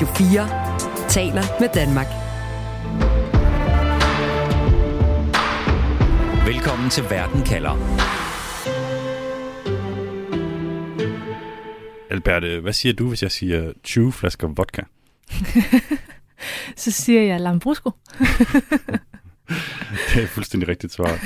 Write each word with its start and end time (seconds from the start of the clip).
Radio 0.00 0.14
4 0.14 0.48
taler 1.08 1.42
med 1.60 1.68
Danmark. 1.74 2.06
Velkommen 6.46 6.90
til 6.90 7.04
Verden 7.10 7.44
kalder. 7.44 7.70
Alberte, 12.10 12.60
hvad 12.60 12.72
siger 12.72 12.92
du, 12.92 13.08
hvis 13.08 13.22
jeg 13.22 13.30
siger 13.30 13.72
20 13.84 14.12
flasker 14.12 14.48
vodka? 14.48 14.82
Så 16.82 16.90
siger 16.90 17.22
jeg 17.22 17.40
Lambrusco. 17.40 17.90
det 20.14 20.22
er 20.22 20.26
fuldstændig 20.26 20.68
rigtigt 20.68 20.92
svar. 20.92 21.08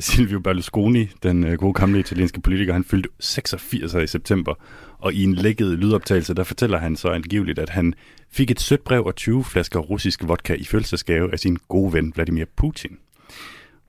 Silvio 0.00 0.40
Berlusconi, 0.40 1.08
den 1.22 1.44
øh, 1.44 1.58
gode 1.58 1.74
gamle 1.74 1.98
italienske 1.98 2.40
politiker, 2.40 2.72
han 2.72 2.84
fyldte 2.84 3.08
86 3.20 3.94
i 3.94 4.06
september, 4.06 4.54
og 4.98 5.12
i 5.14 5.24
en 5.24 5.34
lækket 5.34 5.78
lydoptagelse, 5.78 6.34
der 6.34 6.44
fortæller 6.44 6.78
han 6.78 6.96
så 6.96 7.08
angiveligt, 7.08 7.58
at 7.58 7.68
han 7.68 7.94
fik 8.30 8.50
et 8.50 8.60
sødt 8.60 8.84
brev 8.84 9.04
og 9.04 9.16
20 9.16 9.44
flasker 9.44 9.80
russisk 9.80 10.28
vodka 10.28 10.54
i 10.54 10.64
fødselsdagsgave 10.64 11.32
af 11.32 11.38
sin 11.38 11.56
gode 11.68 11.92
ven 11.92 12.12
Vladimir 12.14 12.44
Putin. 12.56 12.98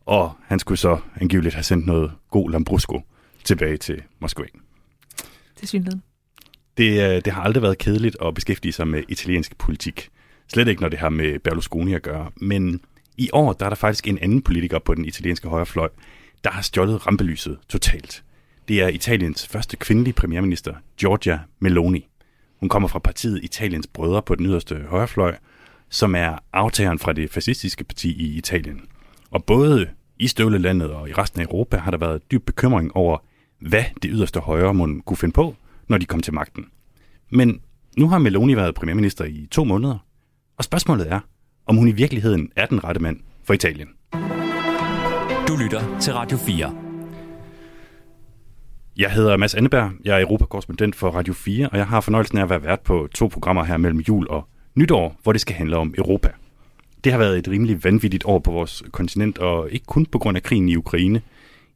Og 0.06 0.32
han 0.44 0.60
skulle 0.60 0.80
så 0.80 1.00
angiveligt 1.16 1.56
have 1.56 1.64
sendt 1.64 1.86
noget 1.86 2.12
god 2.30 2.52
Lambrusco 2.52 3.02
tilbage 3.44 3.78
til 3.78 4.02
Moskva. 4.20 4.46
Til 5.56 5.68
synligheden. 5.68 6.04
Det, 6.78 7.16
øh, 7.16 7.22
det 7.26 7.34
har 7.34 7.42
aldrig 7.42 7.62
været 7.64 7.78
kedeligt 7.78 8.18
at 8.26 8.34
beskæftige 8.34 8.72
sig 8.72 8.88
med 8.88 9.04
italiensk 9.10 9.58
politik. 9.58 10.10
Slet 10.48 10.68
ikke, 10.68 10.82
når 10.82 10.90
det 10.90 11.00
har 11.00 11.10
med 11.10 11.40
Berlusconi 11.40 11.94
at 11.94 12.02
gøre. 12.02 12.32
Men 12.36 12.82
i 13.22 13.30
år 13.34 13.54
der 13.54 13.66
er 13.66 13.70
der 13.70 13.76
faktisk 13.76 14.08
en 14.08 14.18
anden 14.18 14.42
politiker 14.42 14.80
på 14.80 14.96
den 14.96 15.06
italienske 15.06 15.48
højrefløj, 15.48 15.90
der 16.44 16.50
har 16.50 16.62
stjålet 16.62 17.08
rampelyset 17.08 17.58
totalt. 17.70 18.24
Det 18.68 18.82
er 18.82 18.88
Italiens 18.88 19.48
første 19.48 19.78
kvindelige 19.78 20.14
premierminister, 20.14 20.74
Giorgia 20.98 21.40
Meloni. 21.60 22.08
Hun 22.60 22.70
kommer 22.70 22.88
fra 22.88 23.00
partiet 23.00 23.44
Italiens 23.44 23.88
Brødre 23.88 24.22
på 24.22 24.36
den 24.36 24.46
yderste 24.46 24.76
højrefløj, 24.90 25.36
som 25.90 26.16
er 26.16 26.38
aftageren 26.54 27.00
fra 27.00 27.14
det 27.14 27.30
fascistiske 27.30 27.84
parti 27.84 28.12
i 28.12 28.38
Italien. 28.38 28.82
Og 29.32 29.46
både 29.46 29.90
i 30.20 30.28
støvlelandet 30.28 30.92
og 30.92 31.10
i 31.10 31.14
resten 31.14 31.42
af 31.42 31.46
Europa 31.46 31.78
har 31.78 31.92
der 31.92 31.98
været 31.98 32.32
dyb 32.32 32.46
bekymring 32.46 32.96
over, 32.96 33.18
hvad 33.60 33.84
det 34.02 34.12
yderste 34.14 34.40
højre 34.40 34.74
må 34.74 35.02
kunne 35.06 35.18
finde 35.18 35.34
på, 35.34 35.56
når 35.88 35.98
de 35.98 36.06
kom 36.06 36.20
til 36.20 36.34
magten. 36.34 36.66
Men 37.30 37.62
nu 37.98 38.10
har 38.10 38.18
Meloni 38.18 38.56
været 38.56 38.76
premierminister 38.76 39.26
i 39.26 39.48
to 39.52 39.64
måneder, 39.64 39.98
og 40.58 40.64
spørgsmålet 40.64 41.12
er, 41.12 41.20
om 41.66 41.76
hun 41.76 41.88
i 41.88 41.92
virkeligheden 41.92 42.50
er 42.56 42.66
den 42.66 42.84
rette 42.84 43.02
mand 43.02 43.20
for 43.44 43.54
Italien. 43.54 43.88
Du 45.48 45.56
lytter 45.56 46.00
til 46.00 46.14
Radio 46.14 46.38
4. 46.38 46.76
Jeg 48.98 49.12
hedder 49.12 49.38
Mads 49.38 49.56
Anneberg, 49.56 49.92
jeg 50.06 50.18
er 50.18 50.22
Europakorrespondent 50.22 50.96
for 50.96 51.10
Radio 51.10 51.34
4, 51.34 51.70
og 51.70 51.78
jeg 51.78 51.88
har 51.88 52.02
fornøjelsen 52.02 52.38
af 52.38 52.44
at 52.44 52.50
være 52.50 52.64
vært 52.64 52.80
på 52.80 53.08
to 53.14 53.28
programmer 53.28 53.64
her 53.64 53.78
mellem 53.78 54.00
jul 54.00 54.28
og 54.30 54.48
nytår, 54.76 55.16
hvor 55.24 55.32
det 55.32 55.42
skal 55.42 55.56
handle 55.56 55.78
om 55.78 55.94
Europa. 55.98 56.30
Det 57.04 57.12
har 57.12 57.20
været 57.20 57.38
et 57.38 57.48
rimelig 57.48 57.84
vanvittigt 57.84 58.24
år 58.26 58.40
på 58.40 58.52
vores 58.52 58.84
kontinent, 58.92 59.38
og 59.38 59.72
ikke 59.72 59.86
kun 59.86 60.06
på 60.06 60.20
grund 60.20 60.38
af 60.38 60.44
krigen 60.44 60.70
i 60.70 60.76
Ukraine. 60.76 61.22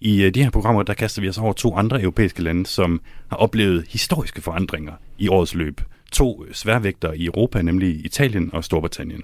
I 0.01 0.23
øh, 0.23 0.33
de 0.33 0.43
her 0.43 0.49
programmer, 0.49 0.83
der 0.83 0.93
kaster 0.93 1.21
vi 1.21 1.29
os 1.29 1.37
over 1.37 1.53
to 1.53 1.75
andre 1.75 2.01
europæiske 2.01 2.43
lande, 2.43 2.65
som 2.65 3.01
har 3.27 3.37
oplevet 3.37 3.85
historiske 3.89 4.41
forandringer 4.41 4.93
i 5.17 5.27
årets 5.27 5.55
løb. 5.55 5.81
To 6.11 6.45
sværvægter 6.51 7.13
i 7.13 7.25
Europa, 7.25 7.61
nemlig 7.61 8.05
Italien 8.05 8.49
og 8.53 8.63
Storbritannien. 8.63 9.23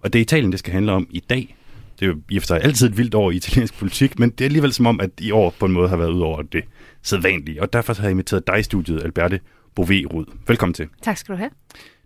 Og 0.00 0.12
det 0.12 0.18
er 0.18 0.22
Italien, 0.22 0.52
det 0.52 0.58
skal 0.58 0.72
handle 0.72 0.92
om 0.92 1.06
i 1.10 1.20
dag. 1.20 1.56
Det 2.00 2.06
er 2.06 2.10
jo 2.10 2.20
i 2.28 2.36
og 2.36 2.42
for 2.42 2.46
sig 2.46 2.60
altid 2.62 2.88
et 2.88 2.96
vildt 2.96 3.14
år 3.14 3.30
i 3.30 3.36
italiensk 3.36 3.78
politik, 3.78 4.18
men 4.18 4.30
det 4.30 4.40
er 4.40 4.44
alligevel 4.46 4.72
som 4.72 4.86
om, 4.86 5.00
at 5.00 5.10
i 5.20 5.30
år 5.30 5.54
på 5.58 5.66
en 5.66 5.72
måde 5.72 5.88
har 5.88 5.96
været 5.96 6.10
ud 6.10 6.20
over 6.20 6.42
det 6.42 6.64
sædvanlige. 7.02 7.62
Og 7.62 7.72
derfor 7.72 7.94
har 7.94 8.02
jeg 8.02 8.10
inviteret 8.10 8.46
dig 8.46 8.58
i 8.58 8.62
studiet, 8.62 9.02
Alberte 9.02 9.40
Bové 9.80 10.06
Rud. 10.06 10.24
Velkommen 10.46 10.74
til. 10.74 10.88
Tak 11.02 11.16
skal 11.16 11.32
du 11.32 11.38
have. 11.38 11.50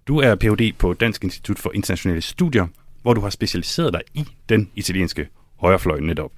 Du 0.08 0.18
er 0.18 0.34
Ph.D. 0.34 0.72
på 0.78 0.92
Dansk 0.92 1.24
Institut 1.24 1.58
for 1.58 1.72
Internationale 1.74 2.20
Studier, 2.20 2.66
hvor 3.02 3.14
du 3.14 3.20
har 3.20 3.30
specialiseret 3.30 3.92
dig 3.92 4.00
i 4.14 4.24
den 4.48 4.70
italienske 4.76 5.28
højrefløj 5.56 6.00
netop. 6.00 6.32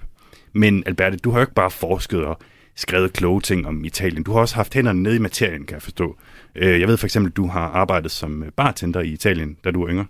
Men 0.53 0.83
Alberte, 0.85 1.17
du 1.17 1.31
har 1.31 1.39
jo 1.39 1.43
ikke 1.43 1.53
bare 1.53 1.71
forsket 1.71 2.25
og 2.25 2.39
skrevet 2.75 3.13
kloge 3.13 3.41
ting 3.41 3.67
om 3.67 3.85
Italien. 3.85 4.23
Du 4.23 4.31
har 4.31 4.39
også 4.39 4.55
haft 4.55 4.73
hænderne 4.73 5.03
nede 5.03 5.15
i 5.15 5.19
materien, 5.19 5.65
kan 5.65 5.73
jeg 5.73 5.81
forstå. 5.81 6.17
Øh, 6.57 6.79
jeg 6.79 6.87
ved 6.87 6.97
for 6.97 7.07
eksempel, 7.07 7.31
at 7.31 7.37
du 7.37 7.47
har 7.47 7.61
arbejdet 7.61 8.11
som 8.11 8.43
øh, 8.43 8.51
bartender 8.51 8.99
i 8.99 9.07
Italien, 9.07 9.57
da 9.63 9.71
du 9.71 9.79
var 9.79 9.89
yngre. 9.89 10.05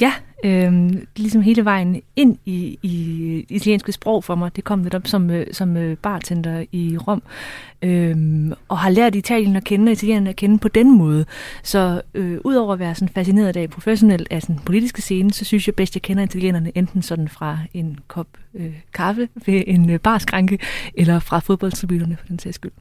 Ja, 0.00 0.12
øh, 0.44 0.90
ligesom 1.16 1.42
hele 1.42 1.64
vejen 1.64 2.02
ind 2.16 2.38
i, 2.44 2.78
i 2.82 3.46
italienske 3.48 3.92
sprog 3.92 4.24
for 4.24 4.34
mig. 4.34 4.56
Det 4.56 4.64
kom 4.64 4.78
netop 4.78 5.06
som, 5.06 5.30
øh, 5.30 5.46
som 5.52 5.76
øh, 5.76 5.96
bartender 5.96 6.64
i 6.72 6.96
Rom. 6.98 7.22
Øh, 7.82 8.16
og 8.68 8.78
har 8.78 8.90
lært 8.90 9.14
Italien 9.14 9.56
at 9.56 9.64
kende, 9.64 9.90
og 9.90 9.92
italienerne 9.92 10.30
at 10.30 10.36
kende 10.36 10.58
på 10.58 10.68
den 10.68 10.98
måde. 10.98 11.24
Så 11.62 12.02
øh, 12.14 12.38
udover 12.44 12.72
at 12.72 12.78
være 12.78 12.94
sådan 12.94 13.14
fascineret 13.14 13.56
af 13.56 13.70
professionelt 13.70 14.28
af 14.30 14.42
den 14.42 14.58
politiske 14.66 15.02
scene, 15.02 15.32
så 15.32 15.44
synes 15.44 15.66
jeg 15.66 15.74
bedst, 15.74 15.94
jeg 15.94 16.02
kender 16.02 16.22
italienerne 16.22 16.72
enten 16.74 17.02
sådan 17.02 17.28
fra 17.28 17.58
en 17.74 17.98
kop 18.08 18.26
øh, 18.54 18.74
kaffe 18.94 19.28
ved 19.46 19.62
en 19.66 19.90
øh, 19.90 20.00
barskranke, 20.00 20.58
eller 20.94 21.18
fra 21.18 21.38
fodboldtribunerne 21.38 22.16
for 22.20 22.26
den 22.26 22.38
sags 22.38 22.54
skyld. 22.54 22.72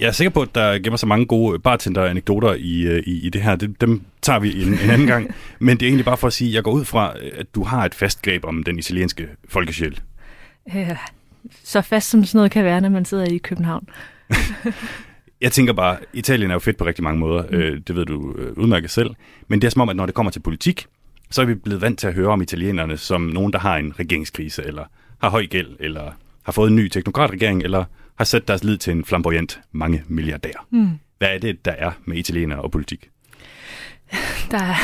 Jeg 0.00 0.06
er 0.06 0.12
sikker 0.12 0.30
på, 0.30 0.42
at 0.42 0.54
der 0.54 0.78
gemmer 0.78 0.96
så 0.96 1.06
mange 1.06 1.26
gode 1.26 1.58
bartender-anekdoter 1.58 2.54
i, 2.54 2.82
øh, 2.82 3.02
i, 3.06 3.26
i 3.26 3.30
det 3.30 3.42
her. 3.42 3.56
Dem, 3.56 3.74
dem 3.74 4.02
tager 4.22 4.38
vi 4.38 4.62
en, 4.62 4.68
en 4.68 4.90
anden 4.90 5.06
gang. 5.06 5.34
Men 5.58 5.76
det 5.76 5.82
er 5.82 5.88
egentlig 5.88 6.04
bare 6.04 6.16
for 6.16 6.26
at 6.26 6.32
sige, 6.32 6.48
at 6.48 6.54
jeg 6.54 6.62
går 6.62 6.72
ud 6.72 6.84
fra, 6.84 7.14
at 7.34 7.54
du 7.54 7.64
har 7.64 7.84
et 7.84 7.94
fast 7.94 8.22
greb 8.22 8.44
om 8.44 8.62
den 8.62 8.78
italienske 8.78 9.28
folkesjæl. 9.48 10.00
Ja, 10.74 10.96
så 11.64 11.80
fast 11.82 12.10
som 12.10 12.24
sådan 12.24 12.38
noget 12.38 12.50
kan 12.50 12.64
være, 12.64 12.80
når 12.80 12.88
man 12.88 13.04
sidder 13.04 13.24
i 13.24 13.38
København. 13.38 13.88
jeg 15.40 15.52
tænker 15.52 15.72
bare, 15.72 15.96
Italien 16.12 16.50
er 16.50 16.54
jo 16.54 16.58
fedt 16.58 16.76
på 16.76 16.86
rigtig 16.86 17.04
mange 17.04 17.20
måder. 17.20 17.42
Mm. 17.42 17.82
Det 17.82 17.96
ved 17.96 18.04
du 18.06 18.34
øh, 18.38 18.52
udmærket 18.52 18.90
selv. 18.90 19.10
Men 19.48 19.60
det 19.60 19.66
er 19.66 19.70
som 19.70 19.82
om, 19.82 19.88
at 19.88 19.96
når 19.96 20.06
det 20.06 20.14
kommer 20.14 20.32
til 20.32 20.40
politik, 20.40 20.86
så 21.30 21.42
er 21.42 21.46
vi 21.46 21.54
blevet 21.54 21.82
vant 21.82 21.98
til 21.98 22.06
at 22.06 22.14
høre 22.14 22.28
om 22.28 22.42
italienerne 22.42 22.96
som 22.96 23.20
nogen, 23.20 23.52
der 23.52 23.58
har 23.58 23.76
en 23.76 23.94
regeringskrise, 23.98 24.64
eller 24.66 24.84
har 25.20 25.30
høj 25.30 25.46
gæld, 25.46 25.76
eller 25.80 26.10
har 26.42 26.52
fået 26.52 26.70
en 26.70 26.76
ny 26.76 26.88
teknokratregering, 26.88 27.62
eller 27.62 27.84
har 28.18 28.24
sat 28.24 28.48
deres 28.48 28.64
lid 28.64 28.78
til 28.78 28.90
en 28.90 29.04
flamboyant 29.04 29.60
mange 29.72 30.02
milliardær. 30.08 30.66
Mm. 30.70 30.88
Hvad 31.18 31.28
er 31.28 31.38
det, 31.38 31.64
der 31.64 31.72
er 31.72 31.90
med 32.04 32.16
italienere 32.16 32.62
og 32.62 32.70
politik? 32.70 33.08
Der 34.50 34.58
er, 34.58 34.74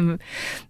øh, 0.00 0.18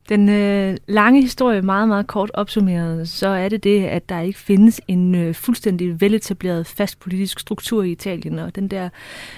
den 0.09 0.29
øh, 0.29 0.77
lange 0.87 1.23
historie 1.23 1.63
meget, 1.63 1.89
meget 1.89 2.07
kort 2.07 2.31
opsummeret, 2.35 3.09
så 3.09 3.29
er 3.29 3.49
det 3.49 3.65
det, 3.65 3.85
at 3.85 4.09
der 4.09 4.21
ikke 4.21 4.39
findes 4.39 4.81
en 4.89 5.15
øh, 5.15 5.35
fuldstændig 5.35 6.01
veletableret 6.01 6.67
fast 6.67 7.01
politisk 7.01 7.41
struktur 7.41 7.83
i 7.83 7.91
Italien, 7.91 8.39
og 8.39 8.57
den 8.57 8.69
der 8.69 8.89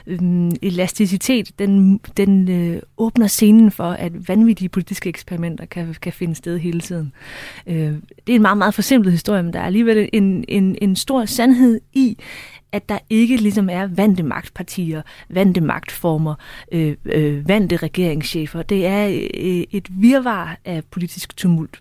øh, 0.07 0.51
elasticitet, 0.63 1.59
den, 1.59 1.99
den 2.17 2.51
øh, 2.51 2.83
åbner 2.97 3.27
scenen 3.27 3.71
for, 3.71 3.91
at 3.91 4.29
vanvittige 4.29 4.69
politiske 4.69 5.09
eksperimenter 5.09 5.67
kan, 5.67 5.95
kan 6.03 6.13
finde 6.13 6.35
sted 6.35 6.59
hele 6.59 6.81
tiden. 6.81 7.13
Øh, 7.67 7.93
det 8.27 8.33
er 8.33 8.37
en 8.37 8.43
meget, 8.43 8.59
meget 8.59 8.75
forsimplet 8.75 9.13
historie, 9.13 9.43
men 9.43 9.53
der 9.53 9.61
er 9.61 9.67
alligevel 9.67 10.09
en, 10.13 10.45
en, 10.49 10.77
en 10.83 10.97
stor 10.97 11.25
sandhed 11.25 11.81
i, 11.93 12.19
at 12.75 12.89
der 12.89 12.99
ikke 13.11 13.37
ligesom 13.37 13.69
er 13.69 13.87
vante 13.87 14.23
magtpartier, 14.23 15.03
vante 15.29 15.61
magtformer, 15.61 16.35
øh, 16.73 16.97
øh, 17.05 17.49
vante 17.49 17.77
regeringschefer. 17.77 18.63
Det 18.63 18.87
er 18.87 19.09
øh, 19.09 19.65
et 19.71 19.89
virvar 19.91 20.59
af 20.65 20.83
politisk 20.91 21.37
tumult. 21.37 21.81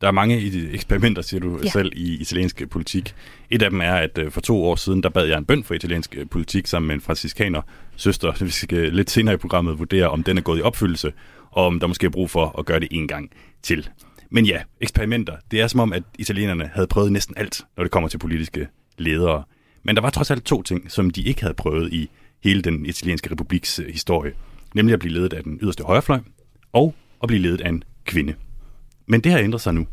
Der 0.00 0.06
er 0.08 0.12
mange 0.12 0.36
eksperimenter, 0.72 1.22
siger 1.22 1.40
du 1.40 1.60
ja. 1.64 1.68
selv, 1.68 1.92
i 1.96 2.20
italiensk 2.20 2.62
politik. 2.70 3.14
Et 3.50 3.62
af 3.62 3.70
dem 3.70 3.80
er, 3.80 3.94
at 3.94 4.18
øh, 4.18 4.30
for 4.30 4.40
to 4.40 4.64
år 4.64 4.76
siden, 4.76 5.02
der 5.02 5.08
bad 5.08 5.26
jeg 5.26 5.38
en 5.38 5.44
bøn 5.44 5.64
for 5.64 5.74
italiensk 5.74 6.16
øh, 6.18 6.26
politik 6.26 6.66
sammen 6.66 6.86
med 6.86 6.94
en 6.94 7.00
franciskaner 7.00 7.62
søster. 7.96 8.44
Vi 8.44 8.50
skal 8.50 8.92
lidt 8.92 9.10
senere 9.10 9.34
i 9.34 9.38
programmet 9.38 9.78
vurdere, 9.78 10.08
om 10.08 10.22
den 10.22 10.38
er 10.38 10.42
gået 10.42 10.58
i 10.58 10.62
opfyldelse, 10.62 11.12
og 11.50 11.66
om 11.66 11.80
der 11.80 11.86
måske 11.86 12.06
er 12.06 12.10
brug 12.10 12.30
for 12.30 12.58
at 12.58 12.66
gøre 12.66 12.80
det 12.80 12.88
en 12.90 13.08
gang 13.08 13.30
til. 13.62 13.88
Men 14.30 14.46
ja, 14.46 14.62
eksperimenter. 14.80 15.36
Det 15.50 15.60
er 15.60 15.66
som 15.66 15.80
om, 15.80 15.92
at 15.92 16.02
italienerne 16.18 16.70
havde 16.74 16.86
prøvet 16.86 17.12
næsten 17.12 17.34
alt, 17.38 17.64
når 17.76 17.84
det 17.84 17.90
kommer 17.90 18.08
til 18.08 18.18
politiske 18.18 18.68
ledere. 18.98 19.44
Men 19.82 19.96
der 19.96 20.02
var 20.02 20.10
trods 20.10 20.30
alt 20.30 20.44
to 20.44 20.62
ting, 20.62 20.90
som 20.90 21.10
de 21.10 21.22
ikke 21.22 21.40
havde 21.40 21.54
prøvet 21.54 21.92
i 21.92 22.10
hele 22.44 22.62
den 22.62 22.86
italienske 22.86 23.30
republiks 23.30 23.78
øh, 23.78 23.86
historie. 23.86 24.32
Nemlig 24.74 24.92
at 24.92 25.00
blive 25.00 25.14
ledet 25.14 25.32
af 25.32 25.42
den 25.42 25.58
yderste 25.62 25.84
højrefløj, 25.84 26.20
og 26.72 26.94
at 27.22 27.26
blive 27.26 27.42
ledet 27.42 27.60
af 27.60 27.68
en 27.68 27.84
kvinde. 28.04 28.34
Men 29.06 29.20
det 29.20 29.32
har 29.32 29.38
ændret 29.38 29.60
sig 29.60 29.74
nu. 29.74 29.86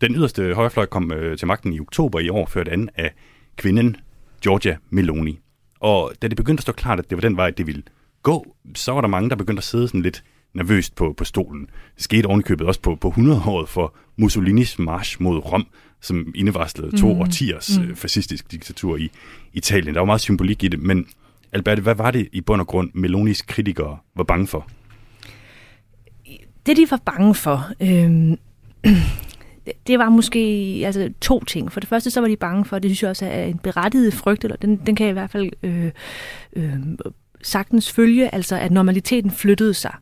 Den 0.00 0.14
yderste 0.14 0.54
højrefløj 0.54 0.86
kom 0.86 1.12
øh, 1.12 1.38
til 1.38 1.46
magten 1.46 1.72
i 1.72 1.80
oktober 1.80 2.20
i 2.20 2.28
år, 2.28 2.46
ført 2.46 2.68
an 2.68 2.88
af 2.94 3.14
kvinden 3.56 3.96
Giorgia 4.42 4.76
Meloni. 4.90 5.38
Og 5.80 6.12
da 6.22 6.28
det 6.28 6.36
begyndte 6.36 6.60
at 6.60 6.62
stå 6.62 6.72
klart, 6.72 6.98
at 6.98 7.10
det 7.10 7.16
var 7.16 7.20
den 7.20 7.36
vej, 7.36 7.50
det 7.50 7.66
ville 7.66 7.82
gå, 8.22 8.56
så 8.74 8.92
var 8.92 9.00
der 9.00 9.08
mange, 9.08 9.30
der 9.30 9.36
begyndte 9.36 9.60
at 9.60 9.64
sidde 9.64 9.88
sådan 9.88 10.02
lidt 10.02 10.24
nervøst 10.54 10.94
på, 10.94 11.14
på 11.16 11.24
stolen. 11.24 11.66
Det 11.94 12.04
skete 12.04 12.26
ovenikøbet 12.26 12.66
også 12.66 12.80
på, 12.80 12.94
på 12.94 13.08
100-året 13.08 13.68
for 13.68 13.94
Mussolinis 14.16 14.78
march 14.78 15.22
mod 15.22 15.38
Rom, 15.38 15.66
som 16.00 16.32
indevarslede 16.34 17.00
to 17.00 17.12
mm. 17.12 17.20
årtiers 17.20 17.78
mm. 17.78 17.96
fascistisk 17.96 18.52
diktatur 18.52 18.96
i 18.96 19.10
Italien. 19.52 19.94
Der 19.94 20.00
var 20.00 20.06
meget 20.06 20.20
symbolik 20.20 20.64
i 20.64 20.68
det, 20.68 20.80
men 20.80 21.06
Albert, 21.52 21.78
hvad 21.78 21.94
var 21.94 22.10
det 22.10 22.28
i 22.32 22.40
bund 22.40 22.60
og 22.60 22.66
grund, 22.66 22.90
Melonis 22.94 23.42
kritikere 23.42 23.98
var 24.16 24.24
bange 24.24 24.46
for? 24.46 24.70
Det, 26.66 26.76
de 26.76 26.86
var 26.90 27.00
bange 27.04 27.34
for, 27.34 27.70
øh, 27.80 28.36
det 29.86 29.98
var 29.98 30.08
måske 30.08 30.38
altså, 30.84 31.12
to 31.20 31.44
ting. 31.44 31.72
For 31.72 31.80
det 31.80 31.88
første, 31.88 32.10
så 32.10 32.20
var 32.20 32.28
de 32.28 32.36
bange 32.36 32.64
for, 32.64 32.78
det 32.78 32.90
synes 32.90 33.02
jeg 33.02 33.10
også 33.10 33.26
er 33.26 33.44
en 33.44 33.58
berettiget 33.58 34.14
frygt, 34.14 34.44
eller 34.44 34.56
den, 34.56 34.76
den 34.76 34.96
kan 34.96 35.06
jeg 35.06 35.10
i 35.10 35.12
hvert 35.12 35.30
fald 35.30 35.50
øh, 35.62 35.90
øh, 36.52 36.78
sagtens 37.42 37.92
følge, 37.92 38.34
altså 38.34 38.56
at 38.56 38.72
normaliteten 38.72 39.30
flyttede 39.30 39.74
sig 39.74 39.94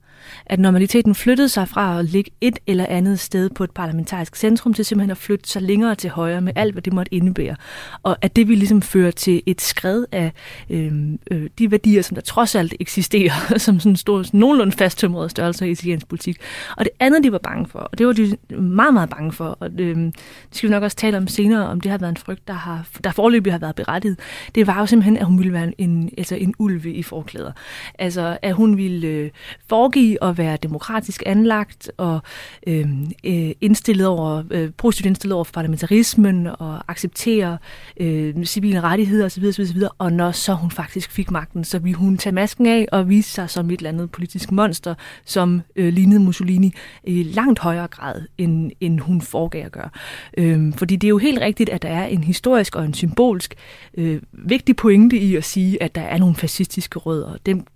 at 0.46 0.60
normaliteten 0.60 1.14
flyttede 1.14 1.48
sig 1.48 1.68
fra 1.68 1.98
at 1.98 2.04
ligge 2.04 2.30
et 2.40 2.58
eller 2.66 2.86
andet 2.86 3.20
sted 3.20 3.50
på 3.50 3.64
et 3.64 3.70
parlamentarisk 3.70 4.36
centrum 4.36 4.74
til 4.74 4.84
simpelthen 4.84 5.10
at 5.10 5.16
flytte 5.16 5.48
sig 5.48 5.62
længere 5.62 5.94
til 5.94 6.10
højre 6.10 6.40
med 6.40 6.52
alt, 6.56 6.74
hvad 6.74 6.82
det 6.82 6.92
måtte 6.92 7.14
indebære. 7.14 7.56
Og 8.02 8.16
at 8.22 8.36
det 8.36 8.48
ville 8.48 8.58
ligesom 8.58 8.82
føre 8.82 9.12
til 9.12 9.42
et 9.46 9.60
skred 9.60 10.04
af 10.12 10.32
øh, 10.70 10.92
øh, 11.30 11.50
de 11.58 11.70
værdier, 11.70 12.02
som 12.02 12.14
der 12.14 12.22
trods 12.22 12.54
alt 12.54 12.74
eksisterer, 12.80 13.32
som 13.58 13.80
sådan 13.80 13.96
stor, 13.96 14.22
sådan 14.22 14.40
nogenlunde 14.40 14.72
fasttømrede 14.72 15.28
størrelser 15.28 15.66
i 15.66 15.70
italiensk 15.70 16.08
politik. 16.08 16.36
Og 16.76 16.84
det 16.84 16.92
andet, 17.00 17.24
de 17.24 17.32
var 17.32 17.38
bange 17.38 17.66
for, 17.66 17.78
og 17.78 17.98
det 17.98 18.06
var 18.06 18.12
de 18.12 18.36
meget, 18.60 18.94
meget 18.94 19.10
bange 19.10 19.32
for, 19.32 19.56
og 19.60 19.70
øh, 19.78 19.96
det 19.96 20.14
skal 20.52 20.68
vi 20.68 20.72
nok 20.72 20.82
også 20.82 20.96
tale 20.96 21.16
om 21.16 21.28
senere, 21.28 21.68
om 21.68 21.80
det 21.80 21.90
har 21.90 21.98
været 21.98 22.10
en 22.10 22.16
frygt, 22.16 22.48
der, 22.48 22.54
har, 22.54 22.86
der 23.04 23.10
forløbig 23.10 23.52
har 23.52 23.58
været 23.58 23.74
berettiget, 23.74 24.18
det 24.54 24.66
var 24.66 24.80
jo 24.80 24.86
simpelthen, 24.86 25.16
at 25.16 25.26
hun 25.26 25.38
ville 25.38 25.52
være 25.52 25.72
en, 25.78 26.10
altså 26.18 26.34
en 26.34 26.54
ulve 26.58 26.92
i 26.92 27.02
forklæder. 27.02 27.52
Altså, 27.98 28.38
at 28.42 28.54
hun 28.54 28.76
ville 28.76 29.06
øh, 29.06 29.30
foregive 29.68 30.13
at 30.22 30.38
være 30.38 30.56
demokratisk 30.56 31.22
anlagt 31.26 31.90
og 31.96 32.20
øh, 32.66 32.88
øh, 33.24 33.50
indstillet 33.60 34.06
over, 34.06 34.42
øh, 34.50 34.70
positivt 34.76 35.06
indstillet 35.06 35.34
over 35.34 35.44
for 35.44 35.52
parlamentarismen 35.52 36.46
og 36.46 36.90
acceptere 36.90 37.58
øh, 38.00 38.44
civile 38.44 38.80
rettigheder 38.80 39.24
osv., 39.26 39.44
osv., 39.44 39.62
osv. 39.62 39.82
Og 39.98 40.12
når 40.12 40.30
så 40.30 40.54
hun 40.54 40.70
faktisk 40.70 41.10
fik 41.10 41.30
magten, 41.30 41.64
så 41.64 41.78
ville 41.78 41.96
hun 41.96 42.16
tage 42.16 42.34
masken 42.34 42.66
af 42.66 42.86
og 42.92 43.08
vise 43.08 43.30
sig 43.30 43.50
som 43.50 43.70
et 43.70 43.76
eller 43.76 43.90
andet 43.90 44.10
politisk 44.10 44.52
monster, 44.52 44.94
som 45.24 45.62
øh, 45.76 45.92
lignede 45.92 46.20
Mussolini 46.20 46.72
i 47.04 47.22
langt 47.22 47.58
højere 47.58 47.86
grad, 47.86 48.22
end, 48.38 48.70
end 48.80 49.00
hun 49.00 49.20
foregav 49.20 49.64
at 49.64 49.72
gøre. 49.72 49.90
Øh, 50.38 50.72
fordi 50.76 50.96
det 50.96 51.06
er 51.06 51.10
jo 51.10 51.18
helt 51.18 51.40
rigtigt, 51.40 51.70
at 51.70 51.82
der 51.82 51.88
er 51.88 52.06
en 52.06 52.24
historisk 52.24 52.76
og 52.76 52.84
en 52.84 52.94
symbolsk 52.94 53.54
øh, 53.98 54.22
vigtig 54.32 54.76
pointe 54.76 55.18
i 55.18 55.36
at 55.36 55.44
sige, 55.44 55.82
at 55.82 55.94
der 55.94 56.02
er 56.02 56.18
nogle 56.18 56.34
fascistiske 56.34 56.98
rødder. 56.98 57.36
Dem 57.46 57.66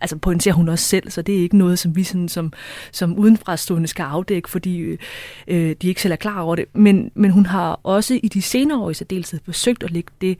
altså 0.00 0.16
pointerer 0.16 0.54
hun 0.54 0.68
også 0.68 0.84
selv, 0.84 1.10
så 1.10 1.22
det 1.22 1.38
er 1.38 1.42
ikke 1.42 1.58
noget, 1.58 1.78
som 1.78 1.96
vi 1.96 2.04
sådan, 2.04 2.28
som, 2.28 2.52
som 2.92 3.18
udenfrastående 3.18 3.88
skal 3.88 4.02
afdække, 4.02 4.50
fordi 4.50 4.78
øh, 4.78 4.98
øh, 5.48 5.76
de 5.82 5.88
ikke 5.88 6.02
selv 6.02 6.12
er 6.12 6.16
klar 6.16 6.40
over 6.40 6.56
det. 6.56 6.64
Men, 6.72 7.10
men 7.14 7.30
hun 7.30 7.46
har 7.46 7.80
også 7.82 8.20
i 8.22 8.28
de 8.28 8.42
senere 8.42 8.78
år 8.78 8.90
i 8.90 8.94
særdeleshed 8.94 9.40
forsøgt 9.44 9.82
at 9.82 9.90
lægge 9.90 10.12
det 10.20 10.38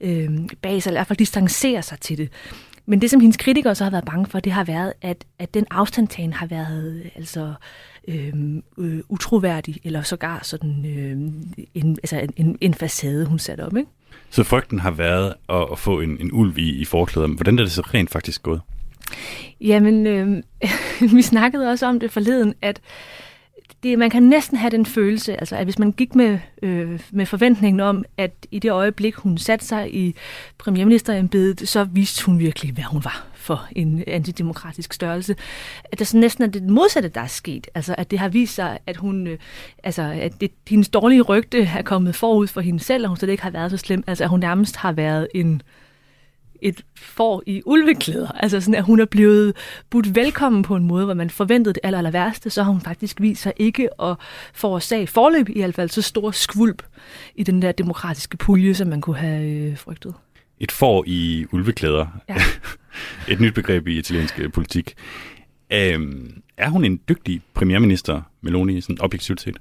øh, 0.00 0.30
bag 0.62 0.82
sig, 0.82 0.90
eller 0.90 0.98
i 0.98 1.00
hvert 1.00 1.06
fald 1.06 1.18
distancere 1.18 1.82
sig 1.82 2.00
til 2.00 2.18
det. 2.18 2.28
Men 2.86 3.00
det, 3.00 3.10
som 3.10 3.20
hendes 3.20 3.36
kritikere 3.36 3.74
så 3.74 3.84
har 3.84 3.90
været 3.90 4.04
bange 4.04 4.26
for, 4.26 4.40
det 4.40 4.52
har 4.52 4.64
været, 4.64 4.92
at, 5.02 5.24
at 5.38 5.54
den 5.54 5.66
afstandtagen 5.70 6.32
har 6.32 6.46
været 6.46 7.10
altså, 7.16 7.54
øh, 8.08 8.32
øh, 8.78 9.00
utroværdig, 9.08 9.80
eller 9.84 10.02
sågar 10.02 10.40
sådan 10.42 10.86
øh, 10.86 11.10
en, 11.74 11.98
altså 12.02 12.26
en, 12.36 12.58
en 12.60 12.74
facade, 12.74 13.24
hun 13.24 13.38
satte 13.38 13.66
op. 13.66 13.76
Ikke? 13.76 13.90
Så 14.30 14.44
frygten 14.44 14.78
har 14.78 14.90
været 14.90 15.34
at, 15.48 15.66
at 15.72 15.78
få 15.78 16.00
en, 16.00 16.16
en 16.20 16.32
ulv 16.32 16.58
i, 16.58 16.70
i 16.70 16.84
forklæderen. 16.84 17.34
Hvordan 17.34 17.58
er 17.58 17.62
det 17.62 17.72
så 17.72 17.82
rent 17.82 18.10
faktisk 18.10 18.42
gået? 18.42 18.60
Jamen, 19.60 20.06
øh, 20.06 20.42
vi 21.16 21.22
snakkede 21.22 21.70
også 21.70 21.86
om 21.86 22.00
det 22.00 22.10
forleden, 22.10 22.54
at 22.62 22.80
det, 23.82 23.98
man 23.98 24.10
kan 24.10 24.22
næsten 24.22 24.56
have 24.56 24.70
den 24.70 24.86
følelse, 24.86 25.40
altså 25.40 25.56
at 25.56 25.66
hvis 25.66 25.78
man 25.78 25.92
gik 25.92 26.14
med, 26.14 26.38
øh, 26.62 27.00
med 27.10 27.26
forventningen 27.26 27.80
om, 27.80 28.04
at 28.16 28.46
i 28.50 28.58
det 28.58 28.70
øjeblik, 28.70 29.14
hun 29.14 29.38
satte 29.38 29.66
sig 29.66 29.94
i 29.94 30.14
premierministerembedet, 30.58 31.68
så 31.68 31.84
viste 31.84 32.26
hun 32.26 32.38
virkelig, 32.38 32.72
hvad 32.72 32.84
hun 32.84 33.04
var 33.04 33.26
for 33.34 33.66
en 33.72 34.04
antidemokratisk 34.06 34.92
størrelse. 34.92 35.36
At 35.84 35.98
det 35.98 36.06
så 36.06 36.16
næsten 36.16 36.44
er 36.44 36.48
det 36.48 36.62
modsatte, 36.62 37.08
der 37.08 37.20
er 37.20 37.26
sket. 37.26 37.66
Altså, 37.74 37.94
at 37.98 38.10
det 38.10 38.18
har 38.18 38.28
vist 38.28 38.54
sig, 38.54 38.78
at 38.86 38.96
hun, 38.96 39.26
øh, 39.26 39.38
altså, 39.84 40.02
at 40.02 40.40
det, 40.40 40.50
hendes 40.68 40.88
dårlige 40.88 41.22
rygte 41.22 41.62
er 41.62 41.82
kommet 41.82 42.14
forud 42.14 42.46
for 42.46 42.60
hende 42.60 42.80
selv, 42.80 43.04
og 43.04 43.08
hun 43.08 43.16
slet 43.16 43.30
ikke 43.30 43.42
har 43.42 43.50
været 43.50 43.70
så 43.70 43.76
slem. 43.76 44.04
Altså, 44.06 44.24
at 44.24 44.30
hun 44.30 44.40
nærmest 44.40 44.76
har 44.76 44.92
været 44.92 45.28
en, 45.34 45.62
et 46.62 46.84
får 46.96 47.42
i 47.46 47.62
ulveklæder. 47.66 48.28
Altså 48.28 48.60
sådan, 48.60 48.74
at 48.74 48.84
hun 48.84 49.00
er 49.00 49.04
blevet 49.04 49.56
budt 49.90 50.14
velkommen 50.14 50.62
på 50.62 50.76
en 50.76 50.84
måde, 50.84 51.04
hvor 51.04 51.14
man 51.14 51.30
forventede 51.30 51.74
det 51.74 51.80
aller, 51.82 51.98
aller 51.98 52.10
værste, 52.10 52.50
så 52.50 52.62
har 52.62 52.72
hun 52.72 52.80
faktisk 52.80 53.20
vist 53.20 53.42
sig 53.42 53.52
ikke 53.56 54.02
at 54.02 54.16
forårsage 54.54 55.06
forløb 55.06 55.48
i 55.48 55.60
hvert 55.60 55.74
fald 55.74 55.88
så 55.88 56.02
stor 56.02 56.30
skvulp 56.30 56.82
i 57.34 57.42
den 57.42 57.62
der 57.62 57.72
demokratiske 57.72 58.36
pulje, 58.36 58.74
som 58.74 58.88
man 58.88 59.00
kunne 59.00 59.16
have 59.16 59.50
øh, 59.50 59.78
frygtet. 59.78 60.14
Et 60.58 60.72
får 60.72 61.04
i 61.06 61.46
ulveklæder. 61.52 62.06
Ja. 62.28 62.36
et 63.32 63.40
nyt 63.40 63.54
begreb 63.54 63.88
i 63.88 63.98
italiensk 63.98 64.40
øh, 64.40 64.52
politik. 64.52 64.94
Øhm, 65.72 66.42
er 66.56 66.68
hun 66.68 66.84
en 66.84 67.00
dygtig 67.08 67.42
premierminister, 67.54 68.22
Meloni, 68.40 68.80
sådan 68.80 69.00
objektivt 69.00 69.40
set? 69.40 69.56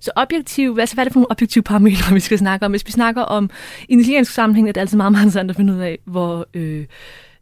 Så 0.00 0.10
objektiv, 0.16 0.76
altså 0.80 0.94
hvad 0.94 1.02
er 1.02 1.06
det 1.06 1.12
for 1.12 1.20
nogle 1.20 1.30
objektive 1.30 1.62
parametre, 1.62 2.14
vi 2.14 2.20
skal 2.20 2.38
snakke 2.38 2.66
om? 2.66 2.72
Hvis 2.72 2.86
vi 2.86 2.92
snakker 2.92 3.22
om 3.22 3.50
i 3.88 3.92
en 3.92 4.00
italiensk 4.00 4.32
sammenhæng, 4.32 4.68
er 4.68 4.72
det 4.72 4.80
altid 4.80 4.96
meget, 4.96 5.12
meget 5.12 5.22
interessant 5.22 5.50
at 5.50 5.56
finde 5.56 5.72
ud 5.72 5.78
af, 5.78 5.98
hvor, 6.04 6.48
øh, 6.54 6.86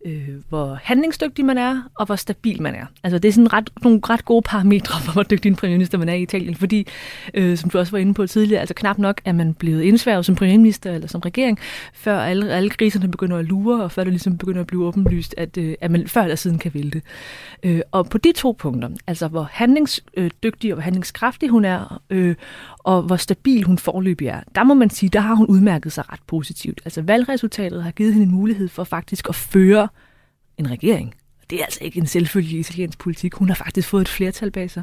øh, 0.05 0.29
hvor 0.49 0.79
handlingsdygtig 0.83 1.45
man 1.45 1.59
er, 1.59 1.83
og 1.99 2.07
hvor 2.07 2.17
stabil 2.17 2.63
man 2.63 2.75
er. 2.75 2.87
Altså 3.03 3.19
det 3.19 3.29
er 3.29 3.33
sådan 3.33 3.53
ret, 3.53 3.71
nogle 3.83 4.01
ret 4.11 4.25
gode 4.25 4.43
parametre 4.43 5.01
for, 5.01 5.13
hvor 5.13 5.23
dygtig 5.23 5.49
en 5.49 5.57
premierminister 5.57 5.99
man 5.99 6.09
er 6.09 6.15
i 6.15 6.23
Italien, 6.23 6.55
fordi, 6.55 6.87
øh, 7.35 7.57
som 7.57 7.71
du 7.71 7.79
også 7.79 7.93
var 7.93 7.99
inde 7.99 8.15
på 8.15 8.27
tidligere, 8.27 8.61
altså 8.61 8.75
knap 8.75 8.99
nok 8.99 9.21
er 9.25 9.33
man 9.33 9.55
blevet 9.55 9.83
indsværget 9.83 10.27
som 10.27 10.35
premierminister 10.35 10.93
eller 10.93 11.09
som 11.09 11.21
regering, 11.21 11.59
før 11.95 12.19
alle, 12.19 12.53
alle 12.53 12.71
kriserne 12.71 13.11
begynder 13.11 13.37
at 13.37 13.45
lure, 13.45 13.83
og 13.83 13.93
før 13.93 14.05
det 14.05 14.13
ligesom 14.13 14.39
begynder 14.39 14.61
at 14.61 14.67
blive 14.67 14.85
åbenlyst, 14.85 15.35
at, 15.37 15.57
øh, 15.57 15.75
at 15.81 15.91
man 15.91 16.09
før 16.09 16.23
eller 16.23 16.37
siden 16.37 16.59
kan 16.59 16.75
vælte. 16.75 17.03
Øh, 17.63 17.81
og 17.93 18.09
på 18.09 18.19
de 18.19 18.33
to 18.33 18.57
punkter, 18.59 18.89
altså 19.07 19.29
hvor 19.29 19.49
handlingsdygtig 19.53 20.73
og 20.73 20.75
hvor 20.75 20.83
handlingskraftig 20.83 21.49
hun 21.49 21.65
er, 21.65 22.03
øh, 22.11 22.35
og 22.79 23.03
hvor 23.03 23.17
stabil 23.17 23.63
hun 23.63 23.79
forløbig 23.79 24.29
er, 24.29 24.41
der 24.55 24.65
må 24.65 24.75
man 24.75 24.91
sige, 24.91 25.11
der 25.11 25.21
har 25.21 25.35
hun 25.35 25.47
udmærket 25.47 25.93
sig 25.93 26.13
ret 26.13 26.21
positivt. 26.27 26.81
Altså 26.85 27.03
valgresultatet 27.03 27.83
har 27.83 27.91
givet 27.91 28.13
hende 28.13 28.27
en 28.27 28.33
mulighed 28.33 28.69
for 28.69 28.85
faktisk 28.85 29.29
at 29.29 29.35
føre 29.35 29.89
en 30.59 30.71
regering. 30.71 31.15
Det 31.51 31.61
er 31.61 31.65
altså 31.65 31.79
ikke 31.83 31.99
en 31.99 32.07
selvfølgelig 32.07 32.59
italiensk 32.59 32.99
politik. 32.99 33.35
Hun 33.35 33.49
har 33.49 33.55
faktisk 33.55 33.89
fået 33.89 34.01
et 34.01 34.09
flertal 34.09 34.51
bag 34.51 34.71
sig. 34.71 34.83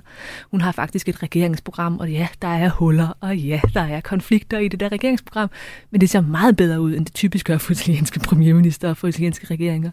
Hun 0.51 0.61
har 0.61 0.71
faktisk 0.71 1.09
et 1.09 1.23
regeringsprogram, 1.23 1.99
og 1.99 2.11
ja, 2.11 2.27
der 2.41 2.47
er 2.47 2.69
huller, 2.69 3.17
og 3.19 3.37
ja, 3.37 3.61
der 3.73 3.81
er 3.81 4.01
konflikter 4.01 4.57
i 4.59 4.67
det 4.67 4.79
der 4.79 4.91
regeringsprogram, 4.91 5.49
men 5.91 6.01
det 6.01 6.09
ser 6.09 6.21
meget 6.21 6.57
bedre 6.57 6.81
ud, 6.81 6.95
end 6.95 7.05
det 7.05 7.13
typisk 7.13 7.45
gør 7.45 7.57
for 7.57 7.71
italienske 7.71 8.19
premierminister 8.19 8.89
og 8.89 8.97
for 8.97 9.07
italienske 9.07 9.47
regeringer. 9.47 9.91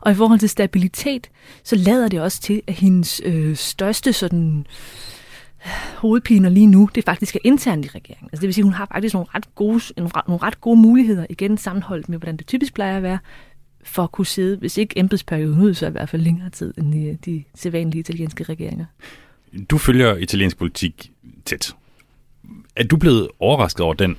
Og 0.00 0.12
i 0.12 0.14
forhold 0.14 0.38
til 0.38 0.48
stabilitet, 0.48 1.30
så 1.64 1.76
lader 1.76 2.08
det 2.08 2.20
også 2.20 2.40
til, 2.40 2.62
at 2.66 2.74
hendes 2.74 3.20
øh, 3.24 3.56
største 3.56 4.12
sådan 4.12 4.58
øh, 4.58 4.64
hovedpiner 5.96 6.48
lige 6.48 6.66
nu, 6.66 6.88
det 6.94 7.04
faktisk 7.04 7.36
er 7.36 7.40
internt 7.44 7.84
i 7.84 7.88
regeringen. 7.88 8.28
Altså 8.32 8.40
det 8.40 8.46
vil 8.46 8.54
sige, 8.54 8.62
at 8.62 8.66
hun 8.66 8.72
har 8.72 8.86
faktisk 8.86 9.14
nogle 9.14 9.28
ret 9.34 9.54
gode, 9.54 9.80
nogle 9.96 10.42
ret 10.42 10.60
gode 10.60 10.80
muligheder, 10.80 11.26
igen 11.30 11.58
sammenholdt 11.58 12.08
med, 12.08 12.18
hvordan 12.18 12.36
det 12.36 12.46
typisk 12.46 12.74
plejer 12.74 12.96
at 12.96 13.02
være, 13.02 13.18
for 13.86 14.02
at 14.02 14.12
kunne 14.12 14.26
sidde, 14.26 14.56
hvis 14.56 14.78
ikke 14.78 14.98
embedsperioden 14.98 15.62
ud, 15.62 15.74
så 15.74 15.86
i 15.86 15.90
hvert 15.90 16.08
fald 16.08 16.22
længere 16.22 16.50
tid 16.50 16.74
end 16.78 16.92
de, 16.92 17.18
de 17.24 17.44
sædvanlige 17.54 18.00
italienske 18.00 18.44
regeringer. 18.44 18.86
Du 19.70 19.78
følger 19.78 20.16
italiensk 20.16 20.58
politik 20.58 21.12
tæt. 21.44 21.76
Er 22.76 22.84
du 22.84 22.96
blevet 22.96 23.28
overrasket 23.38 23.80
over 23.80 23.94
den 23.94 24.16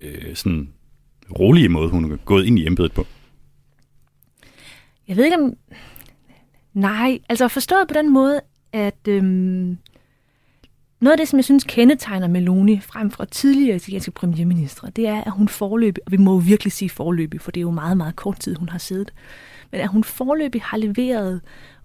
øh, 0.00 0.34
sådan 0.34 0.68
rolige 1.38 1.68
måde, 1.68 1.88
hun 1.88 2.12
er 2.12 2.16
gået 2.16 2.46
ind 2.46 2.58
i 2.58 2.66
embedet 2.66 2.92
på? 2.92 3.06
Jeg 5.08 5.16
ved 5.16 5.24
ikke 5.24 5.36
om... 5.36 5.56
Nej, 6.74 7.18
altså 7.28 7.48
forstået 7.48 7.88
på 7.88 7.94
den 7.94 8.12
måde, 8.12 8.40
at 8.72 9.08
øhm, 9.08 9.78
noget 11.00 11.12
af 11.12 11.18
det, 11.18 11.28
som 11.28 11.36
jeg 11.36 11.44
synes 11.44 11.64
kendetegner 11.64 12.28
Meloni 12.28 12.80
frem 12.80 13.10
fra 13.10 13.24
tidligere 13.24 13.76
italienske 13.76 14.10
premierministre, 14.10 14.90
det 14.96 15.08
er, 15.08 15.24
at 15.24 15.32
hun 15.32 15.48
forløbig, 15.48 16.02
og 16.06 16.12
vi 16.12 16.16
må 16.16 16.32
jo 16.32 16.38
virkelig 16.38 16.72
sige 16.72 16.90
forløbig, 16.90 17.40
for 17.40 17.50
det 17.50 17.60
er 17.60 17.62
jo 17.62 17.70
meget, 17.70 17.96
meget 17.96 18.16
kort 18.16 18.40
tid, 18.40 18.56
hun 18.56 18.68
har 18.68 18.78
siddet, 18.78 19.12
men 19.72 19.80
at 19.80 19.88
hun 19.88 20.04
forløbig 20.04 20.62
har 20.62 20.76
leveret 20.76 21.40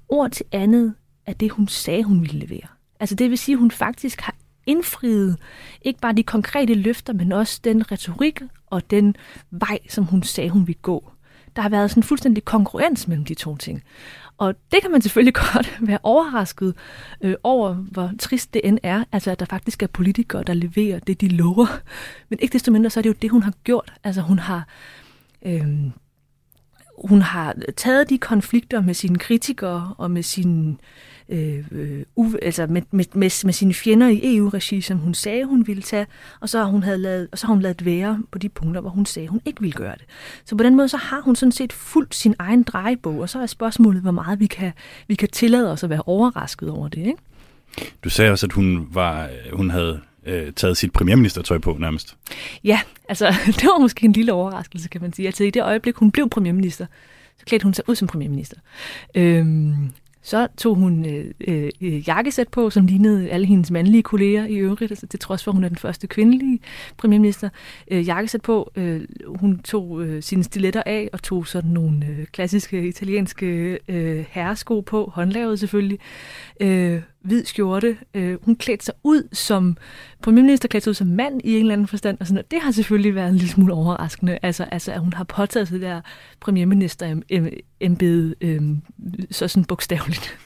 ord 0.09 0.31
til 0.31 0.45
andet 0.51 0.93
af 1.25 1.35
det, 1.35 1.51
hun 1.51 1.67
sagde, 1.67 2.03
hun 2.03 2.21
ville 2.21 2.39
levere. 2.39 2.67
Altså 2.99 3.15
det 3.15 3.29
vil 3.29 3.37
sige, 3.37 3.53
at 3.53 3.59
hun 3.59 3.71
faktisk 3.71 4.21
har 4.21 4.35
indfriet 4.65 5.37
ikke 5.81 5.99
bare 5.99 6.13
de 6.13 6.23
konkrete 6.23 6.73
løfter, 6.73 7.13
men 7.13 7.31
også 7.31 7.59
den 7.63 7.91
retorik 7.91 8.41
og 8.65 8.91
den 8.91 9.15
vej, 9.51 9.79
som 9.89 10.03
hun 10.03 10.23
sagde, 10.23 10.49
hun 10.49 10.67
ville 10.67 10.79
gå. 10.81 11.11
Der 11.55 11.61
har 11.61 11.69
været 11.69 11.91
sådan 11.91 11.99
en 11.99 12.03
fuldstændig 12.03 12.45
konkurrence 12.45 13.09
mellem 13.09 13.25
de 13.25 13.33
to 13.33 13.57
ting. 13.57 13.83
Og 14.37 14.55
det 14.71 14.81
kan 14.81 14.91
man 14.91 15.01
selvfølgelig 15.01 15.33
godt 15.53 15.77
være 15.81 15.99
overrasket 16.03 16.75
øh, 17.21 17.35
over, 17.43 17.73
hvor 17.73 18.11
trist 18.19 18.53
det 18.53 18.61
end 18.63 18.79
er, 18.83 19.03
altså 19.11 19.31
at 19.31 19.39
der 19.39 19.45
faktisk 19.45 19.83
er 19.83 19.87
politikere, 19.87 20.43
der 20.43 20.53
leverer 20.53 20.99
det, 20.99 21.21
de 21.21 21.27
lover. 21.27 21.67
Men 22.29 22.39
ikke 22.41 22.53
desto 22.53 22.71
mindre, 22.71 22.89
så 22.89 22.99
er 22.99 23.01
det 23.01 23.09
jo 23.09 23.15
det, 23.21 23.31
hun 23.31 23.43
har 23.43 23.53
gjort. 23.63 23.93
Altså 24.03 24.21
hun 24.21 24.39
har... 24.39 24.67
Øh, 25.45 25.67
hun 27.07 27.21
har 27.21 27.55
taget 27.77 28.09
de 28.09 28.17
konflikter 28.17 28.81
med 28.81 28.93
sine 28.93 29.19
kritikere 29.19 29.95
og 29.97 30.11
med 30.11 30.23
sine 30.23 30.69
øh, 30.69 30.75
øh, 31.29 31.63
altså 32.41 32.67
med, 32.67 32.81
med, 32.91 33.05
med, 33.13 33.45
med 33.45 33.53
sine 33.53 33.73
fjender 33.73 34.07
i 34.07 34.37
EU-regi, 34.37 34.81
som 34.81 34.97
hun 34.97 35.13
sagde, 35.13 35.45
hun 35.45 35.67
ville 35.67 35.83
tage, 35.83 36.07
og 36.39 36.49
så 36.49 36.57
har 36.57 36.65
hun, 36.65 36.83
havde 36.83 36.97
lavet, 36.97 37.27
og 37.31 37.37
så 37.37 37.47
har 37.47 37.53
hun 37.53 37.61
lavet 37.61 37.85
være 37.85 38.23
på 38.31 38.37
de 38.37 38.49
punkter, 38.49 38.81
hvor 38.81 38.89
hun 38.89 39.05
sagde, 39.05 39.27
hun 39.27 39.41
ikke 39.45 39.61
ville 39.61 39.73
gøre 39.73 39.95
det. 39.95 40.05
Så 40.45 40.55
på 40.55 40.63
den 40.63 40.75
måde, 40.75 40.89
så 40.89 40.97
har 40.97 41.21
hun 41.21 41.35
sådan 41.35 41.51
set 41.51 41.73
fuldt 41.73 42.15
sin 42.15 42.35
egen 42.39 42.63
drejebog, 42.63 43.19
og 43.19 43.29
så 43.29 43.39
er 43.39 43.45
spørgsmålet, 43.45 44.01
hvor 44.01 44.11
meget 44.11 44.39
vi 44.39 44.47
kan, 44.47 44.71
vi 45.07 45.15
kan 45.15 45.29
tillade 45.29 45.71
os 45.71 45.83
at 45.83 45.89
være 45.89 46.01
overrasket 46.05 46.69
over 46.69 46.87
det. 46.87 47.01
Ikke? 47.01 47.17
Du 48.03 48.09
sagde 48.09 48.31
også, 48.31 48.45
at 48.45 48.53
hun, 48.53 48.87
var, 48.91 49.29
hun 49.53 49.69
havde 49.69 50.01
øh, 50.25 50.53
taget 50.53 50.77
sit 50.77 50.93
premierministertøj 50.93 51.57
på 51.57 51.77
nærmest. 51.79 52.17
Ja, 52.63 52.81
altså 53.09 53.35
det 53.59 53.63
var 53.63 53.79
måske 53.79 54.05
en 54.05 54.13
lille 54.13 54.33
overraskelse, 54.33 54.89
kan 54.89 55.01
man 55.01 55.13
sige. 55.13 55.25
Altså 55.25 55.43
i 55.43 55.49
det 55.49 55.63
øjeblik, 55.63 55.95
hun 55.95 56.11
blev 56.11 56.29
premierminister, 56.29 56.85
så 57.39 57.45
klædte 57.45 57.63
hun 57.63 57.73
sig 57.73 57.89
ud 57.89 57.95
som 57.95 58.07
premierminister. 58.07 58.57
Øhm, 59.15 59.91
så 60.23 60.47
tog 60.57 60.75
hun 60.75 61.05
øh, 61.05 61.71
øh, 61.81 62.07
jakkesæt 62.07 62.47
på, 62.47 62.69
som 62.69 62.85
lignede 62.85 63.29
alle 63.29 63.47
hendes 63.47 63.71
mandlige 63.71 64.03
kolleger 64.03 64.45
i 64.45 64.55
øvrigt, 64.55 64.91
altså 64.91 65.07
til 65.07 65.19
trods 65.19 65.43
for, 65.43 65.51
at 65.51 65.55
hun 65.55 65.63
er 65.63 65.67
den 65.67 65.77
første 65.77 66.07
kvindelige 66.07 66.59
premierminister. 66.97 67.49
Øh, 67.91 68.07
jakkesæt 68.07 68.41
på, 68.41 68.71
øh, 68.75 69.01
hun 69.25 69.59
tog 69.59 70.01
øh, 70.01 70.23
sine 70.23 70.43
stiletter 70.43 70.83
af 70.85 71.09
og 71.13 71.23
tog 71.23 71.47
sådan 71.47 71.71
nogle 71.71 72.05
øh, 72.05 72.25
klassiske 72.25 72.87
italienske 72.87 73.79
øh, 73.87 74.25
herresko 74.29 74.81
på, 74.81 75.11
håndlavet 75.13 75.59
selvfølgelig. 75.59 75.99
Øh, 76.59 77.01
hvid 77.23 77.45
skjorte. 77.45 77.97
Øh, 78.13 78.37
hun 78.41 78.55
klædte 78.55 78.85
sig 78.85 78.93
ud 79.03 79.27
som 79.31 79.77
premierminister, 80.21 80.67
klædte 80.67 80.83
sig 80.83 80.89
ud 80.89 80.95
som 80.95 81.07
mand 81.07 81.41
i 81.43 81.53
en 81.53 81.59
eller 81.59 81.73
anden 81.73 81.87
forstand. 81.87 82.17
Og, 82.19 82.27
sådan, 82.27 82.37
og 82.37 82.51
det 82.51 82.61
har 82.61 82.71
selvfølgelig 82.71 83.15
været 83.15 83.29
en 83.29 83.35
lille 83.35 83.49
smule 83.49 83.73
overraskende. 83.73 84.39
Altså, 84.41 84.63
altså 84.63 84.91
at 84.91 84.99
hun 84.99 85.13
har 85.13 85.23
påtaget 85.23 85.67
sig 85.67 85.79
det 85.79 85.81
der 85.81 86.01
premierminister 86.39 87.21
embede 87.79 88.35
øh, 88.41 88.61
så 89.31 89.47
sådan 89.47 89.65
bogstaveligt. 89.65 90.37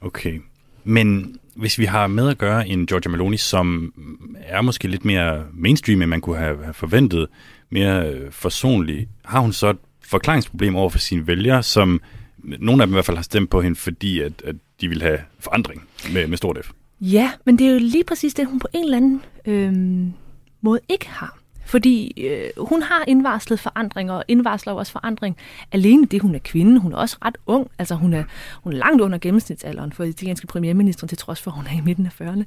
Okay. 0.00 0.40
Men 0.84 1.36
hvis 1.56 1.78
vi 1.78 1.84
har 1.84 2.06
med 2.06 2.28
at 2.28 2.38
gøre 2.38 2.68
en 2.68 2.86
Giorgia 2.86 3.10
Meloni, 3.10 3.36
som 3.36 3.94
er 4.38 4.62
måske 4.62 4.88
lidt 4.88 5.04
mere 5.04 5.46
mainstream, 5.52 6.02
end 6.02 6.10
man 6.10 6.20
kunne 6.20 6.36
have, 6.36 6.74
forventet, 6.74 7.26
mere 7.70 8.08
øh, 8.08 8.32
forsonlig, 8.32 9.08
har 9.24 9.40
hun 9.40 9.52
så 9.52 9.70
et 9.70 9.76
forklaringsproblem 10.04 10.76
over 10.76 10.90
for 10.90 10.98
sine 10.98 11.26
vælgere, 11.26 11.62
som 11.62 12.00
nogle 12.38 12.82
af 12.82 12.86
dem 12.86 12.92
i 12.92 12.96
hvert 12.96 13.04
fald 13.04 13.16
har 13.16 13.22
stemt 13.22 13.50
på 13.50 13.60
hende, 13.62 13.76
fordi 13.76 14.20
at, 14.20 14.42
at 14.44 14.56
de 14.80 14.88
vil 14.88 15.02
have 15.02 15.18
forandring 15.38 15.82
med, 16.12 16.26
med 16.26 16.36
stort 16.36 16.58
F. 16.64 16.70
Ja, 17.00 17.32
men 17.44 17.58
det 17.58 17.66
er 17.66 17.72
jo 17.72 17.78
lige 17.78 18.04
præcis 18.04 18.34
det, 18.34 18.46
hun 18.46 18.58
på 18.58 18.68
en 18.72 18.84
eller 18.84 18.96
anden 18.96 19.22
øh, 19.46 20.12
måde 20.60 20.80
ikke 20.88 21.08
har. 21.08 21.40
Fordi 21.66 22.24
øh, 22.26 22.66
hun 22.66 22.82
har 22.82 23.04
indvarslet 23.08 23.60
forandring, 23.60 24.10
og 24.10 24.24
indvarsler 24.28 24.72
også 24.72 24.92
forandring 24.92 25.36
alene 25.72 26.06
det, 26.06 26.22
hun 26.22 26.34
er 26.34 26.38
kvinde. 26.38 26.80
Hun 26.80 26.92
er 26.92 26.96
også 26.96 27.16
ret 27.24 27.38
ung. 27.46 27.70
Altså 27.78 27.94
hun 27.94 28.12
er, 28.12 28.24
hun 28.62 28.72
er 28.72 28.76
langt 28.76 29.02
under 29.02 29.18
gennemsnitsalderen 29.18 29.92
for 29.92 30.04
italienske 30.04 30.46
premierminister, 30.46 31.06
til 31.06 31.18
trods 31.18 31.42
for, 31.42 31.50
at 31.50 31.56
hun 31.56 31.66
er 31.66 31.78
i 31.78 31.80
midten 31.80 32.06
af 32.06 32.20
40'erne. 32.20 32.44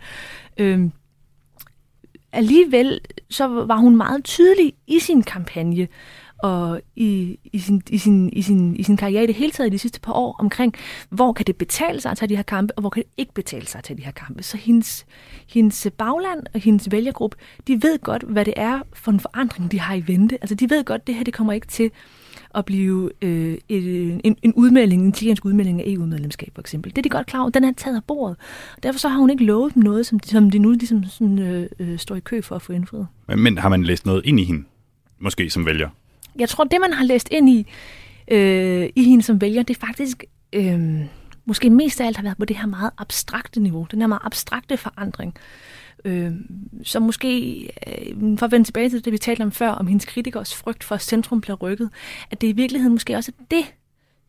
Øh, 0.58 0.90
alligevel 2.32 3.02
så 3.30 3.48
var 3.48 3.78
hun 3.78 3.96
meget 3.96 4.24
tydelig 4.24 4.74
i 4.88 5.00
sin 5.00 5.24
kampagne 5.24 5.88
og 6.44 6.82
i, 6.96 7.40
i, 7.44 7.60
sin, 7.60 7.82
i, 7.90 7.98
sin, 7.98 8.30
i, 8.34 8.42
sin, 8.42 8.76
i 8.76 8.84
sin 8.84 8.98
karriere 8.98 9.24
i 9.24 9.28
det 9.28 9.36
hele 9.36 9.52
taget 9.52 9.68
i 9.68 9.72
de 9.72 9.80
sidste 9.80 10.00
par 10.00 10.14
år 10.14 10.36
omkring, 10.40 10.74
hvor 11.10 11.34
kan 11.34 11.46
det 11.46 11.56
betale 11.56 12.02
sig 12.02 12.12
at 12.12 12.18
tage 12.18 12.30
de 12.30 12.36
her 12.36 12.44
kampe, 12.44 12.74
og 12.78 12.82
hvor 12.82 12.90
kan 12.90 13.04
det 13.04 13.10
ikke 13.18 13.34
betale 13.34 13.68
sig 13.68 13.80
at 13.80 13.84
tage 13.84 13.98
de 13.98 14.04
her 14.04 14.12
kampe. 14.12 14.44
Så 14.44 14.58
hendes, 14.58 15.06
hendes 15.48 15.88
bagland 15.98 16.44
og 16.54 16.60
hendes 16.60 16.92
vælgergruppe, 16.92 17.38
de 17.68 17.84
ved 17.84 18.00
godt, 18.00 18.24
hvad 18.24 18.46
det 18.46 18.54
er 18.58 18.80
for 18.94 19.12
en 19.12 19.20
forandring, 19.20 19.72
de 19.72 19.80
har 19.80 19.96
i 19.96 20.04
vente. 20.08 20.38
Altså 20.42 20.56
de 20.56 20.70
ved 20.70 20.84
godt, 20.84 21.02
at 21.02 21.08
det 21.08 21.16
her 21.16 21.24
det 21.24 21.34
kommer 21.34 21.54
ikke 21.54 21.68
til 21.68 21.92
at 22.56 22.66
blive 22.66 23.12
øh, 23.22 23.58
et, 23.70 23.84
øh, 23.84 24.20
en, 24.24 24.38
en 24.42 24.54
udmelding, 24.54 25.02
en 25.02 25.10
italiensk 25.10 25.46
udmelding 25.46 25.82
af 25.82 25.86
EU-medlemskab 25.88 26.52
for 26.56 26.62
eksempel. 26.62 26.92
Det 26.92 26.98
er 26.98 27.02
de 27.02 27.10
godt 27.10 27.28
klar 27.28 27.42
over. 27.42 27.50
Den 27.50 27.64
er 27.64 27.72
taget 27.78 27.96
af 27.96 28.04
bordet. 28.04 28.38
Derfor 28.84 29.00
så 29.00 29.10
har 29.10 29.20
hun 29.20 29.30
ikke 29.30 29.46
lovet 29.46 29.74
dem 29.74 29.84
noget, 29.84 30.06
som, 30.06 30.20
som 30.24 30.52
de 30.52 30.60
nu 30.60 30.72
ligesom 30.72 31.04
sådan, 31.04 31.40
øh, 31.40 31.70
øh, 31.80 32.00
står 32.00 32.16
i 32.16 32.20
kø 32.20 32.42
for 32.42 32.56
at 32.56 32.62
få 32.62 32.74
indfriet. 32.74 33.08
Men, 33.28 33.40
men 33.40 33.58
har 33.58 33.70
man 33.70 33.84
læst 33.84 34.06
noget 34.06 34.22
ind 34.26 34.40
i 34.40 34.44
hende? 34.44 34.64
Måske 35.20 35.50
som 35.50 35.66
vælger? 35.66 35.90
Jeg 36.40 36.50
tror, 36.50 36.64
det 36.64 36.82
man 36.82 36.94
har 36.94 37.06
læst 37.06 37.28
ind 37.32 37.50
i, 37.50 37.68
øh, 38.28 38.90
i 38.96 39.04
hende 39.04 39.24
som 39.24 39.42
vælger, 39.42 39.64
det 39.64 39.76
er 39.76 39.88
faktisk 39.88 40.24
øh, 40.54 41.00
måske 41.46 41.70
mest 41.70 42.02
af 42.02 42.06
alt 42.06 42.18
har 42.18 42.24
været 42.24 42.38
på 42.38 42.46
det 42.46 42.58
her 42.58 42.66
meget 42.66 42.92
abstrakte 42.98 43.60
niveau, 43.60 43.88
den 43.92 44.00
her 44.00 44.08
meget 44.08 44.22
abstrakte 44.24 44.78
forandring. 44.78 45.36
Øh, 46.06 46.32
så 46.84 47.00
måske, 47.00 47.62
øh, 47.88 48.38
for 48.38 48.46
at 48.46 48.52
vende 48.52 48.68
tilbage 48.68 48.90
til 48.90 49.06
det, 49.06 49.14
vi 49.14 49.18
talte 49.18 49.42
om 49.42 49.52
før, 49.52 49.70
om 49.70 49.88
hendes 49.88 50.06
kritikers 50.06 50.56
frygt 50.56 50.84
for, 50.84 50.96
at 50.96 51.02
centrum 51.02 51.42
bliver 51.42 51.56
rykket, 51.56 51.90
at 52.32 52.42
det 52.42 52.48
i 52.48 52.52
virkeligheden 52.52 52.94
måske 52.94 53.16
også 53.16 53.32
er 53.40 53.44
det, 53.52 53.74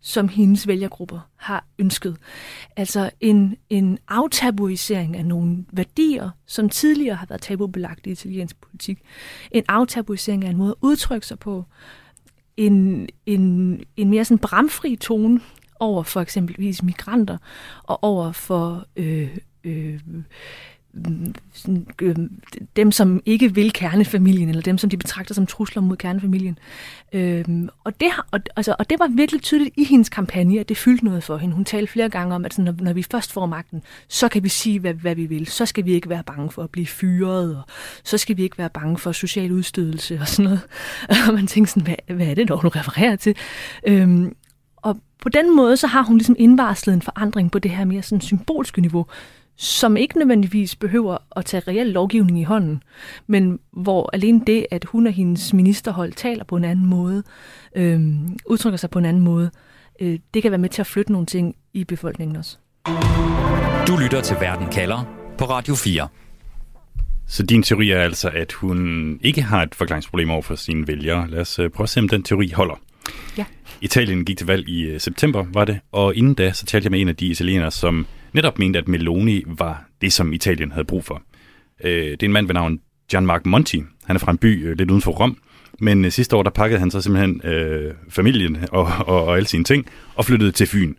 som 0.06 0.28
hendes 0.28 0.66
vælgergrupper 0.66 1.20
har 1.36 1.66
ønsket. 1.78 2.16
Altså 2.76 3.10
en, 3.20 3.56
en 3.70 3.98
aftabuisering 4.08 5.16
af 5.16 5.24
nogle 5.24 5.64
værdier, 5.72 6.30
som 6.46 6.68
tidligere 6.68 7.16
har 7.16 7.26
været 7.26 7.40
tabubelagt 7.40 8.06
i 8.06 8.10
italiensk 8.10 8.60
politik. 8.60 8.98
En 9.50 9.64
aftabuisering 9.68 10.44
af 10.44 10.50
en 10.50 10.56
måde 10.56 10.70
at 10.70 10.76
udtrykke 10.80 11.26
sig 11.26 11.38
på. 11.38 11.64
En, 12.56 13.08
en, 13.26 13.80
en 13.96 14.10
mere 14.10 14.24
sådan 14.24 14.38
bramfri 14.38 14.96
tone 14.96 15.40
over 15.80 16.02
for 16.02 16.20
eksempelvis 16.20 16.82
migranter 16.82 17.38
og 17.82 18.04
over 18.04 18.32
for 18.32 18.86
øh, 18.96 19.36
øh, 19.64 20.00
Øh, 22.02 22.16
dem, 22.76 22.92
som 22.92 23.22
ikke 23.26 23.54
vil 23.54 23.72
kernefamilien, 23.72 24.48
eller 24.48 24.62
dem, 24.62 24.78
som 24.78 24.90
de 24.90 24.96
betragter 24.96 25.34
som 25.34 25.46
trusler 25.46 25.82
mod 25.82 25.96
kernefamilien. 25.96 26.58
Øhm, 27.12 27.68
og, 27.84 28.00
det 28.00 28.08
og, 28.30 28.40
altså, 28.56 28.76
og 28.78 28.90
det 28.90 28.98
var 28.98 29.08
virkelig 29.08 29.42
tydeligt 29.42 29.74
i 29.76 29.84
hendes 29.84 30.08
kampagne, 30.08 30.60
at 30.60 30.68
det 30.68 30.76
fyldte 30.76 31.04
noget 31.04 31.24
for 31.24 31.36
hende. 31.36 31.54
Hun 31.54 31.64
talte 31.64 31.92
flere 31.92 32.08
gange 32.08 32.34
om, 32.34 32.44
at 32.44 32.54
sådan, 32.54 32.64
når, 32.64 32.84
når 32.84 32.92
vi 32.92 33.02
først 33.02 33.32
får 33.32 33.46
magten, 33.46 33.82
så 34.08 34.28
kan 34.28 34.42
vi 34.44 34.48
sige, 34.48 34.80
hvad, 34.80 34.94
hvad 34.94 35.14
vi 35.14 35.26
vil. 35.26 35.46
Så 35.46 35.66
skal 35.66 35.84
vi 35.84 35.92
ikke 35.92 36.08
være 36.08 36.22
bange 36.22 36.50
for 36.50 36.62
at 36.62 36.70
blive 36.70 36.86
fyret, 36.86 37.56
og 37.56 37.62
så 38.04 38.18
skal 38.18 38.36
vi 38.36 38.42
ikke 38.42 38.58
være 38.58 38.70
bange 38.70 38.98
for 38.98 39.12
social 39.12 39.52
udstødelse 39.52 40.18
og 40.20 40.28
sådan 40.28 40.44
noget. 40.44 40.60
Og 41.28 41.34
man 41.34 41.46
tænker 41.46 41.68
sådan, 41.68 41.82
hvad, 41.82 42.16
hvad 42.16 42.26
er 42.26 42.34
det 42.34 42.48
dog, 42.48 42.62
du 42.62 42.68
refererer 42.68 43.16
til? 43.16 43.36
Øhm, 43.86 44.36
og 44.76 44.96
på 45.22 45.28
den 45.28 45.56
måde, 45.56 45.76
så 45.76 45.86
har 45.86 46.02
hun 46.02 46.16
ligesom 46.16 46.36
indvarslet 46.38 46.94
en 46.94 47.02
forandring 47.02 47.50
på 47.50 47.58
det 47.58 47.70
her 47.70 47.84
mere 47.84 48.02
sådan 48.02 48.20
symbolske 48.20 48.80
niveau, 48.80 49.06
som 49.56 49.96
ikke 49.96 50.18
nødvendigvis 50.18 50.76
behøver 50.76 51.16
at 51.36 51.44
tage 51.44 51.62
reel 51.68 51.86
lovgivning 51.86 52.40
i 52.40 52.42
hånden, 52.42 52.82
men 53.26 53.58
hvor 53.72 54.10
alene 54.12 54.40
det, 54.46 54.66
at 54.70 54.84
hun 54.84 55.06
og 55.06 55.12
hendes 55.12 55.52
ministerhold 55.52 56.12
taler 56.12 56.44
på 56.44 56.56
en 56.56 56.64
anden 56.64 56.86
måde, 56.86 57.22
øh, 57.76 58.00
udtrykker 58.46 58.76
sig 58.76 58.90
på 58.90 58.98
en 58.98 59.04
anden 59.04 59.22
måde, 59.22 59.50
øh, 60.00 60.18
det 60.34 60.42
kan 60.42 60.50
være 60.50 60.58
med 60.58 60.68
til 60.68 60.82
at 60.82 60.86
flytte 60.86 61.12
nogle 61.12 61.26
ting 61.26 61.56
i 61.72 61.84
befolkningen 61.84 62.36
også. 62.36 62.56
Du 63.88 63.96
lytter 64.02 64.20
til 64.24 64.36
Verden 64.40 64.68
kalder 64.68 65.04
på 65.38 65.44
Radio 65.44 65.74
4. 65.74 66.08
Så 67.26 67.42
din 67.42 67.62
teori 67.62 67.90
er 67.90 68.00
altså, 68.00 68.28
at 68.28 68.52
hun 68.52 69.18
ikke 69.22 69.42
har 69.42 69.62
et 69.62 69.74
forklaringsproblem 69.74 70.30
over 70.30 70.42
for 70.42 70.54
sine 70.54 70.88
vælgere. 70.88 71.30
Lad 71.30 71.40
os 71.40 71.58
øh, 71.58 71.70
prøve 71.70 71.84
at 71.84 71.88
se, 71.88 72.00
om 72.00 72.08
den 72.08 72.22
teori 72.22 72.50
holder. 72.50 72.74
Ja. 73.38 73.44
Italien 73.80 74.24
gik 74.24 74.38
til 74.38 74.46
valg 74.46 74.68
i 74.68 74.82
øh, 74.82 75.00
september, 75.00 75.44
var 75.52 75.64
det, 75.64 75.80
og 75.92 76.14
inden 76.14 76.34
da, 76.34 76.52
så 76.52 76.66
talte 76.66 76.86
jeg 76.86 76.90
med 76.90 77.00
en 77.00 77.08
af 77.08 77.16
de 77.16 77.26
italienere, 77.26 77.70
som 77.70 78.06
netop 78.34 78.58
mente, 78.58 78.78
at 78.78 78.88
Meloni 78.88 79.42
var 79.46 79.84
det, 80.00 80.12
som 80.12 80.32
Italien 80.32 80.72
havde 80.72 80.84
brug 80.84 81.04
for. 81.04 81.22
Øh, 81.84 81.90
det 81.90 82.22
er 82.22 82.26
en 82.26 82.32
mand 82.32 82.46
ved 82.46 82.54
navn 82.54 82.80
Gianmarco 83.10 83.48
Monti. 83.48 83.82
Han 84.06 84.16
er 84.16 84.20
fra 84.20 84.32
en 84.32 84.38
by 84.38 84.66
øh, 84.66 84.78
lidt 84.78 84.90
uden 84.90 85.02
for 85.02 85.10
Rom, 85.10 85.38
men 85.80 86.04
øh, 86.04 86.10
sidste 86.10 86.36
år, 86.36 86.42
der 86.42 86.50
pakkede 86.50 86.80
han 86.80 86.90
så 86.90 87.00
simpelthen 87.00 87.40
øh, 87.44 87.94
familien 88.10 88.56
og, 88.72 88.86
og, 89.06 89.24
og 89.24 89.36
alle 89.36 89.46
sine 89.46 89.64
ting 89.64 89.86
og 90.16 90.24
flyttede 90.24 90.52
til 90.52 90.66
Fyn. 90.66 90.94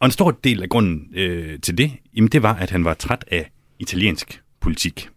Og 0.00 0.04
en 0.04 0.10
stor 0.10 0.30
del 0.30 0.62
af 0.62 0.68
grunden 0.68 1.12
øh, 1.14 1.60
til 1.60 1.78
det, 1.78 1.90
jamen 2.16 2.28
det 2.28 2.42
var, 2.42 2.54
at 2.54 2.70
han 2.70 2.84
var 2.84 2.94
træt 2.94 3.24
af 3.30 3.50
italiensk 3.78 4.42
politik. 4.60 5.08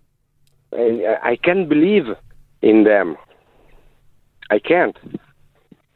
I 1.32 1.36
can't 1.48 1.68
believe 1.68 2.16
in 2.62 2.86
them. 2.86 3.16
I 4.52 4.60
can't. 4.72 4.98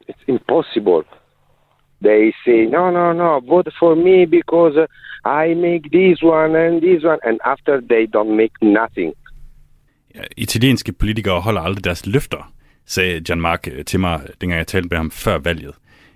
It's 0.09 0.23
impossible. 0.27 1.03
They 2.01 2.33
say, 2.45 2.65
no, 2.65 2.91
no, 2.91 3.13
no, 3.13 3.39
vote 3.39 3.71
for 3.79 3.95
me 3.95 4.25
because 4.25 4.87
I 5.25 5.53
make 5.53 5.83
this 5.91 6.21
one 6.23 6.55
and 6.55 6.81
this 6.81 7.03
one, 7.03 7.19
and 7.23 7.39
after 7.45 7.81
they 7.81 8.05
don't 8.05 8.35
make 8.35 8.53
nothing. 8.61 9.13
Ja, 10.15 10.21
italienske 10.37 10.93
politikere 10.93 11.41
holder 11.41 11.61
aldrig 11.61 11.83
deres 11.83 12.07
løfter, 12.07 12.51
sagde 12.85 13.21
John 13.29 13.41
Mark 13.41 13.67
øh, 13.67 13.85
til 13.85 13.99
mig, 13.99 14.19
dengang 14.41 14.57
jeg 14.57 14.67
talte 14.67 14.87
med 14.91 14.97
ham 14.97 15.11
før 15.11 15.37
valget. 15.37 15.75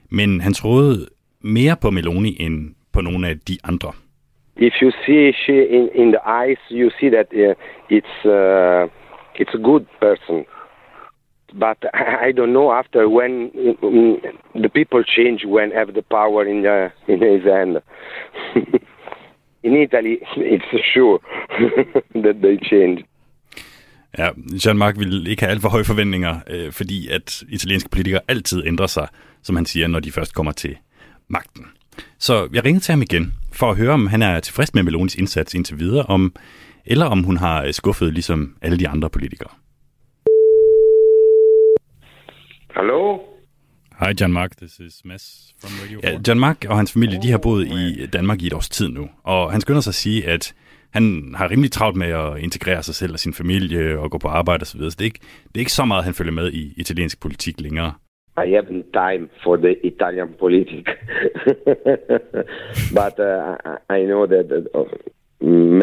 Men 0.09 0.41
han 0.41 0.53
troede 0.53 1.07
mere 1.41 1.75
på 1.81 1.89
Meloni 1.89 2.37
end 2.39 2.75
på 2.93 3.01
nogle 3.01 3.27
af 3.27 3.39
de 3.39 3.57
andre. 3.63 3.91
If 4.57 4.73
you 4.81 4.91
see 5.05 5.33
she 5.33 5.67
in, 5.77 5.89
in 5.95 6.07
the 6.11 6.21
eyes, 6.41 6.59
you 6.71 6.89
see 6.99 7.09
that 7.09 7.27
uh, 7.33 7.55
it's 7.97 8.15
uh, 8.25 8.89
it's 9.41 9.53
a 9.59 9.61
good 9.69 9.85
person 10.01 10.45
but 11.53 11.77
I 12.27 12.31
don't 12.31 12.53
know 12.53 12.71
after 12.71 13.07
when 13.07 13.51
mm, 13.51 13.77
mm, 13.81 14.61
the 14.63 14.69
people 14.69 15.03
change 15.03 15.45
when 15.45 15.71
have 15.71 15.93
the 15.93 16.03
power 16.17 16.41
in 16.45 16.65
uh, 16.65 16.89
in 17.07 17.19
his 17.21 17.43
hand. 17.43 17.77
in 19.63 19.73
Italy, 19.75 20.17
it's 20.37 20.71
sure 20.93 21.19
that 22.13 22.41
they 22.41 22.57
change. 22.71 23.05
Ja, 24.17 24.29
Jean-Marc 24.65 24.99
ville 24.99 25.29
ikke 25.29 25.41
have 25.41 25.51
alt 25.51 25.61
for 25.61 25.69
høje 25.69 25.83
forventninger, 25.83 26.39
øh, 26.47 26.71
fordi 26.71 27.09
at 27.09 27.43
italienske 27.49 27.89
politikere 27.89 28.21
altid 28.27 28.63
ændrer 28.65 28.87
sig, 28.87 29.07
som 29.43 29.55
han 29.55 29.65
siger, 29.65 29.87
når 29.87 29.99
de 29.99 30.11
først 30.11 30.35
kommer 30.35 30.51
til 30.51 30.77
magten. 31.27 31.65
Så 32.19 32.49
jeg 32.53 32.65
ringede 32.65 32.83
til 32.83 32.91
ham 32.91 33.01
igen, 33.01 33.33
for 33.51 33.71
at 33.71 33.77
høre, 33.77 33.93
om 33.93 34.07
han 34.07 34.21
er 34.21 34.39
tilfreds 34.39 34.73
med 34.73 34.83
Melonis 34.83 35.15
indsats 35.15 35.53
indtil 35.53 35.79
videre, 35.79 36.05
om, 36.05 36.35
eller 36.85 37.05
om 37.05 37.23
hun 37.23 37.37
har 37.37 37.63
øh, 37.63 37.73
skuffet 37.73 38.13
ligesom 38.13 38.55
alle 38.61 38.79
de 38.79 38.87
andre 38.87 39.09
politikere. 39.09 39.49
Hallo? 42.73 43.19
Hej 43.99 44.13
John 44.21 44.33
Mark, 44.33 44.51
this 44.57 44.79
is 44.79 45.01
Mads 45.05 45.55
from 45.61 45.71
Radio 45.83 45.99
4. 45.99 46.11
Ja, 46.11 46.17
John 46.27 46.39
Mark 46.39 46.65
og 46.69 46.77
hans 46.77 46.93
familie, 46.93 47.19
de 47.23 47.31
har 47.31 47.37
boet 47.37 47.65
i 47.67 48.05
Danmark 48.13 48.41
i 48.41 48.47
et 48.47 48.53
års 48.53 48.69
tid 48.69 48.89
nu, 48.89 49.09
og 49.23 49.51
han 49.51 49.61
skynder 49.61 49.81
sig 49.81 49.91
at 49.91 49.95
sige, 49.95 50.27
at 50.27 50.53
han 50.93 51.33
har 51.37 51.51
rimelig 51.51 51.71
travlt 51.71 51.97
med 51.97 52.07
at 52.07 52.37
integrere 52.43 52.83
sig 52.83 52.95
selv 52.95 53.13
og 53.13 53.19
sin 53.19 53.33
familie 53.33 53.99
og 53.99 54.11
gå 54.11 54.17
på 54.17 54.27
arbejde 54.27 54.61
osv. 54.61 54.79
Så 54.79 54.95
det 54.99 55.01
er, 55.01 55.05
ikke, 55.05 55.19
det 55.47 55.55
er 55.55 55.59
ikke 55.59 55.71
så 55.71 55.85
meget, 55.85 56.03
han 56.03 56.13
følger 56.13 56.33
med 56.33 56.51
i 56.51 56.73
italiensk 56.77 57.21
politik 57.21 57.61
længere. 57.61 57.93
I 58.45 58.51
have 58.51 58.83
time 58.93 59.29
for 59.43 59.55
the 59.55 59.85
Italian 59.85 60.29
politics. 60.39 60.89
but 62.99 63.15
uh, 63.19 63.55
I 63.97 64.05
know 64.05 64.25
that 64.25 64.47
uh, 64.73 64.85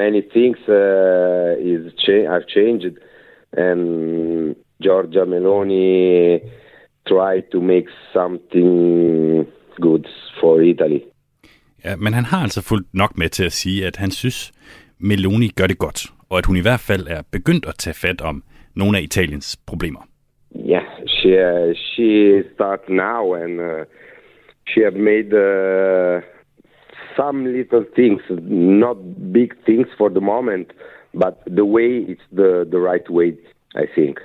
many 0.02 0.22
things 0.36 0.58
uh, 0.68 1.72
is 1.72 1.82
cha- 2.04 2.28
have 2.32 2.44
changed, 2.48 2.96
and 3.52 4.54
Giorgia 4.82 5.24
Meloni 5.24 6.40
tried 7.06 7.44
to 7.52 7.60
make 7.60 7.86
something 8.12 9.46
good 9.80 10.04
for 10.40 10.60
Italy. 10.60 11.00
Ja, 11.84 11.96
men 11.96 12.14
han 12.14 12.24
har 12.24 12.42
altså 12.42 12.62
fuldt 12.62 12.86
nok 12.94 13.18
med 13.18 13.28
til 13.28 13.44
at 13.44 13.52
sige, 13.52 13.86
at 13.86 13.96
han 13.96 14.10
synes, 14.10 14.52
Meloni 14.98 15.48
gør 15.48 15.66
det 15.66 15.78
godt, 15.78 16.06
og 16.30 16.38
at 16.38 16.46
hun 16.46 16.56
i 16.56 16.60
hvert 16.60 16.80
fald 16.80 17.06
er 17.06 17.22
begyndt 17.32 17.66
at 17.66 17.74
tage 17.74 17.94
fat 17.94 18.20
om 18.20 18.42
nogle 18.74 18.98
af 18.98 19.02
Italiens 19.02 19.56
problemer. 19.66 20.00
Yeah, 20.56 20.84
she 21.06 21.28
uh, 21.28 21.74
she 21.74 22.42
start 22.54 22.88
now, 22.88 23.34
and 23.34 23.60
uh, 23.60 23.84
she 24.68 24.80
have 24.82 24.98
made 25.12 25.30
uh, 25.32 26.22
some 27.16 27.52
little 27.52 27.84
things, 27.94 28.22
not 28.82 28.96
big 29.32 29.50
things 29.66 29.88
for 29.98 30.08
the 30.08 30.20
moment, 30.20 30.68
but 31.12 31.34
the 31.46 31.64
way 31.64 31.90
it's 32.12 32.26
the 32.40 32.50
the 32.74 32.80
right 32.90 33.08
way, 33.10 33.30
I 33.74 33.86
think. 33.94 34.16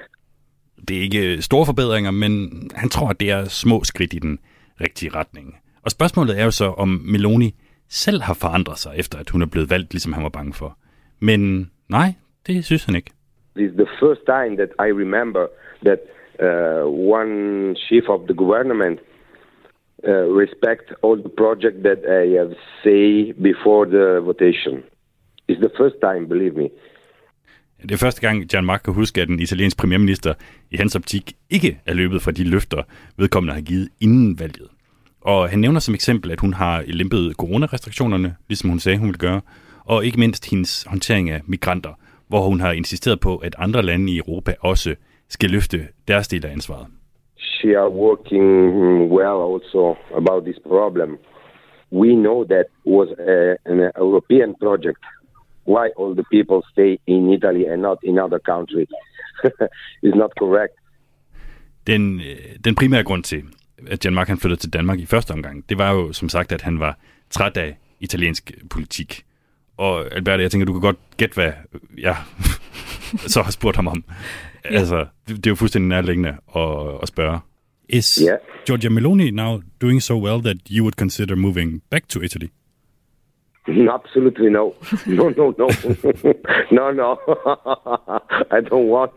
Det 0.87 0.97
er 0.97 1.01
ikke 1.01 1.33
øh, 1.33 1.39
store 1.39 1.65
forbedringer, 1.65 2.11
men 2.11 2.51
han 2.75 2.89
tror, 2.89 3.09
at 3.09 3.19
det 3.19 3.31
er 3.31 3.45
små 3.45 3.83
skridt 3.83 4.13
i 4.13 4.19
den 4.19 4.39
rigtige 4.81 5.15
retning. 5.15 5.55
Og 5.85 5.91
spørgsmålet 5.91 6.39
er 6.39 6.43
jo 6.43 6.51
så, 6.51 6.65
om 6.65 7.01
Meloni 7.05 7.55
selv 7.89 8.21
har 8.21 8.33
forandret 8.33 8.77
sig, 8.77 8.93
efter 8.97 9.19
at 9.19 9.29
hun 9.29 9.41
er 9.41 9.45
blevet 9.45 9.69
valgt, 9.69 9.93
ligesom 9.93 10.13
han 10.13 10.23
var 10.23 10.29
bange 10.29 10.53
for. 10.53 10.77
Men 11.19 11.71
nej, 11.89 12.13
det 12.47 12.65
synes 12.65 12.85
han 12.85 12.95
ikke. 12.95 13.11
This 13.55 13.69
is 13.71 13.75
the 13.77 13.87
first 13.99 14.21
time 14.25 14.55
that 14.57 14.69
I 14.79 14.89
remember 15.03 15.47
that 15.85 15.99
uh, 16.39 16.85
one 17.17 17.75
chief 17.75 18.03
of 18.09 18.19
the 18.29 18.33
government 18.33 18.99
uh, 20.07 20.25
respect 20.41 20.85
all 21.03 21.17
the 21.27 21.35
project 21.43 21.83
that 21.83 21.99
I 22.21 22.23
have 22.39 22.55
say 22.83 23.33
before 23.33 23.85
the 23.85 24.21
votation. 24.31 24.83
It's 25.49 25.61
the 25.67 25.73
first 25.77 25.97
time, 26.01 26.27
believe 26.27 26.55
me. 26.55 26.69
Det 27.83 27.91
er 27.91 27.97
første 27.97 28.21
gang, 28.21 28.53
Jan 28.53 28.65
Mark 28.65 28.81
kan 28.85 28.93
huske, 28.93 29.21
at 29.21 29.27
den 29.27 29.39
italienske 29.39 29.77
premierminister 29.77 30.33
i 30.71 30.77
hans 30.77 30.95
optik 30.95 31.33
ikke 31.49 31.79
er 31.85 31.93
løbet 31.93 32.21
fra 32.21 32.31
de 32.31 32.43
løfter, 32.43 32.83
vedkommende 33.17 33.53
har 33.53 33.61
givet 33.61 33.89
inden 34.01 34.39
valget. 34.39 34.67
Og 35.21 35.49
han 35.49 35.59
nævner 35.59 35.79
som 35.79 35.93
eksempel, 35.93 36.31
at 36.31 36.39
hun 36.39 36.53
har 36.53 36.83
lempet 36.87 37.35
coronarestriktionerne, 37.35 38.35
ligesom 38.49 38.69
hun 38.69 38.79
sagde, 38.79 38.97
hun 38.97 39.07
ville 39.07 39.17
gøre, 39.17 39.41
og 39.85 40.05
ikke 40.05 40.19
mindst 40.19 40.49
hendes 40.49 40.83
håndtering 40.83 41.29
af 41.29 41.41
migranter, 41.45 41.93
hvor 42.27 42.41
hun 42.41 42.59
har 42.59 42.71
insisteret 42.71 43.19
på, 43.19 43.37
at 43.37 43.55
andre 43.57 43.81
lande 43.81 44.11
i 44.13 44.17
Europa 44.17 44.55
også 44.59 44.95
skal 45.29 45.49
løfte 45.49 45.77
deres 46.07 46.27
del 46.27 46.45
af 46.45 46.51
ansvaret. 46.51 46.87
She 47.37 47.77
are 47.77 47.89
working 47.89 48.45
well 49.15 49.37
also 49.53 49.95
about 50.15 50.43
this 50.43 50.59
problem. 50.67 51.17
We 51.91 52.09
know 52.25 52.45
that 52.53 52.65
was 52.85 53.09
a, 53.19 53.55
an 53.71 53.79
European 53.97 54.55
project. 54.63 55.03
Why 55.67 55.85
all 55.99 56.13
the 56.13 56.25
people 56.31 56.69
stay 56.71 56.97
in 57.07 57.33
Italy 57.33 57.63
and 57.65 57.81
not 57.81 57.97
in 58.03 58.19
other 58.19 58.39
countries 58.39 58.89
is 60.07 60.15
not 60.15 60.31
correct. 60.39 60.73
Den, 61.87 62.19
øh, 62.19 62.55
den 62.65 62.75
primære 62.75 63.03
grund 63.03 63.23
til, 63.23 63.43
at 63.87 64.05
Jan 64.05 64.13
Mark 64.13 64.27
han 64.27 64.37
flyttede 64.37 64.61
til 64.61 64.73
Danmark 64.73 64.99
i 64.99 65.05
første 65.05 65.31
omgang, 65.31 65.69
det 65.69 65.77
var 65.77 65.91
jo 65.91 66.13
som 66.13 66.29
sagt, 66.29 66.51
at 66.51 66.61
han 66.61 66.79
var 66.79 66.99
træt 67.29 67.57
af 67.57 67.77
italiensk 67.99 68.51
politik. 68.69 69.25
Og 69.77 70.15
Albert, 70.15 70.41
jeg 70.41 70.51
tænker, 70.51 70.65
du 70.65 70.73
kan 70.73 70.81
godt 70.81 70.97
gætte, 71.17 71.35
hvad 71.35 71.51
jeg 71.97 72.15
så 73.33 73.41
har 73.41 73.51
spurgt 73.51 73.75
ham 73.75 73.87
om. 73.87 74.03
Yeah. 74.65 74.79
Altså, 74.79 75.05
det, 75.27 75.35
det 75.35 75.45
er 75.45 75.51
jo 75.51 75.55
fuldstændig 75.55 75.89
nærliggende 75.89 76.29
at, 76.55 76.99
at 77.01 77.07
spørge. 77.07 77.39
Is 77.89 78.15
Yeah. 78.15 78.37
Giorgia 78.65 78.89
Meloni 78.89 79.31
now 79.31 79.61
doing 79.81 80.01
so 80.01 80.23
well 80.23 80.41
that 80.41 80.57
you 80.69 80.83
would 80.83 80.93
consider 80.93 81.35
moving 81.35 81.81
back 81.89 82.07
to 82.07 82.21
Italy? 82.21 82.47
Absolutely 83.67 84.49
no. 84.57 84.73
No, 85.05 85.29
no, 85.29 85.53
no. 85.57 85.67
no, 86.71 86.91
no. 86.91 87.17
I 88.57 88.61
don't 88.61 88.87
want. 88.87 89.11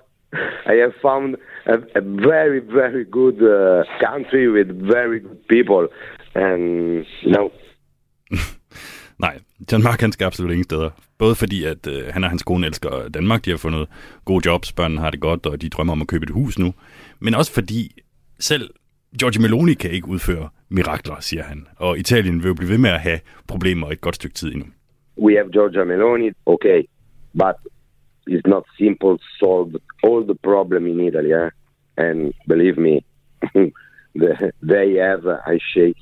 I 0.66 0.74
have 0.82 0.94
found 1.02 1.36
a, 1.66 1.74
a 1.94 2.00
very, 2.00 2.60
very 2.60 3.04
good 3.04 3.42
uh, 3.42 3.84
country 4.00 4.48
with 4.48 4.68
very 4.68 5.20
good 5.20 5.48
people. 5.48 5.88
And 6.34 7.06
no. 7.24 7.50
Nej, 9.18 9.38
Jan 9.72 9.82
Mark 9.82 10.00
han 10.00 10.12
skal 10.12 10.24
absolut 10.24 10.50
ingen 10.50 10.64
steder. 10.64 10.90
Både 11.18 11.34
fordi, 11.34 11.64
at 11.64 11.86
øh, 11.86 12.04
han 12.10 12.24
og 12.24 12.30
hans 12.30 12.42
kone 12.42 12.66
elsker 12.66 13.08
Danmark, 13.08 13.44
de 13.44 13.50
har 13.50 13.56
fundet 13.56 13.88
gode 14.24 14.42
jobs, 14.46 14.72
børnene 14.72 15.00
har 15.00 15.10
det 15.10 15.20
godt, 15.20 15.46
og 15.46 15.62
de 15.62 15.68
drømmer 15.68 15.92
om 15.92 16.00
at 16.00 16.08
købe 16.08 16.24
et 16.24 16.30
hus 16.30 16.58
nu. 16.58 16.74
Men 17.20 17.34
også 17.34 17.52
fordi, 17.52 18.02
selv 18.40 18.70
Giorgio 19.20 19.42
Meloni 19.42 19.74
kan 19.74 19.90
ikke 19.90 20.08
udføre 20.08 20.48
mirakler, 20.68 21.20
siger 21.20 21.42
han. 21.42 21.66
Og 21.76 21.98
Italien 21.98 22.42
vil 22.42 22.48
jo 22.48 22.54
blive 22.54 22.70
ved 22.70 22.78
med 22.78 22.90
at 22.90 23.00
have 23.00 23.20
problemer 23.46 23.90
et 23.90 24.00
godt 24.00 24.14
stykke 24.14 24.34
tid 24.34 24.52
endnu. 24.52 24.66
We 25.18 25.36
have 25.36 25.50
Giorgia 25.52 25.84
Meloni, 25.84 26.30
okay, 26.46 26.82
but 27.32 27.56
it's 28.30 28.48
not 28.54 28.64
simple 28.78 29.18
to 29.18 29.24
solve 29.38 29.70
all 30.06 30.22
the 30.30 30.38
problem 30.42 30.86
in 30.86 31.00
Italy. 31.00 31.32
Eh? 31.32 31.50
And 31.96 32.32
believe 32.48 32.76
me, 32.86 32.94
the, 34.20 34.52
they 34.72 34.88
have, 35.06 35.22
I 35.54 35.58
say, 35.74 35.94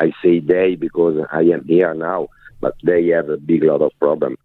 I 0.00 0.08
say 0.22 0.40
they 0.40 0.76
because 0.76 1.16
I 1.32 1.42
am 1.54 1.62
here 1.68 1.94
now, 1.94 2.28
but 2.60 2.72
they 2.86 3.08
have 3.16 3.28
a 3.28 3.36
big 3.36 3.62
lot 3.62 3.82
of 3.82 3.90
problem. 3.98 4.36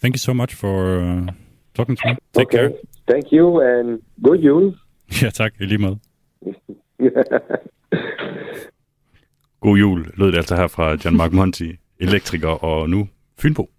Thank 0.00 0.14
you 0.14 0.22
so 0.28 0.34
much 0.34 0.54
for 0.54 1.00
uh, 1.00 1.26
talking 1.74 1.96
to 1.96 2.08
me. 2.08 2.16
Take 2.32 2.46
okay. 2.46 2.58
care. 2.58 2.70
Thank 3.06 3.26
you 3.32 3.60
and 3.60 4.02
good 4.22 4.40
news. 4.40 4.74
Ja, 5.22 5.30
tak. 5.30 5.52
I 5.60 5.64
lige 5.64 5.78
måde. 5.78 5.98
God 9.60 9.78
jul, 9.78 10.06
lød 10.16 10.32
det 10.32 10.36
altså 10.36 10.56
her 10.56 10.66
fra 10.66 10.96
John 11.04 11.16
Mark 11.16 11.32
Monti, 11.32 11.76
elektriker 11.98 12.48
og 12.48 12.90
nu 12.90 13.08
Fynbo. 13.38 13.70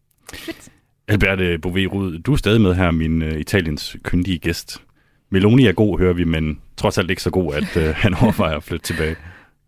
Alberte 1.07 1.59
Bové 1.65 1.85
Rud, 1.85 2.19
du 2.19 2.33
er 2.33 2.35
stadig 2.35 2.61
med 2.61 2.73
her, 2.73 2.91
min 2.91 3.21
uh, 3.21 3.39
Italiens 3.39 3.97
kyndige 4.03 4.37
gæst. 4.37 4.83
Meloni 5.29 5.67
er 5.67 5.71
god, 5.71 5.99
hører 5.99 6.13
vi, 6.13 6.23
men 6.23 6.61
trods 6.77 6.97
alt 6.97 7.09
ikke 7.09 7.21
så 7.21 7.29
god, 7.29 7.53
at 7.53 7.77
uh, 7.77 7.83
han 7.95 8.13
overvejer 8.13 8.55
at 8.55 8.63
flytte 8.63 8.85
tilbage. 8.85 9.15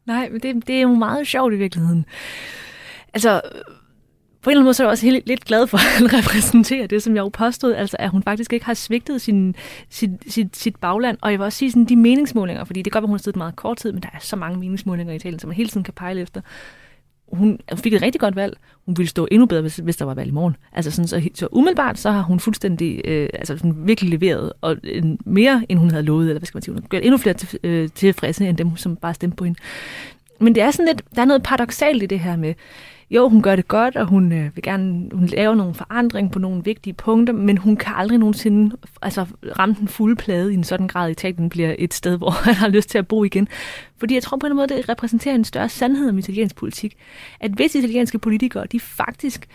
Nej, 0.05 0.29
men 0.29 0.41
det, 0.41 0.67
det 0.67 0.75
er 0.75 0.81
jo 0.81 0.95
meget 0.95 1.27
sjovt 1.27 1.53
i 1.53 1.57
virkeligheden. 1.57 2.05
Altså, 3.13 3.41
på 4.43 4.49
en 4.49 4.51
eller 4.51 4.59
anden 4.59 4.65
måde 4.65 4.73
så 4.73 4.83
er 4.83 4.87
jeg 4.87 4.91
også 4.91 5.05
helt, 5.05 5.27
lidt 5.27 5.45
glad 5.45 5.67
for, 5.67 5.77
at 5.87 5.97
han 5.97 6.13
repræsenterer 6.13 6.87
det, 6.87 7.03
som 7.03 7.15
jeg 7.15 7.21
jo 7.21 7.29
påstod, 7.29 7.73
altså 7.73 7.97
at 7.99 8.09
hun 8.09 8.23
faktisk 8.23 8.53
ikke 8.53 8.65
har 8.65 8.73
svigtet 8.73 9.21
sin, 9.21 9.55
sit, 9.89 10.09
sit, 10.27 10.57
sit 10.57 10.75
bagland. 10.75 11.17
Og 11.21 11.31
jeg 11.31 11.39
vil 11.39 11.45
også 11.45 11.57
sige 11.57 11.71
sådan, 11.71 11.85
de 11.85 11.95
meningsmålinger, 11.95 12.63
fordi 12.63 12.81
det 12.81 12.91
kan 12.91 12.97
godt 12.99 13.03
være, 13.03 13.07
hun 13.07 13.17
har 13.17 13.23
siddet 13.23 13.37
meget 13.37 13.55
kort 13.55 13.77
tid, 13.77 13.91
men 13.91 14.01
der 14.01 14.09
er 14.13 14.19
så 14.19 14.35
mange 14.35 14.59
meningsmålinger 14.59 15.13
i 15.13 15.15
Italien, 15.15 15.39
som 15.39 15.47
man 15.47 15.55
hele 15.55 15.69
tiden 15.69 15.83
kan 15.83 15.93
pejle 15.93 16.21
efter. 16.21 16.41
Hun 17.31 17.59
fik 17.75 17.93
et 17.93 18.01
rigtig 18.01 18.21
godt 18.21 18.35
valg. 18.35 18.57
Hun 18.85 18.97
ville 18.97 19.09
stå 19.09 19.27
endnu 19.31 19.45
bedre, 19.45 19.61
hvis, 19.61 19.77
hvis 19.77 19.95
der 19.95 20.05
var 20.05 20.13
valg 20.13 20.27
i 20.27 20.31
morgen. 20.31 20.55
Altså 20.73 20.91
sådan, 20.91 21.07
så, 21.07 21.29
så 21.35 21.47
umiddelbart 21.51 21.99
så 21.99 22.11
har 22.11 22.21
hun 22.21 22.39
fuldstændig 22.39 23.01
øh, 23.05 23.29
altså 23.33 23.57
sådan 23.57 23.75
virkelig 23.77 24.11
leveret, 24.11 24.53
og 24.61 24.77
en, 24.83 25.19
mere 25.25 25.65
end 25.69 25.79
hun 25.79 25.91
havde 25.91 26.03
lovet, 26.03 26.29
eller 26.29 26.39
hvad 26.39 26.47
skal 26.47 26.57
man 26.57 26.61
sige, 26.61 26.73
hun 26.73 26.81
har 26.83 26.87
gjort 26.87 27.03
endnu 27.03 27.17
flere 27.17 27.33
til, 27.33 27.59
øh, 27.63 27.89
tilfredse 27.95 28.47
end 28.47 28.57
dem, 28.57 28.77
som 28.77 28.95
bare 28.95 29.13
stemte 29.13 29.35
på 29.35 29.43
hende. 29.43 29.59
Men 30.39 30.55
det 30.55 30.63
er 30.63 30.71
sådan 30.71 30.85
lidt, 30.85 31.01
der 31.15 31.21
er 31.21 31.25
noget 31.25 31.43
paradoxalt 31.43 32.03
i 32.03 32.05
det 32.05 32.19
her 32.19 32.35
med, 32.35 32.53
jo, 33.15 33.29
hun 33.29 33.41
gør 33.41 33.55
det 33.55 33.67
godt, 33.67 33.95
og 33.95 34.05
hun 34.05 34.31
øh, 34.31 34.55
vil 34.55 34.63
gerne 34.63 35.09
hun 35.13 35.25
laver 35.25 35.55
nogle 35.55 35.73
forandring 35.73 36.31
på 36.31 36.39
nogle 36.39 36.63
vigtige 36.63 36.93
punkter, 36.93 37.33
men 37.33 37.57
hun 37.57 37.75
kan 37.75 37.93
aldrig 37.95 38.17
nogensinde 38.17 38.77
altså, 39.01 39.25
ramme 39.59 39.75
den 39.79 39.87
fulde 39.87 40.15
plade 40.15 40.51
i 40.51 40.55
en 40.55 40.63
sådan 40.63 40.87
grad, 40.87 41.05
at 41.05 41.11
Italien 41.11 41.49
bliver 41.49 41.75
et 41.79 41.93
sted, 41.93 42.17
hvor 42.21 42.29
han 42.29 42.53
har 42.53 42.67
lyst 42.67 42.89
til 42.89 42.97
at 42.97 43.07
bo 43.07 43.23
igen. 43.23 43.47
Fordi 43.97 44.13
jeg 44.13 44.23
tror 44.23 44.37
på 44.37 44.47
en 44.47 44.55
måde, 44.55 44.67
det 44.67 44.89
repræsenterer 44.89 45.35
en 45.35 45.43
større 45.43 45.69
sandhed 45.69 46.09
om 46.09 46.17
italiensk 46.17 46.55
politik. 46.55 46.95
At 47.39 47.51
hvis 47.51 47.75
italienske 47.75 48.19
politikere, 48.19 48.65
de 48.71 48.79
faktisk 48.79 49.47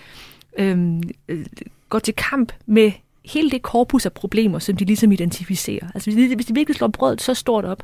øhm, 0.58 1.02
øh, 1.28 1.46
går 1.88 1.98
til 1.98 2.14
kamp 2.14 2.52
med 2.66 2.92
hele 3.24 3.50
det 3.50 3.62
korpus 3.62 4.06
af 4.06 4.12
problemer, 4.12 4.58
som 4.58 4.76
de 4.76 4.84
ligesom 4.84 5.12
identificerer. 5.12 5.86
Altså 5.94 6.10
hvis 6.10 6.28
de, 6.28 6.34
hvis 6.34 6.46
de 6.46 6.54
virkelig 6.54 6.76
slår 6.76 6.88
brødet 6.88 7.22
så 7.22 7.34
stort 7.34 7.64
op, 7.64 7.82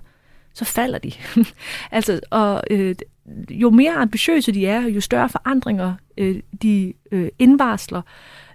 så 0.55 0.65
falder 0.65 0.99
de. 0.99 1.13
altså, 1.97 2.21
og 2.31 2.63
øh, 2.71 2.95
jo 3.51 3.71
mere 3.71 3.93
ambitiøse 3.93 4.53
de 4.53 4.67
er, 4.67 4.81
jo 4.81 5.01
større 5.01 5.29
forandringer 5.29 5.95
øh, 6.19 6.41
de 6.63 6.93
øh, 7.13 7.29
indvarsler, 7.39 8.03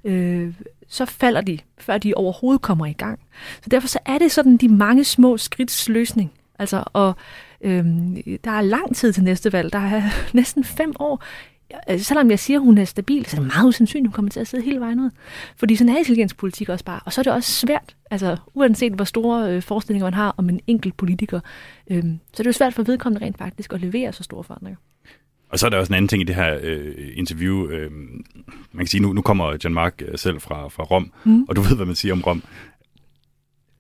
øh, 0.04 0.54
så 0.88 1.06
falder 1.06 1.42
de, 1.42 1.60
før 1.78 1.98
de 1.98 2.14
overhovedet 2.14 2.62
kommer 2.62 2.86
i 2.86 2.94
gang. 2.94 3.20
Så 3.62 3.70
derfor 3.70 3.88
så 3.88 4.00
er 4.06 4.18
det 4.18 4.32
sådan 4.32 4.58
de 4.58 4.68
mange 4.70 5.04
små 5.04 5.38
skridts 5.38 5.90
løsning. 5.90 6.32
Altså, 6.60 6.84
og 6.86 7.16
øh, 7.62 7.86
der 8.44 8.52
er 8.52 8.62
lang 8.62 8.96
tid 8.96 9.14
til 9.14 9.24
næste 9.24 9.54
valg. 9.54 9.74
Der 9.74 9.80
er 9.80 10.02
næsten 10.34 10.64
fem 10.64 10.94
år. 11.00 11.24
Altså, 11.88 12.06
selvom 12.06 12.30
jeg 12.30 12.40
siger, 12.40 12.60
at 12.60 12.64
hun 12.64 12.78
er 12.78 12.86
stabil, 12.86 13.26
så 13.26 13.38
er 13.38 13.40
det 13.42 13.54
meget 13.56 13.68
usandsynligt, 13.68 14.06
at 14.06 14.08
hun 14.08 14.14
kommer 14.14 14.32
til 14.32 14.40
at 14.40 14.48
sidde 14.48 14.64
hele 14.64 14.80
vejen 14.80 15.00
ud. 15.00 15.10
Fordi 15.58 15.76
sådan 15.76 15.96
er 15.96 16.00
italiensk 16.00 16.38
politik 16.38 16.70
også 16.70 16.86
bare. 16.86 17.00
Og 17.06 17.14
så 17.14 17.22
er 17.22 17.24
det 17.24 17.34
også 17.34 17.52
svært, 17.52 17.96
altså 18.12 18.38
uanset 18.54 18.94
hvor 18.94 19.06
store 19.06 19.56
øh, 19.56 19.62
forestillinger 19.62 20.06
man 20.06 20.14
har 20.14 20.36
om 20.38 20.50
en 20.50 20.60
enkelt 20.68 20.98
politiker, 20.98 21.40
øh, 21.92 22.04
så 22.04 22.42
er 22.42 22.44
det 22.44 22.46
jo 22.46 22.52
svært 22.52 22.74
for 22.74 22.84
vedkommende 22.84 23.26
rent 23.26 23.38
faktisk 23.38 23.74
at 23.74 23.82
levere 23.82 24.14
så 24.14 24.24
store 24.24 24.44
forandringer. 24.44 24.78
Og 25.50 25.60
så 25.60 25.66
er 25.66 25.70
der 25.70 25.78
også 25.78 25.92
en 25.94 25.98
anden 25.98 26.08
ting 26.08 26.22
i 26.22 26.26
det 26.26 26.36
her 26.36 26.60
øh, 26.62 26.96
interview. 27.14 27.70
Øh, 27.70 27.92
man 28.72 28.80
kan 28.86 28.88
sige, 28.88 29.02
nu, 29.02 29.14
nu 29.14 29.22
kommer 29.22 29.58
John 29.64 29.74
Mark 29.74 30.02
øh, 30.06 30.18
selv 30.18 30.40
fra, 30.42 30.68
fra 30.68 30.84
Rom, 30.84 31.12
mm. 31.24 31.44
og 31.44 31.56
du 31.56 31.62
ved, 31.62 31.76
hvad 31.76 31.86
man 31.86 31.96
siger 31.96 32.14
om 32.14 32.22
Rom. 32.22 32.44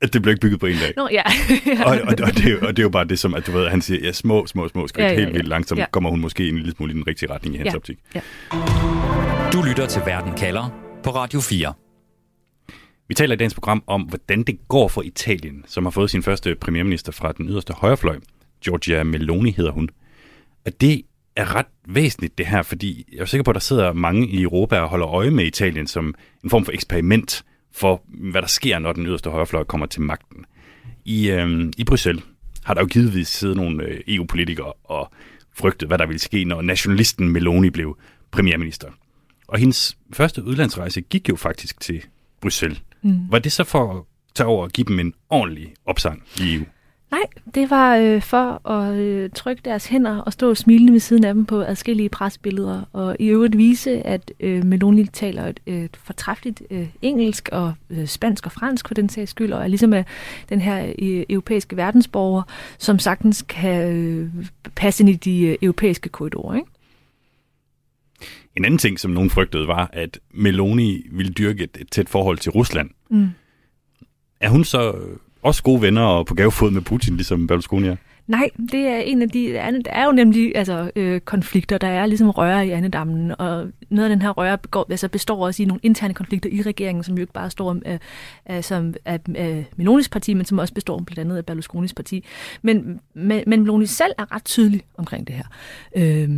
At 0.01 0.13
det 0.13 0.21
blev 0.21 0.31
ikke 0.31 0.41
bygget 0.41 0.59
på 0.59 0.65
en 0.65 0.75
dag. 0.81 0.93
Nå, 0.97 1.09
ja. 1.11 1.23
og, 1.85 1.91
og, 1.91 2.13
og, 2.23 2.33
det, 2.37 2.45
er 2.45 2.51
jo- 2.51 2.59
og 2.61 2.67
det 2.77 2.79
er 2.79 2.83
jo 2.83 2.89
bare 2.89 3.05
det, 3.05 3.19
som 3.19 3.33
at 3.35 3.47
du 3.47 3.51
ved, 3.51 3.67
han 3.69 3.81
siger, 3.81 3.99
ja, 4.05 4.11
små, 4.11 4.45
små, 4.47 4.67
små 4.67 4.87
skridt, 4.87 5.03
Ja, 5.05 5.09
ja, 5.11 5.15
helt 5.17 5.27
ja. 5.29 5.33
vildt 5.33 5.47
langsomt, 5.47 5.79
Ja. 5.79 5.85
kommer 5.91 6.09
hun 6.09 6.19
måske 6.21 6.49
en 6.49 6.55
lille 6.57 6.71
smule 6.71 6.91
i 6.91 6.95
den 6.95 7.07
rigtige 7.07 7.33
retning 7.33 7.55
i 7.55 7.57
hans 7.57 7.67
Ja. 7.71 7.75
optik. 7.75 7.97
ja. 8.15 8.21
Du 9.53 9.61
lytter 9.61 9.87
til 9.89 10.01
Verden 10.05 10.33
kalder 10.37 10.69
på 11.03 11.09
Radio 11.09 11.39
4. 11.39 11.73
Vi 13.07 13.13
taler 13.15 13.33
i 13.33 13.37
dagens 13.37 13.53
program 13.53 13.83
om, 13.87 14.01
hvordan 14.01 14.43
det 14.43 14.57
går 14.67 14.87
for 14.87 15.01
Italien, 15.01 15.63
som 15.67 15.85
har 15.85 15.91
fået 15.91 16.09
sin 16.09 16.23
første 16.23 16.55
premierminister 16.55 17.11
fra 17.11 17.31
den 17.31 17.49
yderste 17.49 17.73
højrefløj. 17.73 18.19
Giorgia 18.63 19.03
Meloni 19.03 19.51
hedder 19.51 19.71
hun. 19.71 19.89
Og 20.65 20.71
det 20.81 21.01
er 21.35 21.55
ret 21.55 21.65
væsentligt 21.87 22.37
det 22.37 22.45
her, 22.45 22.61
fordi 22.63 23.05
jeg 23.13 23.19
er 23.21 23.25
sikker 23.25 23.43
på, 23.43 23.51
at 23.51 23.55
der 23.55 23.59
sidder 23.59 23.93
mange 23.93 24.27
i 24.27 24.41
Europa 24.41 24.79
og 24.79 24.89
holder 24.89 25.07
øje 25.07 25.31
med 25.31 25.45
Italien 25.45 25.87
som 25.87 26.13
en 26.43 26.49
form 26.49 26.65
for 26.65 26.71
eksperiment 26.71 27.43
for, 27.71 28.01
hvad 28.07 28.41
der 28.41 28.47
sker, 28.47 28.79
når 28.79 28.93
den 28.93 29.05
yderste 29.05 29.29
højrefløj 29.29 29.63
kommer 29.63 29.87
til 29.87 30.01
magten. 30.01 30.45
I, 31.05 31.29
øh, 31.29 31.73
i 31.77 31.83
Bruxelles 31.83 32.23
har 32.63 32.73
der 32.73 32.81
jo 32.81 32.87
givetvis 32.87 33.27
siddet 33.27 33.57
nogle 33.57 33.83
øh, 33.83 34.01
EU-politikere 34.07 34.73
og 34.83 35.11
frygtet, 35.57 35.87
hvad 35.87 35.97
der 35.97 36.05
ville 36.05 36.19
ske, 36.19 36.45
når 36.45 36.61
nationalisten 36.61 37.29
Meloni 37.29 37.69
blev 37.69 37.97
premierminister. 38.31 38.87
Og 39.47 39.59
hendes 39.59 39.97
første 40.13 40.43
udlandsrejse 40.43 41.01
gik 41.01 41.29
jo 41.29 41.35
faktisk 41.35 41.79
til 41.79 42.03
Bruxelles. 42.41 42.81
Mm. 43.01 43.31
Var 43.31 43.39
det 43.39 43.51
så 43.51 43.63
for 43.63 43.97
at 43.97 44.03
tage 44.35 44.47
over 44.47 44.63
og 44.63 44.69
give 44.69 44.85
dem 44.85 44.99
en 44.99 45.13
ordentlig 45.29 45.73
opsang 45.85 46.23
i 46.39 46.55
EU? 46.55 46.63
Nej, 47.11 47.21
det 47.55 47.69
var 47.69 47.95
øh, 47.95 48.21
for 48.21 48.69
at 48.69 48.97
øh, 48.97 49.29
trykke 49.35 49.61
deres 49.65 49.87
hænder 49.87 50.17
og 50.17 50.33
stå 50.33 50.55
smilende 50.55 50.93
ved 50.93 50.99
siden 50.99 51.23
af 51.23 51.33
dem 51.33 51.45
på 51.45 51.61
adskillige 51.61 52.09
presbilleder, 52.09 52.81
og 52.93 53.15
i 53.19 53.27
øvrigt 53.27 53.57
vise, 53.57 53.91
at 54.07 54.31
øh, 54.39 54.65
Meloni 54.65 55.05
taler 55.05 55.45
et, 55.45 55.59
et 55.65 55.97
fortræffeligt 56.03 56.61
øh, 56.71 56.87
engelsk 57.01 57.49
og 57.51 57.73
øh, 57.89 58.07
spansk 58.07 58.45
og 58.45 58.51
fransk 58.51 58.87
for 58.87 58.93
den 58.93 59.09
sags 59.09 59.31
skyld, 59.31 59.53
og 59.53 59.63
er 59.63 59.67
ligesom 59.67 59.93
er 59.93 60.03
den 60.49 60.61
her 60.61 60.93
øh, 60.99 61.23
europæiske 61.29 61.77
verdensborger, 61.77 62.43
som 62.77 62.99
sagtens 62.99 63.45
kan 63.49 63.95
øh, 63.95 64.29
passe 64.75 65.03
ind 65.03 65.09
i 65.09 65.13
de 65.13 65.41
øh, 65.47 65.57
europæiske 65.61 66.09
korridorer. 66.09 66.55
Ikke? 66.55 66.67
En 68.55 68.65
anden 68.65 68.77
ting, 68.77 68.99
som 68.99 69.11
nogen 69.11 69.29
frygtede, 69.29 69.67
var, 69.67 69.89
at 69.93 70.19
Meloni 70.31 71.07
ville 71.11 71.31
dyrke 71.31 71.63
et, 71.63 71.77
et 71.81 71.91
tæt 71.91 72.09
forhold 72.09 72.37
til 72.37 72.51
Rusland. 72.51 72.89
Mm. 73.09 73.27
Er 74.39 74.49
hun 74.49 74.63
så 74.63 74.91
øh, 74.91 75.17
også 75.49 75.63
gode 75.63 75.81
venner 75.81 76.01
og 76.01 76.25
på 76.25 76.35
gavefod 76.35 76.71
med 76.71 76.81
Putin, 76.81 77.15
ligesom 77.15 77.47
Berlusconi 77.47 77.87
er? 77.87 77.95
Nej, 78.29 78.49
det 78.71 78.87
er 78.87 78.97
en 78.97 79.21
af 79.21 79.29
de, 79.29 79.47
der 79.47 79.61
er, 79.61 79.71
er 79.85 80.05
jo 80.05 80.11
nemlig 80.11 80.55
altså, 80.55 80.91
øh, 80.95 81.21
konflikter, 81.21 81.77
der 81.77 81.87
er 81.87 82.05
ligesom 82.05 82.29
røre 82.29 82.67
i 82.67 82.69
andedammen, 82.69 83.31
og 83.39 83.67
noget 83.89 84.09
af 84.09 84.15
den 84.15 84.21
her 84.21 84.29
røre 84.29 84.57
begår, 84.57 84.87
altså 84.89 85.07
består 85.07 85.45
også 85.45 85.63
i 85.63 85.65
nogle 85.65 85.79
interne 85.83 86.13
konflikter 86.13 86.49
i 86.49 86.61
regeringen, 86.61 87.03
som 87.03 87.15
jo 87.15 87.21
ikke 87.21 87.33
bare 87.33 87.49
står 87.49 87.77
af, 87.85 87.99
af, 88.45 88.63
som, 88.63 88.93
af, 89.05 89.19
af 89.35 89.57
øh, 89.57 89.63
Melonis 89.75 90.09
parti, 90.09 90.33
men 90.33 90.45
som 90.45 90.59
også 90.59 90.73
består 90.73 90.99
blandt 90.99 91.19
andet 91.19 91.37
af 91.37 91.45
Berlusconis 91.45 91.93
parti. 91.93 92.25
Men, 92.61 92.99
men, 93.13 93.43
men 93.47 93.59
Meloni 93.59 93.85
selv 93.85 94.13
er 94.17 94.35
ret 94.35 94.45
tydelig 94.45 94.81
omkring 94.97 95.27
det 95.27 95.35
her. 95.35 95.45
Øh, 95.95 96.29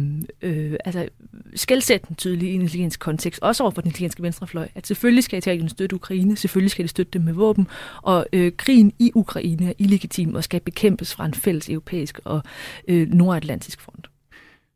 øh, 0.41 0.75
altså 0.86 1.08
skældsætten 1.56 2.15
tydelig 2.15 2.49
i 2.49 2.54
en 2.54 2.62
italiensk 2.62 2.99
kontekst, 2.99 3.41
også 3.41 3.63
over 3.63 3.71
for 3.71 3.82
den 3.82 3.89
italienske 3.89 4.23
venstrefløj, 4.23 4.67
at 4.75 4.88
selvfølgelig 4.88 5.23
skal 5.23 5.38
Italien 5.38 5.69
støtte 5.69 5.95
Ukraine, 5.95 6.38
selvfølgelig 6.38 6.71
skal 6.71 6.84
de 6.84 6.89
støtte 6.89 7.12
dem 7.13 7.21
med 7.21 7.34
våben, 7.34 7.67
og 8.01 8.25
øh, 8.34 8.51
krigen 8.58 8.93
i 8.99 9.12
Ukraine 9.15 9.69
er 9.69 9.73
illegitim 9.77 10.36
og 10.36 10.43
skal 10.43 10.60
bekæmpes 10.60 11.15
fra 11.15 11.25
en 11.25 11.34
fælles 11.34 11.69
europæisk 11.82 12.20
og 12.26 12.44
øh, 12.88 13.08
nordatlantisk 13.08 13.82
front. 13.82 14.08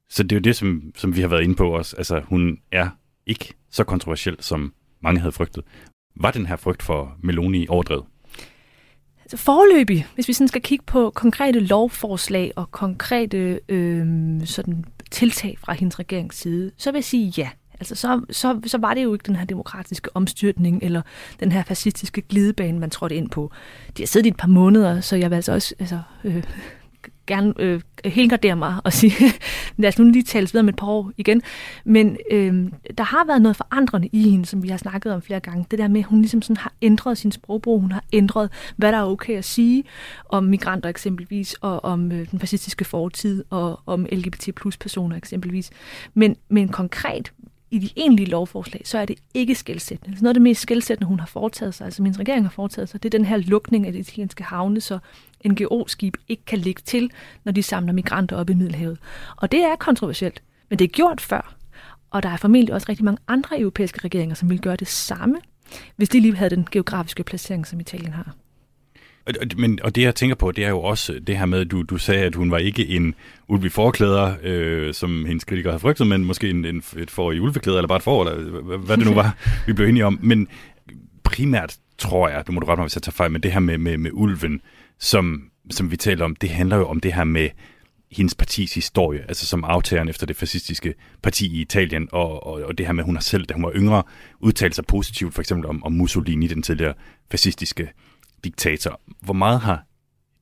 Så 0.09 0.23
det 0.23 0.31
er 0.31 0.35
jo 0.35 0.41
det, 0.41 0.55
som, 0.55 0.91
som 0.95 1.15
vi 1.15 1.21
har 1.21 1.27
været 1.27 1.43
inde 1.43 1.55
på 1.55 1.69
også. 1.69 1.95
Altså, 1.97 2.21
hun 2.25 2.57
er 2.71 2.89
ikke 3.25 3.53
så 3.71 3.83
kontroversiel, 3.83 4.35
som 4.39 4.73
mange 5.01 5.19
havde 5.19 5.31
frygtet. 5.31 5.63
Var 6.15 6.31
den 6.31 6.45
her 6.45 6.55
frygt 6.55 6.83
for 6.83 7.17
Meloni 7.23 7.67
overdrevet? 7.69 8.03
Altså 9.25 9.37
forløbig, 9.37 10.07
hvis 10.15 10.27
vi 10.27 10.33
sådan 10.33 10.47
skal 10.47 10.61
kigge 10.61 10.85
på 10.85 11.11
konkrete 11.15 11.59
lovforslag 11.59 12.51
og 12.55 12.71
konkrete 12.71 13.59
øh, 13.69 14.05
sådan 14.45 14.85
tiltag 15.11 15.57
fra 15.59 15.73
hendes 15.73 15.99
regerings 15.99 16.37
side, 16.37 16.71
så 16.77 16.91
vil 16.91 16.97
jeg 16.97 17.03
sige 17.03 17.33
ja. 17.37 17.49
Altså 17.79 17.95
så, 17.95 18.21
så, 18.31 18.61
så 18.65 18.77
var 18.77 18.93
det 18.93 19.03
jo 19.03 19.13
ikke 19.13 19.23
den 19.27 19.35
her 19.35 19.45
demokratiske 19.45 20.15
omstyrtning 20.15 20.83
eller 20.83 21.01
den 21.39 21.51
her 21.51 21.63
fascistiske 21.63 22.21
glidebane, 22.21 22.79
man 22.79 22.89
trådte 22.89 23.15
ind 23.15 23.29
på. 23.29 23.51
De 23.97 24.01
har 24.01 24.07
siddet 24.07 24.25
i 24.25 24.29
et 24.29 24.37
par 24.37 24.47
måneder, 24.47 25.01
så 25.01 25.15
jeg 25.15 25.29
vil 25.29 25.35
altså 25.35 25.53
også 25.53 25.75
altså, 25.79 25.99
øh, 26.23 26.43
gerne 27.27 27.53
øh, 27.59 27.81
helgardere 28.05 28.55
mig 28.55 28.75
og 28.83 28.93
sige, 28.99 29.13
lad 29.77 29.89
os 29.89 29.99
nu 29.99 30.05
lige 30.05 30.23
tales 30.23 30.53
videre 30.53 30.63
om 30.63 30.69
et 30.69 30.75
par 30.75 30.87
år 30.87 31.11
igen. 31.17 31.41
Men 31.85 32.17
øh, 32.31 32.71
der 32.97 33.03
har 33.03 33.25
været 33.27 33.41
noget 33.41 33.57
forandrende 33.57 34.09
i 34.11 34.29
hende, 34.29 34.45
som 34.45 34.63
vi 34.63 34.67
har 34.67 34.77
snakket 34.77 35.13
om 35.13 35.21
flere 35.21 35.39
gange. 35.39 35.65
Det 35.71 35.79
der 35.79 35.87
med, 35.87 35.99
at 35.99 36.05
hun 36.05 36.21
ligesom 36.21 36.41
sådan 36.41 36.57
har 36.57 36.73
ændret 36.81 37.17
sin 37.17 37.31
sprogbrug, 37.31 37.81
hun 37.81 37.91
har 37.91 38.03
ændret, 38.13 38.49
hvad 38.75 38.91
der 38.91 38.97
er 38.97 39.05
okay 39.05 39.37
at 39.37 39.45
sige 39.45 39.83
om 40.29 40.43
migranter 40.43 40.89
eksempelvis, 40.89 41.53
og 41.53 41.83
om 41.83 42.11
øh, 42.11 42.31
den 42.31 42.39
fascistiske 42.39 42.85
fortid, 42.85 43.43
og 43.49 43.79
om 43.85 44.05
LGBT 44.11 44.49
plus 44.55 44.77
personer 44.77 45.17
eksempelvis. 45.17 45.71
Men, 46.13 46.35
men 46.49 46.67
konkret, 46.67 47.31
i 47.71 47.79
de 47.79 47.89
egentlige 47.95 48.29
lovforslag, 48.29 48.81
så 48.85 48.97
er 48.97 49.05
det 49.05 49.15
ikke 49.33 49.55
skældsættende. 49.55 50.17
Noget 50.21 50.27
af 50.29 50.33
det 50.33 50.41
mest 50.41 50.61
skældsættende, 50.61 51.07
hun 51.07 51.19
har 51.19 51.27
foretaget 51.27 51.73
sig, 51.73 51.85
altså 51.85 52.03
min 52.03 52.19
regering 52.19 52.45
har 52.45 52.49
foretaget 52.49 52.89
sig, 52.89 53.03
det 53.03 53.13
er 53.13 53.17
den 53.17 53.27
her 53.27 53.37
lukning 53.37 53.87
af 53.87 53.93
de 53.93 53.99
italienske 53.99 54.43
havne, 54.43 54.81
så 54.81 54.99
NGO-skib 55.45 56.13
ikke 56.27 56.45
kan 56.45 56.59
ligge 56.59 56.81
til, 56.85 57.11
når 57.43 57.51
de 57.51 57.63
samler 57.63 57.93
migranter 57.93 58.35
op 58.37 58.49
i 58.49 58.53
Middelhavet. 58.53 58.97
Og 59.35 59.51
det 59.51 59.59
er 59.59 59.75
kontroversielt, 59.79 60.41
men 60.69 60.79
det 60.79 60.85
er 60.85 60.89
gjort 60.89 61.21
før. 61.21 61.55
Og 62.11 62.23
der 62.23 62.29
er 62.29 62.37
formentlig 62.37 62.73
også 62.73 62.85
rigtig 62.89 63.05
mange 63.05 63.19
andre 63.27 63.59
europæiske 63.59 63.99
regeringer, 64.03 64.35
som 64.35 64.49
vil 64.49 64.59
gøre 64.61 64.75
det 64.75 64.87
samme, 64.87 65.35
hvis 65.95 66.09
de 66.09 66.19
lige 66.19 66.35
havde 66.35 66.55
den 66.55 66.67
geografiske 66.71 67.23
placering, 67.23 67.67
som 67.67 67.79
Italien 67.79 68.13
har. 68.13 68.35
Men, 69.57 69.79
og 69.83 69.95
det 69.95 70.01
jeg 70.01 70.15
tænker 70.15 70.35
på, 70.35 70.51
det 70.51 70.65
er 70.65 70.69
jo 70.69 70.81
også 70.81 71.19
det 71.27 71.37
her 71.37 71.45
med, 71.45 71.59
at 71.59 71.71
du, 71.71 71.81
du 71.83 71.97
sagde, 71.97 72.23
at 72.23 72.35
hun 72.35 72.51
var 72.51 72.57
ikke 72.57 72.87
en 72.87 73.15
ulv 73.47 73.65
i 73.65 73.69
forklæder, 73.69 74.35
øh, 74.43 74.93
som 74.93 75.25
hendes 75.25 75.43
kritikere 75.43 75.71
havde 75.71 75.79
frygtet, 75.79 76.07
men 76.07 76.25
måske 76.25 76.49
en, 76.49 76.65
en, 76.65 76.83
et 76.97 77.11
for 77.11 77.31
i 77.31 77.39
ulveklæder, 77.39 77.77
eller 77.77 77.87
bare 77.87 77.97
et 77.97 78.03
for, 78.03 78.25
eller 78.25 78.51
hvad- 78.61 78.77
hvad 78.77 78.97
det 78.97 79.05
nu 79.05 79.13
var, 79.13 79.37
vi 79.67 79.73
blev 79.73 79.87
enige 79.87 80.05
om. 80.05 80.19
Men 80.21 80.47
primært 81.23 81.77
tror 81.97 82.29
jeg, 82.29 82.47
du 82.47 82.51
må 82.51 82.59
du 82.59 82.65
rette 82.65 82.79
mig, 82.79 82.85
hvis 82.85 82.95
jeg 82.95 83.01
tager 83.03 83.11
fejl, 83.13 83.31
men 83.31 83.43
det 83.43 83.51
her 83.51 83.59
med, 83.59 83.77
med, 83.77 83.97
med 83.97 84.11
ulven, 84.13 84.61
som, 84.99 85.49
som 85.71 85.91
vi 85.91 85.97
taler 85.97 86.25
om, 86.25 86.35
det 86.35 86.49
handler 86.49 86.77
jo 86.77 86.87
om 86.87 86.99
det 86.99 87.13
her 87.13 87.23
med 87.23 87.49
hendes 88.11 88.35
partis 88.35 88.73
historie, 88.73 89.21
altså 89.27 89.45
som 89.45 89.63
aftageren 89.63 90.09
efter 90.09 90.25
det 90.25 90.35
fascistiske 90.35 90.93
parti 91.23 91.57
i 91.57 91.61
Italien, 91.61 92.09
og, 92.11 92.47
og, 92.47 92.53
og 92.53 92.77
det 92.77 92.85
her 92.85 92.93
med, 92.93 93.03
at 93.03 93.05
hun 93.05 93.15
har 93.15 93.21
selv, 93.21 93.45
da 93.45 93.53
hun 93.53 93.63
var 93.63 93.71
yngre, 93.75 94.03
udtalt 94.39 94.75
sig 94.75 94.85
positivt, 94.85 95.33
for 95.33 95.41
eksempel 95.41 95.69
om, 95.69 95.83
om 95.83 95.91
Mussolini, 95.91 96.47
den 96.47 96.61
tidligere 96.61 96.93
fascistiske 97.31 97.89
diktator. 98.43 99.01
Hvor 99.21 99.33
meget 99.33 99.59
har 99.59 99.83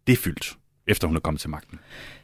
det 0.08 0.18
fyldt, 0.18 0.58
efter 0.88 1.08
hun 1.08 1.16
er 1.16 1.20
kommet 1.20 1.42
til 1.42 1.50
magten? 1.50 1.80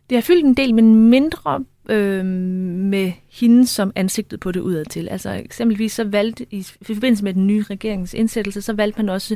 Det 0.09 0.15
har 0.17 0.21
fyldt 0.21 0.45
en 0.45 0.53
del, 0.53 0.75
men 0.75 1.09
mindre 1.09 1.65
øh, 1.89 2.25
med 2.25 3.11
hende 3.27 3.67
som 3.67 3.91
ansigtet 3.95 4.39
på 4.39 4.51
det 4.51 4.59
udadtil. 4.59 5.07
Altså 5.09 5.31
eksempelvis 5.31 5.93
så 5.93 6.03
valgte, 6.03 6.45
i 6.51 6.67
forbindelse 6.81 7.23
med 7.23 7.33
den 7.33 7.47
nye 7.47 7.65
regerings 7.69 8.13
indsættelse, 8.13 8.61
så 8.61 8.73
valgte 8.73 9.01
man 9.01 9.09
også 9.09 9.35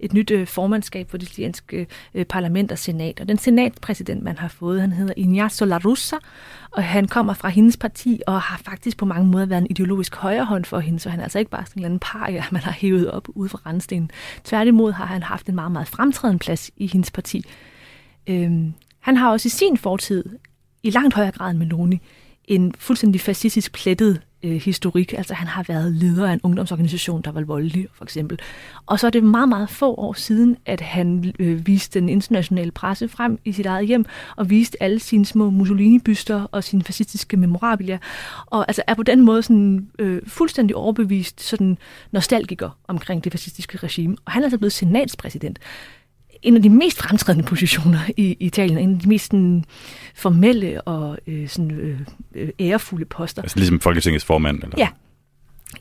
et 0.00 0.12
nyt 0.12 0.30
øh, 0.30 0.46
formandskab 0.46 1.10
for 1.10 1.16
det 1.16 1.30
italienske 1.30 1.86
øh, 2.14 2.24
parlament 2.26 2.72
og 2.72 2.78
senat. 2.78 3.20
Og 3.20 3.28
den 3.28 3.38
senatpræsident, 3.38 4.22
man 4.22 4.38
har 4.38 4.48
fået, 4.48 4.80
han 4.80 4.92
hedder 4.92 5.14
Ignacio 5.16 5.66
La 5.66 5.78
Russa, 5.84 6.16
og 6.70 6.84
han 6.84 7.08
kommer 7.08 7.34
fra 7.34 7.48
hendes 7.48 7.76
parti, 7.76 8.20
og 8.26 8.40
har 8.40 8.60
faktisk 8.64 8.96
på 8.96 9.04
mange 9.04 9.30
måder 9.30 9.46
været 9.46 9.60
en 9.60 9.66
ideologisk 9.70 10.16
højrehånd 10.16 10.64
for 10.64 10.78
hende, 10.78 11.00
så 11.00 11.10
han 11.10 11.18
er 11.18 11.22
altså 11.24 11.38
ikke 11.38 11.50
bare 11.50 11.66
sådan 11.66 11.80
en 11.80 11.84
eller 11.84 11.88
anden 11.88 12.00
paria, 12.00 12.44
man 12.52 12.62
har 12.62 12.72
hævet 12.72 13.10
op 13.10 13.28
ude 13.34 13.48
fra 13.48 13.58
randstenen. 13.66 14.10
Tværtimod 14.44 14.92
har 14.92 15.06
han 15.06 15.22
haft 15.22 15.46
en 15.46 15.54
meget, 15.54 15.72
meget 15.72 15.88
fremtrædende 15.88 16.38
plads 16.38 16.70
i 16.76 16.86
hendes 16.86 17.10
parti. 17.10 17.44
Øhm, 18.26 18.74
han 19.00 19.16
har 19.16 19.30
også 19.30 19.46
i 19.46 19.50
sin 19.50 19.76
fortid, 19.76 20.24
i 20.84 20.90
langt 20.90 21.14
højere 21.14 21.32
grad 21.32 21.50
end 21.50 21.58
Meloni, 21.58 22.00
en 22.44 22.74
fuldstændig 22.78 23.20
fascistisk 23.20 23.72
plettet 23.72 24.20
øh, 24.42 24.52
historik. 24.52 25.12
Altså 25.12 25.34
han 25.34 25.46
har 25.46 25.62
været 25.62 25.92
leder 25.92 26.28
af 26.28 26.32
en 26.32 26.40
ungdomsorganisation, 26.42 27.22
der 27.22 27.32
var 27.32 27.40
voldelig, 27.40 27.88
for 27.94 28.04
eksempel. 28.04 28.38
Og 28.86 29.00
så 29.00 29.06
er 29.06 29.10
det 29.10 29.24
meget, 29.24 29.48
meget 29.48 29.70
få 29.70 29.94
år 29.94 30.12
siden, 30.12 30.56
at 30.66 30.80
han 30.80 31.34
øh, 31.38 31.66
viste 31.66 32.00
den 32.00 32.08
internationale 32.08 32.70
presse 32.70 33.08
frem 33.08 33.38
i 33.44 33.52
sit 33.52 33.66
eget 33.66 33.86
hjem, 33.86 34.04
og 34.36 34.50
viste 34.50 34.82
alle 34.82 34.98
sine 34.98 35.26
små 35.26 35.50
Mussolini-byster 35.50 36.46
og 36.52 36.64
sine 36.64 36.82
fascistiske 36.82 37.36
memorabilia. 37.36 37.98
Og 38.46 38.64
altså 38.68 38.82
er 38.86 38.94
på 38.94 39.02
den 39.02 39.20
måde 39.20 39.42
sådan, 39.42 39.88
øh, 39.98 40.22
fuldstændig 40.26 40.76
overbevist 40.76 41.42
sådan 41.42 41.78
nostalgiker 42.12 42.78
omkring 42.88 43.24
det 43.24 43.32
fascistiske 43.32 43.78
regime. 43.78 44.16
Og 44.24 44.32
han 44.32 44.42
er 44.42 44.46
altså 44.46 44.58
blevet 44.58 44.72
senatspræsident 44.72 45.58
en 46.44 46.56
af 46.56 46.62
de 46.62 46.68
mest 46.68 47.02
fremtrædende 47.02 47.46
positioner 47.46 48.00
i 48.16 48.36
Italien, 48.40 48.78
en 48.78 48.94
af 48.94 49.00
de 49.00 49.08
mest 49.08 49.24
sådan, 49.24 49.64
formelle 50.14 50.82
og 50.82 51.18
øh, 51.26 51.48
sådan, 51.48 51.70
øh, 51.70 52.00
øh, 52.34 52.48
ærefulde 52.60 53.04
poster. 53.04 53.42
Altså 53.42 53.58
ligesom 53.58 53.80
Folketingets 53.80 54.24
formand? 54.24 54.62
Eller? 54.62 54.74
Ja. 54.78 54.88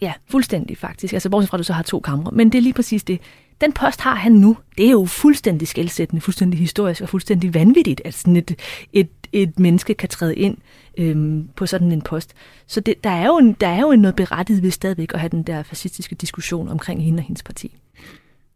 Ja, 0.02 0.14
fuldstændig 0.30 0.78
faktisk. 0.78 1.14
Altså 1.14 1.30
bortset 1.30 1.50
fra, 1.50 1.58
at 1.58 1.60
du 1.60 1.64
så 1.64 1.74
har 1.74 1.84
to 1.84 2.00
kamre. 2.00 2.32
Men 2.32 2.52
det 2.52 2.58
er 2.58 2.62
lige 2.62 2.74
præcis 2.74 3.04
det. 3.04 3.20
Den 3.62 3.74
post 3.74 4.02
har 4.02 4.16
han 4.16 4.32
nu. 4.32 4.58
Det 4.78 4.86
er 4.88 4.92
jo 4.92 5.06
fuldstændig 5.06 5.68
skældsættende, 5.68 6.22
fuldstændig 6.22 6.60
historisk 6.60 7.02
og 7.02 7.10
fuldstændig 7.10 7.54
vanvittigt, 7.54 8.02
at 8.06 8.14
sådan 8.14 8.36
et, 8.36 8.56
et, 8.94 9.10
et 9.32 9.60
menneske 9.60 9.94
kan 9.94 10.10
træde 10.10 10.36
ind 10.36 10.58
øhm, 10.98 11.50
på 11.56 11.66
sådan 11.66 11.92
en 11.92 12.02
post. 12.02 12.34
Så 12.68 12.80
det, 12.80 13.04
der, 13.04 13.10
er 13.10 13.26
jo 13.26 13.38
en, 13.38 13.54
der 13.54 13.68
er 13.68 13.82
jo 13.82 13.96
noget 13.96 14.16
berettiget 14.16 14.64
ved 14.64 14.72
stadigvæk 14.72 15.14
at 15.14 15.20
have 15.20 15.30
den 15.30 15.44
der 15.44 15.64
fascistiske 15.64 16.16
diskussion 16.16 16.70
omkring 16.70 17.04
hende 17.04 17.20
og 17.20 17.24
hendes 17.24 17.44
parti. 17.44 17.76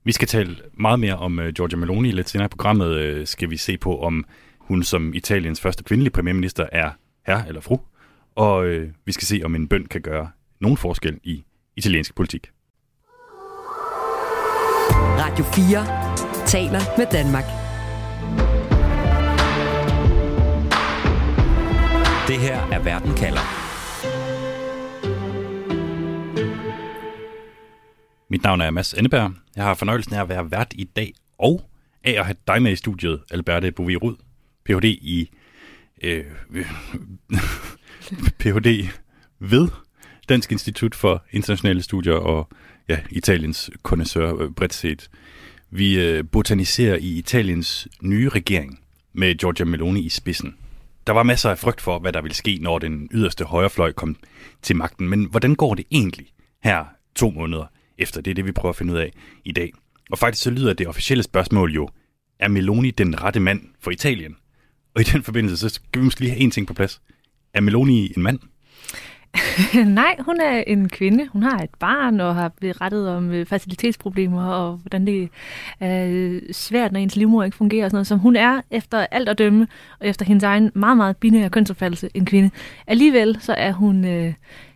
Vi 0.07 0.11
skal 0.11 0.27
tale 0.27 0.55
meget 0.73 0.99
mere 0.99 1.15
om 1.15 1.39
uh, 1.39 1.47
Giorgia 1.47 1.77
Meloni 1.77 2.11
lidt 2.11 2.29
senere 2.29 2.45
i 2.45 2.49
programmet. 2.49 3.17
Uh, 3.19 3.25
skal 3.25 3.49
vi 3.49 3.57
se 3.57 3.77
på, 3.77 4.01
om 4.01 4.25
hun 4.59 4.83
som 4.83 5.13
Italiens 5.13 5.61
første 5.61 5.83
kvindelige 5.83 6.11
premierminister 6.11 6.65
er 6.71 6.89
herre 7.25 7.47
eller 7.47 7.61
fru. 7.61 7.77
Og 8.35 8.65
uh, 8.65 8.83
vi 9.05 9.11
skal 9.11 9.27
se, 9.27 9.41
om 9.45 9.55
en 9.55 9.67
bøn 9.67 9.85
kan 9.85 10.01
gøre 10.01 10.29
nogen 10.59 10.77
forskel 10.77 11.19
i 11.23 11.43
italiensk 11.75 12.15
politik. 12.15 12.49
Radio 15.19 15.45
4 15.45 16.45
taler 16.45 16.97
med 16.97 17.05
Danmark. 17.11 17.45
Det 22.27 22.37
her 22.37 22.57
er 22.71 22.83
Verden 22.83 23.13
kalder. 23.15 23.66
Mit 28.29 28.43
navn 28.43 28.61
er 28.61 28.71
Mads 28.71 28.93
Endeberg. 28.93 29.33
Jeg 29.55 29.63
har 29.63 29.73
fornøjelsen 29.73 30.13
af 30.13 30.21
at 30.21 30.29
være 30.29 30.51
vært 30.51 30.73
i 30.75 30.83
dag, 30.83 31.13
og 31.37 31.69
af 32.03 32.11
at 32.11 32.25
have 32.25 32.35
dig 32.47 32.61
med 32.61 32.71
i 32.71 32.75
studiet, 32.75 33.21
Alberte 33.31 33.71
Bovierud, 33.71 34.15
Ph.D. 34.65 34.83
i 34.85 35.29
øh, 36.03 36.25
Ph.D. 38.39 38.89
ved 39.39 39.67
Dansk 40.29 40.51
Institut 40.51 40.95
for 40.95 41.23
Internationale 41.31 41.81
Studier 41.81 42.13
og 42.13 42.49
ja, 42.89 42.99
Italiens 43.09 43.69
kondensør 43.83 44.35
øh, 44.35 44.51
bredt 44.51 44.73
set. 44.73 45.09
Vi 45.69 45.99
øh, 45.99 46.23
botaniserer 46.31 46.95
i 46.95 47.17
Italiens 47.17 47.87
nye 48.01 48.29
regering 48.29 48.79
med 49.13 49.35
Giorgia 49.35 49.65
Meloni 49.65 50.01
i 50.01 50.09
spidsen. 50.09 50.55
Der 51.07 51.13
var 51.13 51.23
masser 51.23 51.49
af 51.49 51.57
frygt 51.57 51.81
for, 51.81 51.99
hvad 51.99 52.13
der 52.13 52.21
ville 52.21 52.35
ske, 52.35 52.59
når 52.61 52.79
den 52.79 53.09
yderste 53.11 53.45
højrefløj 53.45 53.91
kom 53.91 54.15
til 54.61 54.75
magten. 54.75 55.09
Men 55.09 55.23
hvordan 55.25 55.55
går 55.55 55.75
det 55.75 55.85
egentlig 55.91 56.27
her 56.63 56.85
to 57.15 57.29
måneder 57.29 57.65
efter? 57.97 58.21
Det 58.21 58.31
er 58.31 58.35
det, 58.35 58.45
vi 58.45 58.51
prøver 58.51 58.73
at 58.73 58.75
finde 58.75 58.93
ud 58.93 58.97
af 58.97 59.11
i 59.45 59.51
dag. 59.51 59.73
Og 60.11 60.17
faktisk 60.17 60.43
så 60.43 60.51
lyder 60.51 60.73
det 60.73 60.87
officielle 60.87 61.23
spørgsmål 61.23 61.73
jo, 61.73 61.89
er 62.39 62.47
Meloni 62.47 62.91
den 62.91 63.23
rette 63.23 63.39
mand 63.39 63.61
for 63.79 63.91
Italien? 63.91 64.35
Og 64.95 65.01
i 65.01 65.03
den 65.03 65.23
forbindelse, 65.23 65.57
så 65.57 65.69
skal 65.69 66.01
vi 66.01 66.05
måske 66.05 66.19
lige 66.19 66.31
have 66.31 66.41
en 66.41 66.51
ting 66.51 66.67
på 66.67 66.73
plads. 66.73 67.01
Er 67.53 67.61
Meloni 67.61 68.13
en 68.17 68.23
mand? 68.23 68.39
Nej, 70.01 70.15
hun 70.19 70.41
er 70.41 70.63
en 70.67 70.89
kvinde. 70.89 71.27
Hun 71.27 71.43
har 71.43 71.59
et 71.59 71.69
barn 71.79 72.19
og 72.19 72.35
har 72.35 72.51
berettet 72.61 73.09
om 73.09 73.31
øh, 73.31 73.45
facilitetsproblemer 73.45 74.45
og 74.45 74.77
hvordan 74.77 75.07
det 75.07 75.29
er 75.79 76.07
øh, 76.09 76.41
svært, 76.51 76.91
når 76.91 76.99
ens 76.99 77.15
livmor 77.15 77.43
ikke 77.43 77.57
fungerer 77.57 77.85
og 77.85 77.91
sådan 77.91 77.95
noget. 77.95 78.07
Som 78.07 78.19
hun 78.19 78.35
er 78.35 78.61
efter 78.71 79.05
alt 79.11 79.29
at 79.29 79.37
dømme 79.37 79.67
og 79.99 80.07
efter 80.07 80.25
hendes 80.25 80.43
egen 80.43 80.71
meget, 80.75 80.97
meget 80.97 81.17
binære 81.17 81.49
kønsopfattelse 81.49 82.09
en 82.13 82.25
kvinde. 82.25 82.49
Alligevel 82.87 83.37
så 83.41 83.53
er 83.53 83.71
hun 83.71 84.05
øh, 84.05 84.33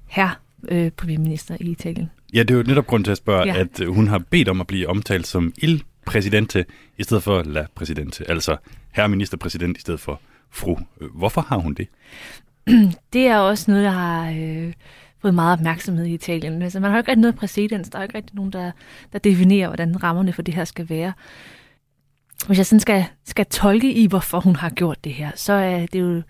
her 0.08 0.40
øh, 0.68 0.92
premierminister 0.92 1.58
i 1.60 1.72
Italien. 1.72 2.10
Ja, 2.34 2.40
det 2.40 2.52
er 2.52 2.58
jo 2.58 2.64
netop 2.64 2.88
grund 2.88 3.04
til 3.04 3.12
at 3.12 3.18
spørge, 3.18 3.46
ja. 3.46 3.60
at 3.60 3.82
hun 3.88 4.08
har 4.08 4.18
bedt 4.30 4.50
om 4.50 4.62
at 4.62 4.68
blive 4.68 4.88
omtalt 4.88 5.28
som 5.28 5.54
il 5.58 5.84
præsidente 6.06 6.66
i 6.98 7.04
stedet 7.04 7.24
for 7.24 7.44
la 7.44 7.66
præsidente, 7.76 8.30
altså 8.30 8.58
herre 8.92 9.10
ministerpræsident 9.10 9.78
i 9.78 9.82
stedet 9.82 10.00
for 10.00 10.22
fru. 10.52 10.78
Hvorfor 11.16 11.42
har 11.42 11.58
hun 11.58 11.74
det? 11.74 11.88
det 13.14 13.28
er 13.28 13.38
også 13.38 13.72
noget, 13.72 13.84
der 13.86 13.92
har 13.92 14.32
øh, 14.32 14.74
fået 15.22 15.34
meget 15.34 15.54
opmærksomhed 15.54 16.06
i 16.06 16.14
Italien. 16.14 16.62
Altså, 16.62 16.80
man 16.80 16.90
har 16.90 16.98
jo 16.98 17.00
ikke 17.00 17.12
rigtig 17.12 17.22
noget 17.22 17.36
præcedens. 17.36 17.90
Der 17.90 17.98
er 17.98 18.02
jo 18.02 18.04
ikke 18.04 18.18
rigtig 18.18 18.36
nogen, 18.36 18.52
der, 18.52 18.72
der 19.14 19.20
definerer, 19.20 19.68
hvordan 19.68 20.04
rammerne 20.04 20.34
for 20.34 20.42
det 20.42 20.54
her 20.54 20.66
skal 20.66 20.90
være. 20.90 21.14
Hvis 22.48 22.58
jeg 22.58 22.66
sådan 22.66 22.80
skal, 22.80 23.06
skal 23.26 23.46
tolke 23.46 23.94
i, 23.94 24.08
hvorfor 24.08 24.40
hun 24.40 24.56
har 24.56 24.70
gjort 24.70 25.04
det 25.04 25.14
her, 25.14 25.32
så 25.36 25.54
er 25.54 25.86
det 25.86 26.00
jo 26.00 26.22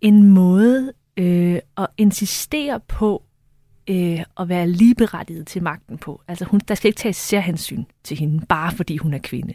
en 0.00 0.22
måde 0.22 0.92
øh, 1.16 1.58
at 1.76 1.86
insistere 1.96 2.80
på 2.80 3.22
øh, 3.90 4.20
at 4.40 4.48
være 4.48 4.68
ligeberettiget 4.68 5.46
til 5.46 5.62
magten 5.62 5.98
på. 5.98 6.22
Altså 6.28 6.44
hun, 6.44 6.60
der 6.68 6.74
skal 6.74 6.88
ikke 6.88 6.98
tages 6.98 7.16
særhensyn 7.16 7.84
til 8.04 8.16
hende, 8.16 8.46
bare 8.46 8.72
fordi 8.72 8.96
hun 8.96 9.14
er 9.14 9.18
kvinde. 9.18 9.54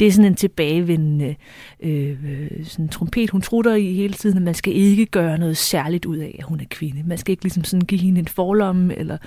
Det 0.00 0.08
er 0.08 0.12
sådan 0.12 0.30
en 0.30 0.34
tilbagevendende 0.34 1.36
øh, 1.80 2.10
øh 2.24 2.66
sådan 2.66 2.88
trompet, 2.88 3.30
hun 3.30 3.42
trutter 3.42 3.74
i 3.74 3.92
hele 3.92 4.14
tiden, 4.14 4.36
at 4.36 4.42
man 4.42 4.54
skal 4.54 4.76
ikke 4.76 5.06
gøre 5.06 5.38
noget 5.38 5.56
særligt 5.56 6.04
ud 6.04 6.16
af, 6.16 6.36
at 6.38 6.44
hun 6.44 6.60
er 6.60 6.64
kvinde. 6.70 7.02
Man 7.06 7.18
skal 7.18 7.32
ikke 7.32 7.44
ligesom 7.44 7.64
sådan 7.64 7.86
give 7.86 8.00
hende 8.00 8.18
en 8.18 8.28
forlomme, 8.28 8.96
eller 8.96 9.18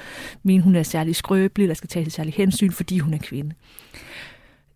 mene, 0.43 0.63
hun 0.63 0.75
er 0.75 0.84
særlig 0.84 1.15
skrøbelig, 1.15 1.63
eller 1.63 1.75
skal 1.75 1.89
tage 1.89 2.10
særlig 2.10 2.34
hensyn, 2.34 2.71
fordi 2.71 2.99
hun 2.99 3.13
er 3.13 3.17
kvinde. 3.17 3.55
Øh, 3.93 4.05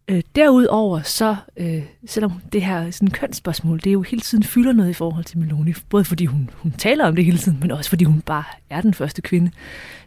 Øh, 0.10 0.22
derudover 0.36 1.02
så, 1.02 1.36
øh, 1.58 1.84
selvom 2.06 2.32
det 2.54 2.62
her 2.62 2.92
sådan 2.92 3.12
kønsspørgsmål, 3.12 3.78
det 3.78 3.88
er 3.88 3.92
jo 3.92 4.02
hele 4.02 4.22
tiden 4.22 4.44
fylder 4.44 4.74
noget 4.74 4.90
i 4.90 4.94
forhold 4.94 5.26
til 5.26 5.38
Meloni, 5.38 5.74
både 5.90 6.06
fordi 6.06 6.26
hun, 6.26 6.50
hun 6.54 6.72
taler 6.72 7.06
om 7.06 7.16
det 7.16 7.26
hele 7.26 7.38
tiden, 7.38 7.58
men 7.62 7.72
også 7.72 7.90
fordi 7.90 8.04
hun 8.04 8.22
bare 8.22 8.44
er 8.70 8.82
den 8.82 8.94
første 8.94 9.22
kvinde, 9.22 9.52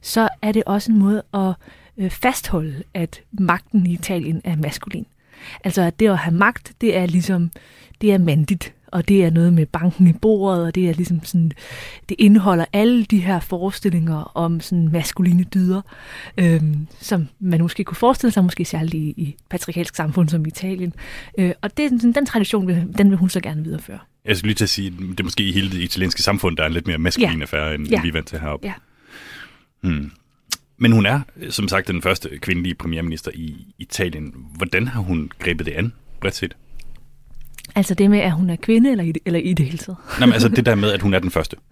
så 0.01 0.29
er 0.43 0.53
det 0.53 0.63
også 0.67 0.93
en 0.93 0.99
måde 0.99 1.23
at 1.35 1.53
øh, 1.99 2.11
fastholde, 2.11 2.83
at 2.95 3.21
magten 3.33 3.87
i 3.87 3.93
Italien 3.93 4.41
er 4.45 4.57
maskulin. 4.57 5.07
Altså 5.65 5.83
at 5.83 6.01
det 6.01 6.09
at 6.09 6.19
have 6.19 6.37
magt, 6.37 6.73
det 6.81 6.97
er 6.97 7.07
ligesom, 7.07 7.51
det 8.01 8.13
er 8.13 8.19
mandigt 8.19 8.75
og 8.93 9.09
det 9.09 9.25
er 9.25 9.31
noget 9.31 9.53
med 9.53 9.67
banken 9.67 10.09
i 10.09 10.13
bordet, 10.13 10.65
og 10.65 10.75
det 10.75 10.91
er 10.91 10.95
ligesom 10.95 11.25
sådan, 11.25 11.53
det 12.09 12.17
indeholder 12.19 12.65
alle 12.73 13.05
de 13.05 13.19
her 13.19 13.41
forestillinger 13.41 14.37
om 14.37 14.61
sådan 14.61 14.89
maskuline 14.93 15.45
dyder, 15.45 15.83
øhm, 16.39 16.87
som 17.01 17.29
man 17.41 17.61
måske 17.61 17.85
kunne 17.85 17.97
forestille 17.97 18.33
sig, 18.33 18.45
måske 18.45 18.65
særligt 18.65 18.95
i, 18.95 19.15
i 19.17 19.37
patriarkalsk 19.51 19.97
samfund 19.97 20.29
som 20.29 20.47
Italien. 20.47 20.93
Øh, 21.39 21.53
og 21.63 21.77
det, 21.77 21.91
sådan, 21.91 22.13
den 22.13 22.27
tradition, 22.27 22.69
den 22.99 23.11
vil 23.11 23.19
hun 23.19 23.29
så 23.29 23.41
gerne 23.41 23.65
videreføre. 23.65 23.99
Jeg 24.25 24.37
skulle 24.37 24.49
lige 24.49 24.57
til 24.57 24.65
at 24.65 24.71
sige, 24.71 24.91
det 24.91 25.21
er 25.21 25.25
måske 25.25 25.43
i 25.43 25.53
hele 25.53 25.71
det 25.71 25.79
italienske 25.79 26.23
samfund, 26.23 26.57
der 26.57 26.63
er 26.63 26.67
en 26.67 26.73
lidt 26.73 26.87
mere 26.87 26.99
maskulin 26.99 27.37
ja. 27.37 27.43
affære, 27.43 27.75
end, 27.75 27.89
ja. 27.89 28.03
vi 28.03 28.09
er 28.09 28.13
vant 28.13 28.27
til 28.27 28.41
heroppe. 28.41 28.67
Ja. 28.67 28.73
Hmm. 29.81 30.11
Men 30.77 30.93
hun 30.93 31.07
er, 31.07 31.21
som 31.51 31.69
sagt, 31.69 31.89
den 31.89 32.03
første 32.03 32.39
kvindelige 32.39 32.75
premierminister 32.75 33.31
i 33.35 33.67
Italien. 33.79 34.35
Hvordan 34.57 34.89
har 34.89 35.01
hun 35.01 35.31
grebet 35.39 35.67
det 35.67 35.73
an, 35.73 35.93
bredt 36.21 36.35
set? 36.35 36.57
Altså 37.75 37.95
det 37.95 38.11
med, 38.11 38.19
at 38.19 38.33
hun 38.33 38.51
er 38.51 38.57
kvinde, 38.57 38.91
eller 38.91 39.05
i 39.05 39.13
det, 39.13 39.23
eller 39.27 39.41
i 39.41 39.53
det 39.53 39.67
hele 39.67 39.79
taget? 39.79 39.99
Nej, 40.19 40.27
men 40.27 40.33
altså 40.33 40.49
det 40.49 40.67
der 40.67 40.75
med, 40.75 40.93
at 40.93 41.03
hun 41.03 41.15
er 41.15 41.19
den 41.19 41.31
første. 41.31 41.57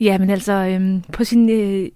Ja, 0.00 0.18
men 0.18 0.30
altså, 0.30 0.52
øhm, 0.52 1.02
på 1.12 1.24
sin, 1.24 1.50
øh, 1.50 1.88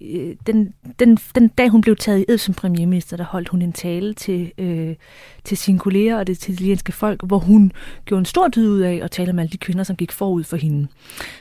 den, 0.47 0.73
den, 0.99 1.17
den 1.35 1.47
dag 1.47 1.69
hun 1.69 1.81
blev 1.81 1.95
taget 1.95 2.19
i 2.19 2.25
ed 2.27 2.37
som 2.37 2.53
premierminister, 2.53 3.17
der 3.17 3.23
holdt 3.23 3.49
hun 3.49 3.61
en 3.61 3.73
tale 3.73 4.13
til, 4.13 4.51
øh, 4.57 4.95
til 5.43 5.57
sine 5.57 5.79
kolleger 5.79 6.17
og 6.17 6.27
det 6.27 6.33
italienske 6.47 6.91
folk, 6.91 7.21
hvor 7.23 7.37
hun 7.37 7.71
gjorde 8.05 8.19
en 8.19 8.25
stor 8.25 8.47
dyd 8.47 8.69
ud 8.69 8.79
af 8.79 8.99
at 9.03 9.11
tale 9.11 9.31
om 9.31 9.39
alle 9.39 9.49
de 9.49 9.57
kvinder, 9.57 9.83
som 9.83 9.95
gik 9.95 10.11
forud 10.11 10.43
for 10.43 10.57
hende. 10.57 10.87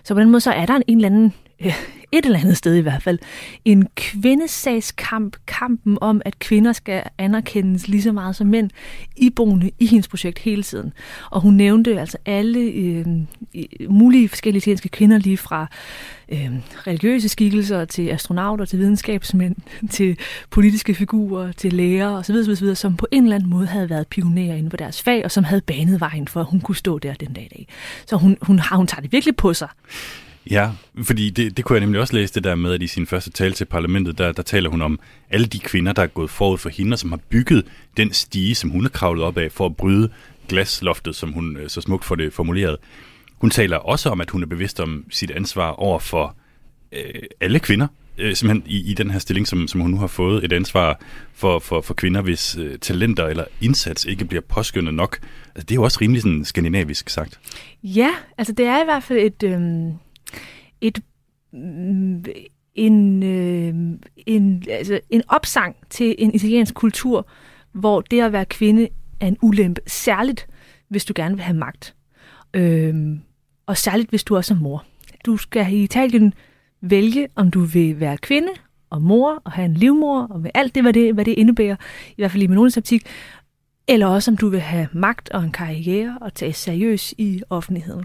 Så 0.04 0.14
på 0.14 0.20
den 0.20 0.30
måde, 0.30 0.40
så 0.40 0.52
er 0.52 0.66
der 0.66 0.74
en, 0.74 0.82
en 0.86 0.98
eller 0.98 1.08
anden 1.08 1.34
et 2.12 2.24
eller 2.24 2.38
andet 2.38 2.56
sted 2.56 2.74
i 2.74 2.80
hvert 2.80 3.02
fald, 3.02 3.18
en 3.64 3.88
kvindesagskamp, 3.96 5.36
kampen 5.46 5.98
om, 6.00 6.22
at 6.24 6.38
kvinder 6.38 6.72
skal 6.72 7.02
anerkendes 7.18 7.88
lige 7.88 8.02
så 8.02 8.12
meget 8.12 8.36
som 8.36 8.46
mænd, 8.46 8.70
iboende 9.16 9.70
i 9.78 9.86
hendes 9.86 10.08
projekt 10.08 10.38
hele 10.38 10.62
tiden. 10.62 10.92
Og 11.30 11.40
hun 11.40 11.54
nævnte 11.54 12.00
altså 12.00 12.18
alle 12.26 12.60
øh, 12.60 13.06
mulige 13.88 14.28
forskellige 14.28 14.58
italienske 14.58 14.88
kvinder, 14.88 15.18
lige 15.18 15.36
fra 15.36 15.66
øh, 16.28 16.50
religiøse 16.86 17.28
skikkelser 17.28 17.84
til 17.84 18.08
astronauter, 18.08 18.64
til 18.64 18.78
videnskabsmænd, 18.78 19.56
til 19.90 20.18
politiske 20.50 20.94
figurer, 20.94 21.52
til 21.52 21.72
læger 21.72 22.08
osv., 22.08 22.34
osv., 22.34 22.74
som 22.74 22.96
på 22.96 23.06
en 23.10 23.22
eller 23.22 23.36
anden 23.36 23.50
måde 23.50 23.66
havde 23.66 23.90
været 23.90 24.06
pionerer 24.06 24.56
inden 24.56 24.70
for 24.70 24.76
deres 24.76 25.02
fag, 25.02 25.24
og 25.24 25.30
som 25.30 25.44
havde 25.44 25.60
banet 25.60 26.00
vejen 26.00 26.28
for, 26.28 26.40
at 26.40 26.46
hun 26.46 26.60
kunne 26.60 26.76
stå 26.76 26.98
der 26.98 27.14
den 27.14 27.32
dag 27.32 27.44
i 27.44 27.48
dag. 27.48 27.66
Så 28.06 28.16
hun, 28.16 28.36
hun, 28.42 28.58
har, 28.58 28.76
hun 28.76 28.86
tager 28.86 29.00
det 29.00 29.12
virkelig 29.12 29.36
på 29.36 29.54
sig. 29.54 29.68
Ja, 30.50 30.70
fordi 31.02 31.30
det, 31.30 31.56
det 31.56 31.64
kunne 31.64 31.76
jeg 31.76 31.80
nemlig 31.80 32.00
også 32.00 32.14
læse 32.14 32.34
det 32.34 32.44
der 32.44 32.54
med, 32.54 32.72
at 32.72 32.82
i 32.82 32.86
sin 32.86 33.06
første 33.06 33.30
tale 33.30 33.54
til 33.54 33.64
parlamentet, 33.64 34.18
der, 34.18 34.32
der 34.32 34.42
taler 34.42 34.70
hun 34.70 34.82
om 34.82 35.00
alle 35.30 35.46
de 35.46 35.58
kvinder, 35.58 35.92
der 35.92 36.02
er 36.02 36.06
gået 36.06 36.30
forud 36.30 36.58
for 36.58 36.68
hende, 36.68 36.94
og 36.94 36.98
som 36.98 37.12
har 37.12 37.20
bygget 37.28 37.64
den 37.96 38.12
stige, 38.12 38.54
som 38.54 38.70
hun 38.70 38.84
er 38.84 38.88
kravlet 38.88 39.24
op 39.24 39.38
af 39.38 39.52
for 39.52 39.66
at 39.66 39.76
bryde 39.76 40.10
glasloftet, 40.48 41.16
som 41.16 41.32
hun 41.32 41.56
øh, 41.56 41.68
så 41.68 41.80
smukt 41.80 42.04
får 42.04 42.14
det 42.14 42.32
formuleret. 42.32 42.76
Hun 43.34 43.50
taler 43.50 43.76
også 43.76 44.10
om, 44.10 44.20
at 44.20 44.30
hun 44.30 44.42
er 44.42 44.46
bevidst 44.46 44.80
om 44.80 45.04
sit 45.10 45.30
ansvar 45.30 45.70
over 45.70 45.98
for 45.98 46.36
øh, 46.92 47.22
alle 47.40 47.58
kvinder, 47.58 47.86
øh, 48.18 48.34
simpelthen 48.34 48.70
i, 48.72 48.90
i 48.90 48.94
den 48.94 49.10
her 49.10 49.18
stilling, 49.18 49.46
som, 49.46 49.68
som 49.68 49.80
hun 49.80 49.90
nu 49.90 49.96
har 49.96 50.06
fået 50.06 50.44
et 50.44 50.52
ansvar 50.52 51.00
for, 51.34 51.58
for, 51.58 51.80
for 51.80 51.94
kvinder, 51.94 52.22
hvis 52.22 52.56
øh, 52.56 52.78
talenter 52.78 53.26
eller 53.26 53.44
indsats 53.60 54.04
ikke 54.04 54.24
bliver 54.24 54.42
påskyndet 54.48 54.94
nok. 54.94 55.18
Altså, 55.54 55.62
det 55.64 55.70
er 55.70 55.74
jo 55.74 55.82
også 55.82 55.98
rimelig 56.00 56.22
sådan 56.22 56.44
skandinavisk 56.44 57.08
sagt. 57.08 57.40
Ja, 57.82 58.10
altså 58.38 58.52
det 58.52 58.66
er 58.66 58.82
i 58.82 58.84
hvert 58.84 59.02
fald 59.02 59.18
et... 59.18 59.42
Øh 59.42 59.60
et 60.80 61.02
en, 62.74 63.22
øh, 63.22 63.98
en, 64.26 64.64
altså 64.70 65.00
en 65.10 65.22
opsang 65.28 65.76
til 65.90 66.14
en 66.18 66.34
italiensk 66.34 66.74
kultur, 66.74 67.28
hvor 67.72 68.00
det 68.00 68.20
at 68.20 68.32
være 68.32 68.44
kvinde 68.44 68.88
er 69.20 69.26
en 69.26 69.36
ulempe, 69.42 69.80
særligt 69.86 70.46
hvis 70.88 71.04
du 71.04 71.12
gerne 71.16 71.34
vil 71.34 71.44
have 71.44 71.56
magt. 71.56 71.94
Øh, 72.54 73.16
og 73.66 73.76
særligt 73.76 74.10
hvis 74.10 74.24
du 74.24 74.36
også 74.36 74.54
er 74.54 74.58
mor. 74.58 74.84
Du 75.26 75.36
skal 75.36 75.72
i 75.72 75.82
Italien 75.82 76.34
vælge, 76.80 77.28
om 77.34 77.50
du 77.50 77.60
vil 77.60 78.00
være 78.00 78.16
kvinde 78.16 78.48
og 78.90 79.02
mor 79.02 79.42
og 79.44 79.52
have 79.52 79.64
en 79.64 79.74
livmor 79.74 80.22
og 80.22 80.40
med 80.40 80.50
alt 80.54 80.74
det, 80.74 80.82
hvad 80.82 80.92
det, 80.92 81.14
hvad 81.14 81.24
det 81.24 81.32
indebærer, 81.32 81.76
i 82.10 82.14
hvert 82.16 82.30
fald 82.30 82.42
i 82.42 82.46
min 82.46 82.58
optik, 82.58 83.06
eller 83.88 84.06
også 84.06 84.30
om 84.30 84.36
du 84.36 84.48
vil 84.48 84.60
have 84.60 84.88
magt 84.92 85.30
og 85.30 85.44
en 85.44 85.52
karriere 85.52 86.18
og 86.20 86.34
tage 86.34 86.52
seriøs 86.52 87.14
i 87.18 87.42
offentligheden. 87.50 88.04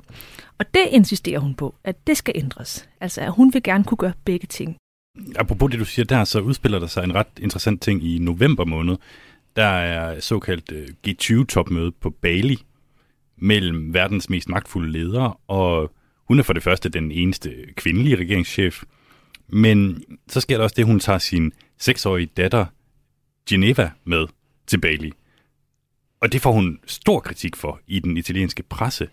Og 0.57 0.73
det 0.73 0.87
insisterer 0.91 1.39
hun 1.39 1.55
på, 1.55 1.75
at 1.83 2.07
det 2.07 2.17
skal 2.17 2.33
ændres. 2.35 2.89
Altså, 3.01 3.21
at 3.21 3.31
hun 3.31 3.53
vil 3.53 3.63
gerne 3.63 3.83
kunne 3.83 3.97
gøre 3.97 4.13
begge 4.25 4.47
ting. 4.47 4.77
Apropos 5.35 5.71
det, 5.71 5.79
du 5.79 5.85
siger 5.85 6.05
der, 6.05 6.23
så 6.23 6.39
udspiller 6.39 6.79
der 6.79 6.87
sig 6.87 7.03
en 7.03 7.15
ret 7.15 7.27
interessant 7.41 7.81
ting 7.81 8.03
i 8.03 8.17
november 8.19 8.65
måned. 8.65 8.97
der 9.55 9.65
er 9.65 10.19
såkaldt 10.19 10.71
øh, 10.71 10.87
G20-topmøde 11.07 11.91
på 11.91 12.09
Bali 12.09 12.63
mellem 13.37 13.93
verdens 13.93 14.29
mest 14.29 14.49
magtfulde 14.49 14.91
ledere, 14.91 15.33
og 15.47 15.91
hun 16.27 16.39
er 16.39 16.43
for 16.43 16.53
det 16.53 16.63
første 16.63 16.89
den 16.89 17.11
eneste 17.11 17.53
kvindelige 17.75 18.15
regeringschef, 18.15 18.83
men 19.47 20.03
så 20.27 20.41
sker 20.41 20.57
der 20.57 20.63
også 20.63 20.73
det, 20.77 20.85
hun 20.85 20.99
tager 20.99 21.19
sin 21.19 21.53
seksårige 21.79 22.29
datter 22.37 22.65
Geneva 23.49 23.91
med 24.03 24.27
til 24.67 24.81
Bali. 24.81 25.11
Og 26.23 26.33
det 26.33 26.41
får 26.41 26.51
hun 26.51 26.79
stor 26.85 27.19
kritik 27.19 27.55
for 27.55 27.79
i 27.87 27.99
den 27.99 28.17
italienske 28.17 28.63
presse. 28.63 29.07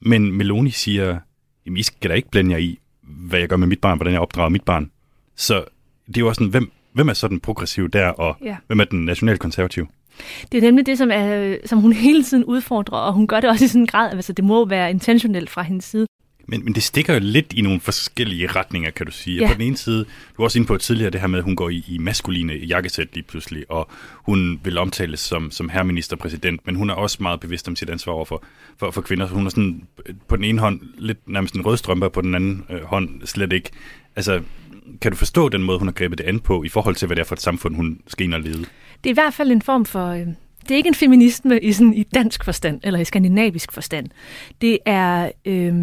Men 0.00 0.32
Meloni 0.32 0.70
siger, 0.70 1.18
jamen 1.66 1.76
I 1.76 1.82
skal 1.82 2.10
da 2.10 2.14
ikke 2.14 2.30
blande 2.30 2.50
jer 2.50 2.58
i, 2.58 2.78
hvad 3.02 3.38
jeg 3.38 3.48
gør 3.48 3.56
med 3.56 3.66
mit 3.66 3.80
barn, 3.80 3.98
hvordan 3.98 4.12
jeg 4.12 4.20
opdrager 4.20 4.48
mit 4.48 4.64
barn. 4.64 4.90
Så 5.36 5.64
det 6.06 6.16
er 6.16 6.20
jo 6.20 6.28
også 6.28 6.38
sådan, 6.38 6.50
hvem, 6.50 6.72
hvem 6.92 7.08
er 7.08 7.12
så 7.12 7.28
den 7.28 7.40
progressive 7.40 7.88
der, 7.88 8.08
og 8.08 8.36
ja. 8.44 8.56
hvem 8.66 8.80
er 8.80 8.84
den 8.84 9.04
nationalkonservative? 9.04 9.86
Det 10.52 10.58
er 10.58 10.62
nemlig 10.62 10.86
det, 10.86 10.98
som, 10.98 11.10
er, 11.12 11.56
som 11.64 11.78
hun 11.78 11.92
hele 11.92 12.24
tiden 12.24 12.44
udfordrer, 12.44 12.98
og 12.98 13.12
hun 13.12 13.26
gør 13.26 13.40
det 13.40 13.50
også 13.50 13.64
i 13.64 13.68
sådan 13.68 13.82
en 13.82 13.86
grad, 13.86 14.10
altså 14.10 14.32
det 14.32 14.44
må 14.44 14.64
være 14.64 14.90
intentionelt 14.90 15.50
fra 15.50 15.62
hendes 15.62 15.84
side. 15.84 16.06
Men, 16.52 16.64
men 16.64 16.74
det 16.74 16.82
stikker 16.82 17.14
jo 17.14 17.20
lidt 17.22 17.52
i 17.52 17.60
nogle 17.60 17.80
forskellige 17.80 18.46
retninger, 18.46 18.90
kan 18.90 19.06
du 19.06 19.12
sige. 19.12 19.40
Ja. 19.40 19.48
På 19.48 19.54
den 19.54 19.62
ene 19.62 19.76
side, 19.76 19.98
du 19.98 20.06
var 20.36 20.44
også 20.44 20.58
inde 20.58 20.68
på 20.68 20.76
tidligere 20.76 21.10
det 21.10 21.20
her 21.20 21.26
med, 21.26 21.38
at 21.38 21.44
hun 21.44 21.56
går 21.56 21.68
i, 21.68 21.84
i 21.88 21.98
maskuline 21.98 22.52
jakkesæt 22.52 23.08
lige 23.14 23.24
pludselig, 23.24 23.70
og 23.70 23.90
hun 24.14 24.60
vil 24.64 24.78
omtales 24.78 25.20
som, 25.20 25.50
som 25.50 25.68
herreministerpræsident, 25.68 26.66
men 26.66 26.74
hun 26.74 26.90
er 26.90 26.94
også 26.94 27.18
meget 27.20 27.40
bevidst 27.40 27.68
om 27.68 27.76
sit 27.76 27.90
ansvar 27.90 28.12
over 28.12 28.24
for, 28.24 28.44
for, 28.76 28.90
for 28.90 29.00
kvinder. 29.00 29.26
Så 29.26 29.34
hun 29.34 29.46
er 29.46 29.50
sådan 29.50 29.82
på 30.28 30.36
den 30.36 30.44
ene 30.44 30.58
hånd 30.58 30.80
lidt 30.98 31.28
nærmest 31.28 31.54
en 31.54 31.66
rødstrømpe, 31.66 32.06
og 32.06 32.12
på 32.12 32.20
den 32.20 32.34
anden 32.34 32.64
øh, 32.70 32.82
hånd 32.82 33.26
slet 33.26 33.52
ikke. 33.52 33.70
Altså, 34.16 34.40
kan 35.00 35.12
du 35.12 35.16
forstå 35.16 35.48
den 35.48 35.62
måde, 35.62 35.78
hun 35.78 35.88
har 35.88 35.92
grebet 35.92 36.18
det 36.18 36.24
an 36.24 36.40
på, 36.40 36.64
i 36.64 36.68
forhold 36.68 36.94
til, 36.94 37.06
hvad 37.06 37.16
det 37.16 37.22
er 37.22 37.26
for 37.26 37.34
et 37.34 37.42
samfund, 37.42 37.76
hun 37.76 38.00
skal 38.06 38.24
ind 38.24 38.34
og 38.34 38.40
lede? 38.40 38.64
Det 39.04 39.06
er 39.06 39.10
i 39.10 39.12
hvert 39.12 39.34
fald 39.34 39.50
en 39.50 39.62
form 39.62 39.84
for... 39.84 40.06
Øh, 40.06 40.26
det 40.62 40.70
er 40.70 40.76
ikke 40.76 40.88
en 40.88 40.94
feminisme 40.94 41.60
i, 41.60 41.72
sådan, 41.72 41.94
i 41.94 42.02
dansk 42.02 42.44
forstand, 42.44 42.80
eller 42.82 43.00
i 43.00 43.04
skandinavisk 43.04 43.72
forstand. 43.72 44.06
Det 44.60 44.78
er 44.86 45.30
øh, 45.44 45.74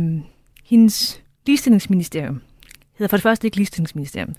hendes 0.69 1.23
ligestillingsministerium. 1.45 2.41
hedder 2.93 3.09
for 3.09 3.17
det 3.17 3.23
første 3.23 3.47
ikke 3.47 3.57
ligestillingsministerium. 3.57 4.35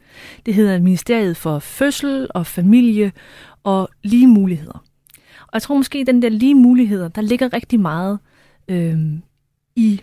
Det 0.46 0.54
hedder 0.54 0.78
Ministeriet 0.78 1.36
for 1.36 1.58
Fødsel 1.58 2.26
og 2.34 2.46
Familie 2.46 3.12
og 3.64 3.88
Lige 4.02 4.26
Muligheder. 4.26 4.84
Og 5.40 5.50
jeg 5.52 5.62
tror 5.62 5.76
måske, 5.76 5.98
at 5.98 6.06
den 6.06 6.22
der 6.22 6.28
lige 6.28 6.54
muligheder, 6.54 7.08
der 7.08 7.22
ligger 7.22 7.52
rigtig 7.52 7.80
meget 7.80 8.18
øh, 8.68 8.98
i 9.76 10.00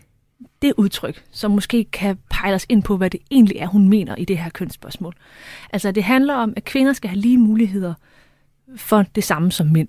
det 0.61 0.73
udtryk, 0.77 1.23
som 1.31 1.51
måske 1.51 1.83
kan 1.83 2.17
pejle 2.29 2.55
os 2.55 2.65
ind 2.69 2.83
på, 2.83 2.97
hvad 2.97 3.09
det 3.09 3.19
egentlig 3.31 3.57
er, 3.57 3.67
hun 3.67 3.87
mener 3.87 4.15
i 4.15 4.25
det 4.25 4.37
her 4.37 4.49
kønsspørgsmål. 4.49 5.13
Altså, 5.73 5.91
det 5.91 6.03
handler 6.03 6.33
om, 6.33 6.53
at 6.55 6.63
kvinder 6.63 6.93
skal 6.93 7.09
have 7.09 7.19
lige 7.19 7.37
muligheder 7.37 7.93
for 8.75 9.03
det 9.15 9.23
samme 9.23 9.51
som 9.51 9.67
mænd. 9.67 9.87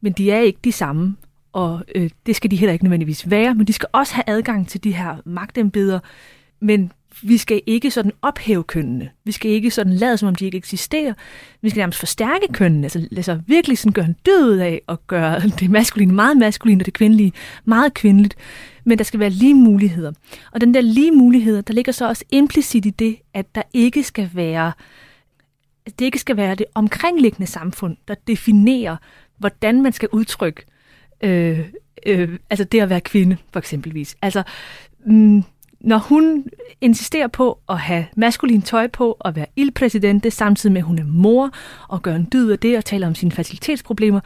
Men 0.00 0.12
de 0.12 0.30
er 0.30 0.40
ikke 0.40 0.58
de 0.64 0.72
samme, 0.72 1.16
og 1.52 1.82
øh, 1.94 2.10
det 2.26 2.36
skal 2.36 2.50
de 2.50 2.56
heller 2.56 2.72
ikke 2.72 2.84
nødvendigvis 2.84 3.30
være, 3.30 3.54
men 3.54 3.66
de 3.66 3.72
skal 3.72 3.88
også 3.92 4.14
have 4.14 4.24
adgang 4.26 4.68
til 4.68 4.84
de 4.84 4.92
her 4.92 5.16
magtembeder, 5.24 6.00
men 6.60 6.92
vi 7.22 7.36
skal 7.36 7.60
ikke 7.66 7.90
sådan 7.90 8.12
ophæve 8.22 8.62
kønnene. 8.62 9.10
Vi 9.24 9.32
skal 9.32 9.50
ikke 9.50 9.70
sådan 9.70 9.92
lade, 9.92 10.16
som 10.16 10.28
om 10.28 10.34
de 10.34 10.44
ikke 10.44 10.58
eksisterer. 10.58 11.14
Vi 11.62 11.70
skal 11.70 11.80
nærmest 11.80 11.98
forstærke 11.98 12.46
kønnene, 12.52 12.84
altså, 12.84 13.08
altså 13.16 13.40
virkelig 13.46 13.78
sådan 13.78 13.92
gøre 13.92 14.04
en 14.04 14.16
død 14.26 14.58
af 14.58 14.82
at 14.88 15.06
gøre 15.06 15.40
det 15.60 15.70
maskuline 15.70 16.14
meget 16.14 16.36
maskulint 16.36 16.82
og 16.82 16.86
det 16.86 16.94
kvindelige 16.94 17.32
meget 17.64 17.94
kvindeligt. 17.94 18.36
Men 18.84 18.98
der 18.98 19.04
skal 19.04 19.20
være 19.20 19.30
lige 19.30 19.54
muligheder. 19.54 20.12
Og 20.52 20.60
den 20.60 20.74
der 20.74 20.80
lige 20.80 21.12
muligheder, 21.12 21.60
der 21.60 21.74
ligger 21.74 21.92
så 21.92 22.08
også 22.08 22.24
implicit 22.30 22.86
i 22.86 22.90
det, 22.90 23.16
at 23.34 23.54
der 23.54 23.62
ikke 23.72 24.02
skal 24.02 24.30
være 24.34 24.72
det 25.98 26.04
ikke 26.04 26.18
skal 26.18 26.36
være 26.36 26.54
det 26.54 26.66
omkringliggende 26.74 27.46
samfund, 27.46 27.96
der 28.08 28.14
definerer, 28.26 28.96
hvordan 29.38 29.82
man 29.82 29.92
skal 29.92 30.08
udtrykke 30.12 30.64
øh, 31.22 31.60
øh, 32.06 32.38
altså 32.50 32.64
det 32.64 32.80
at 32.80 32.90
være 32.90 33.00
kvinde, 33.00 33.36
for 33.52 33.58
eksempelvis. 33.58 34.16
Altså, 34.22 34.42
mm, 35.06 35.44
når 35.80 35.98
hun 35.98 36.44
insisterer 36.80 37.26
på 37.26 37.58
at 37.68 37.78
have 37.78 38.06
maskulin 38.16 38.62
tøj 38.62 38.86
på 38.86 39.16
og 39.20 39.36
være 39.36 39.46
ildpræsidente, 39.56 40.30
samtidig 40.30 40.72
med 40.72 40.80
at 40.80 40.86
hun 40.86 40.98
er 40.98 41.04
mor 41.04 41.50
og 41.88 42.02
gør 42.02 42.14
en 42.14 42.28
dyd 42.32 42.50
af 42.50 42.58
det 42.58 42.76
og 42.76 42.84
taler 42.84 43.06
om 43.06 43.14
sine 43.14 43.32
facilitetsproblemer, 43.32 44.20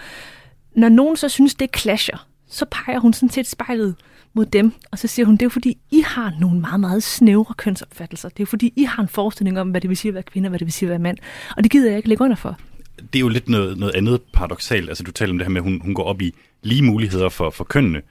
når 0.76 0.88
nogen 0.88 1.16
så 1.16 1.28
synes, 1.28 1.54
det 1.54 1.76
clasher, 1.78 2.26
så 2.48 2.64
peger 2.70 2.98
hun 2.98 3.12
sådan 3.12 3.30
set 3.30 3.46
spejlet 3.46 3.94
mod 4.34 4.46
dem, 4.46 4.72
og 4.90 4.98
så 4.98 5.08
siger 5.08 5.26
hun, 5.26 5.34
det 5.34 5.42
er 5.42 5.46
jo 5.46 5.50
fordi, 5.50 5.78
I 5.90 6.00
har 6.06 6.32
nogle 6.40 6.60
meget, 6.60 6.80
meget 6.80 7.02
snævre 7.02 7.54
kønsopfattelser. 7.54 8.28
Det 8.28 8.40
er 8.40 8.42
jo 8.42 8.46
fordi, 8.46 8.72
I 8.76 8.84
har 8.84 9.02
en 9.02 9.08
forestilling 9.08 9.60
om, 9.60 9.70
hvad 9.70 9.80
det 9.80 9.90
vil 9.90 9.96
sige 9.96 10.10
at 10.10 10.14
være 10.14 10.22
kvinde, 10.22 10.46
og 10.46 10.50
hvad 10.50 10.58
det 10.58 10.66
vil 10.66 10.72
sige 10.72 10.86
at 10.86 10.90
være 10.90 10.98
mand. 10.98 11.18
Og 11.56 11.62
det 11.62 11.72
gider 11.72 11.88
jeg 11.88 11.96
ikke 11.96 12.08
lægge 12.08 12.24
under 12.24 12.36
for. 12.36 12.56
Det 12.98 13.16
er 13.18 13.20
jo 13.20 13.28
lidt 13.28 13.48
noget, 13.48 13.78
noget 13.78 13.94
andet 13.94 14.22
paradoxalt. 14.32 14.88
Altså, 14.88 15.04
du 15.04 15.12
taler 15.12 15.32
om 15.32 15.38
det 15.38 15.46
her 15.46 15.52
med, 15.52 15.60
at 15.60 15.64
hun, 15.64 15.80
hun 15.80 15.94
går 15.94 16.04
op 16.04 16.22
i 16.22 16.34
lige 16.62 16.82
muligheder 16.82 17.28
for, 17.28 17.50
for 17.50 17.64
kønnene. 17.64 18.02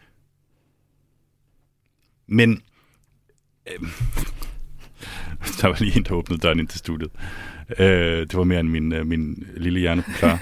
Men 2.28 2.62
øh, 3.68 3.88
der 5.62 5.68
var 5.68 5.78
lige 5.80 5.98
en, 5.98 6.04
der 6.04 6.14
åbnede 6.14 6.42
døren 6.42 6.60
ind 6.60 6.68
til 6.68 6.80
studiet. 6.80 7.12
Øh, 7.80 8.20
det 8.20 8.34
var 8.34 8.44
mere 8.44 8.60
end 8.60 8.70
min, 8.70 8.94
øh, 8.94 9.08
min 9.08 9.48
lille 9.58 9.80
hjerne 9.80 10.04
kunne 10.04 10.16
klare. 10.16 10.40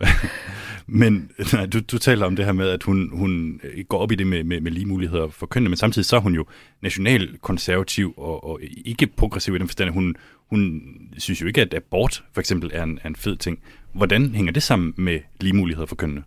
men 0.86 1.30
nej, 1.52 1.66
du, 1.66 1.80
du 1.80 1.98
taler 1.98 2.26
om 2.26 2.36
det 2.36 2.44
her 2.44 2.52
med, 2.52 2.68
at 2.68 2.82
hun, 2.82 3.10
hun 3.12 3.60
øh, 3.64 3.84
går 3.88 3.98
op 3.98 4.12
i 4.12 4.14
det 4.14 4.26
med, 4.26 4.44
med, 4.44 4.60
med 4.60 4.72
lige 4.72 4.86
muligheder 4.86 5.28
for 5.28 5.46
kønnene, 5.46 5.68
men 5.68 5.76
samtidig 5.76 6.06
så 6.06 6.16
er 6.16 6.20
hun 6.20 6.34
jo 6.34 6.46
nationalkonservativ 6.82 8.14
og, 8.16 8.44
og 8.44 8.60
ikke 8.84 9.06
progressiv 9.06 9.54
i 9.54 9.58
den 9.58 9.68
forstand, 9.68 9.90
hun, 9.90 10.16
hun 10.46 10.82
synes 11.18 11.42
jo 11.42 11.46
ikke, 11.46 11.60
at 11.60 11.74
abort 11.74 12.24
for 12.32 12.40
eksempel 12.40 12.70
er 12.74 12.82
en, 12.82 12.98
er 13.02 13.08
en 13.08 13.16
fed 13.16 13.36
ting. 13.36 13.58
Hvordan 13.92 14.34
hænger 14.34 14.52
det 14.52 14.62
sammen 14.62 14.94
med 14.96 15.20
lige 15.40 15.52
muligheder 15.52 15.86
for 15.86 15.96
kønnene? 15.96 16.22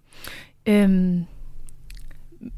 Øhm, 0.66 1.24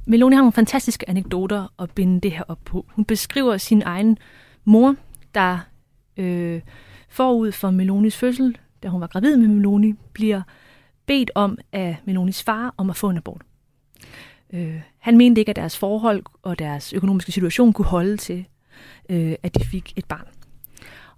Meloni 0.05 0.35
har 0.35 0.41
nogle 0.41 0.53
fantastiske 0.53 1.09
anekdoter 1.09 1.73
at 1.79 1.91
binde 1.91 2.21
det 2.21 2.31
her 2.31 2.43
op 2.47 2.59
på. 2.65 2.85
Hun 2.89 3.05
beskriver 3.05 3.57
sin 3.57 3.81
egen 3.81 4.17
mor, 4.65 4.95
der 5.35 5.59
øh, 6.17 6.61
forud 7.09 7.51
for 7.51 7.71
Melonis 7.71 8.17
fødsel, 8.17 8.57
da 8.83 8.87
hun 8.87 9.01
var 9.01 9.07
gravid 9.07 9.37
med 9.37 9.47
Meloni, 9.47 9.93
bliver 10.13 10.41
bedt 11.05 11.31
om 11.35 11.57
af 11.71 11.97
Melonis 12.05 12.43
far 12.43 12.73
om 12.77 12.89
at 12.89 12.95
få 12.95 13.09
en 13.09 13.17
abort. 13.17 13.41
Øh, 14.53 14.81
han 14.99 15.17
mente 15.17 15.41
ikke, 15.41 15.49
at 15.49 15.55
deres 15.55 15.77
forhold 15.77 16.23
og 16.41 16.59
deres 16.59 16.93
økonomiske 16.93 17.31
situation 17.31 17.73
kunne 17.73 17.85
holde 17.85 18.17
til, 18.17 18.45
øh, 19.09 19.35
at 19.43 19.55
de 19.55 19.65
fik 19.65 19.93
et 19.95 20.05
barn. 20.05 20.27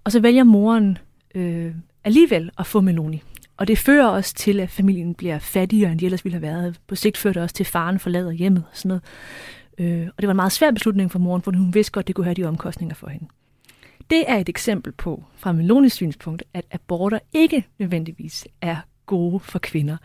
Og 0.04 0.12
så 0.12 0.20
vælger 0.20 0.44
moren 0.44 0.98
øh, 1.34 1.74
alligevel 2.04 2.50
at 2.58 2.66
få 2.66 2.80
Meloni. 2.80 3.22
Og 3.56 3.68
det 3.68 3.78
fører 3.78 4.06
også 4.06 4.34
til, 4.34 4.60
at 4.60 4.70
familien 4.70 5.14
bliver 5.14 5.38
fattigere, 5.38 5.92
end 5.92 6.00
de 6.00 6.04
ellers 6.04 6.24
ville 6.24 6.34
have 6.34 6.42
været. 6.42 6.80
På 6.86 6.94
sigt 6.94 7.16
fører 7.16 7.32
det 7.32 7.42
også 7.42 7.54
til, 7.54 7.64
at 7.64 7.68
faren 7.68 7.98
forlader 7.98 8.30
hjemmet 8.32 8.64
og 8.70 8.76
sådan 8.76 8.88
noget. 8.88 9.02
Øh, 9.78 10.08
og 10.16 10.22
det 10.22 10.26
var 10.26 10.32
en 10.32 10.36
meget 10.36 10.52
svær 10.52 10.70
beslutning 10.70 11.10
for 11.10 11.18
moren, 11.18 11.42
for 11.42 11.52
hun 11.52 11.74
vidste 11.74 11.92
godt, 11.92 12.04
at 12.04 12.06
det 12.06 12.14
kunne 12.14 12.24
have 12.24 12.34
de 12.34 12.44
omkostninger 12.44 12.94
for 12.94 13.08
hende. 13.08 13.26
Det 14.10 14.24
er 14.26 14.36
et 14.36 14.48
eksempel 14.48 14.92
på, 14.92 15.24
fra 15.36 15.52
Melonis 15.52 15.92
synspunkt, 15.92 16.42
at 16.54 16.64
aborter 16.70 17.18
ikke 17.32 17.66
nødvendigvis 17.78 18.46
er 18.60 18.76
gode 19.06 19.40
for 19.40 19.58
kvinder. 19.58 19.96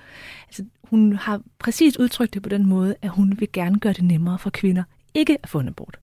Altså, 0.48 0.66
hun 0.84 1.14
har 1.14 1.42
præcis 1.60 2.00
udtrykt 2.00 2.34
det 2.34 2.42
på 2.42 2.50
den 2.50 2.66
måde, 2.66 2.96
at 3.02 3.10
hun 3.10 3.36
vil 3.40 3.52
gerne 3.54 3.80
gøre 3.80 3.94
det 3.94 4.04
nemmere 4.04 4.40
for 4.40 4.50
kvinder 4.50 4.84
ikke 5.14 5.38
at 5.44 5.50
få 5.50 5.60
en 5.60 5.68
abort. 5.68 6.00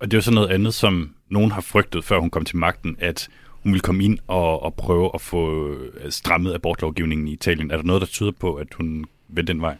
Og 0.00 0.10
det 0.10 0.14
er 0.14 0.18
jo 0.18 0.22
sådan 0.22 0.34
noget 0.34 0.48
andet, 0.48 0.74
som 0.74 1.14
nogen 1.28 1.52
har 1.52 1.60
frygtet, 1.60 2.04
før 2.04 2.18
hun 2.18 2.30
kom 2.30 2.44
til 2.44 2.56
magten, 2.56 2.96
at 2.98 3.28
hun 3.62 3.72
vil 3.72 3.80
komme 3.80 4.04
ind 4.04 4.18
og, 4.26 4.62
og 4.62 4.74
prøve 4.74 5.10
at 5.14 5.20
få 5.20 5.70
øh, 5.72 6.10
strammet 6.10 6.54
abortlovgivningen 6.54 7.28
i 7.28 7.32
Italien. 7.32 7.70
Er 7.70 7.76
der 7.76 7.84
noget, 7.84 8.00
der 8.00 8.06
tyder 8.06 8.32
på, 8.32 8.54
at 8.54 8.74
hun 8.74 9.04
vil 9.28 9.46
den 9.46 9.60
vej? 9.60 9.76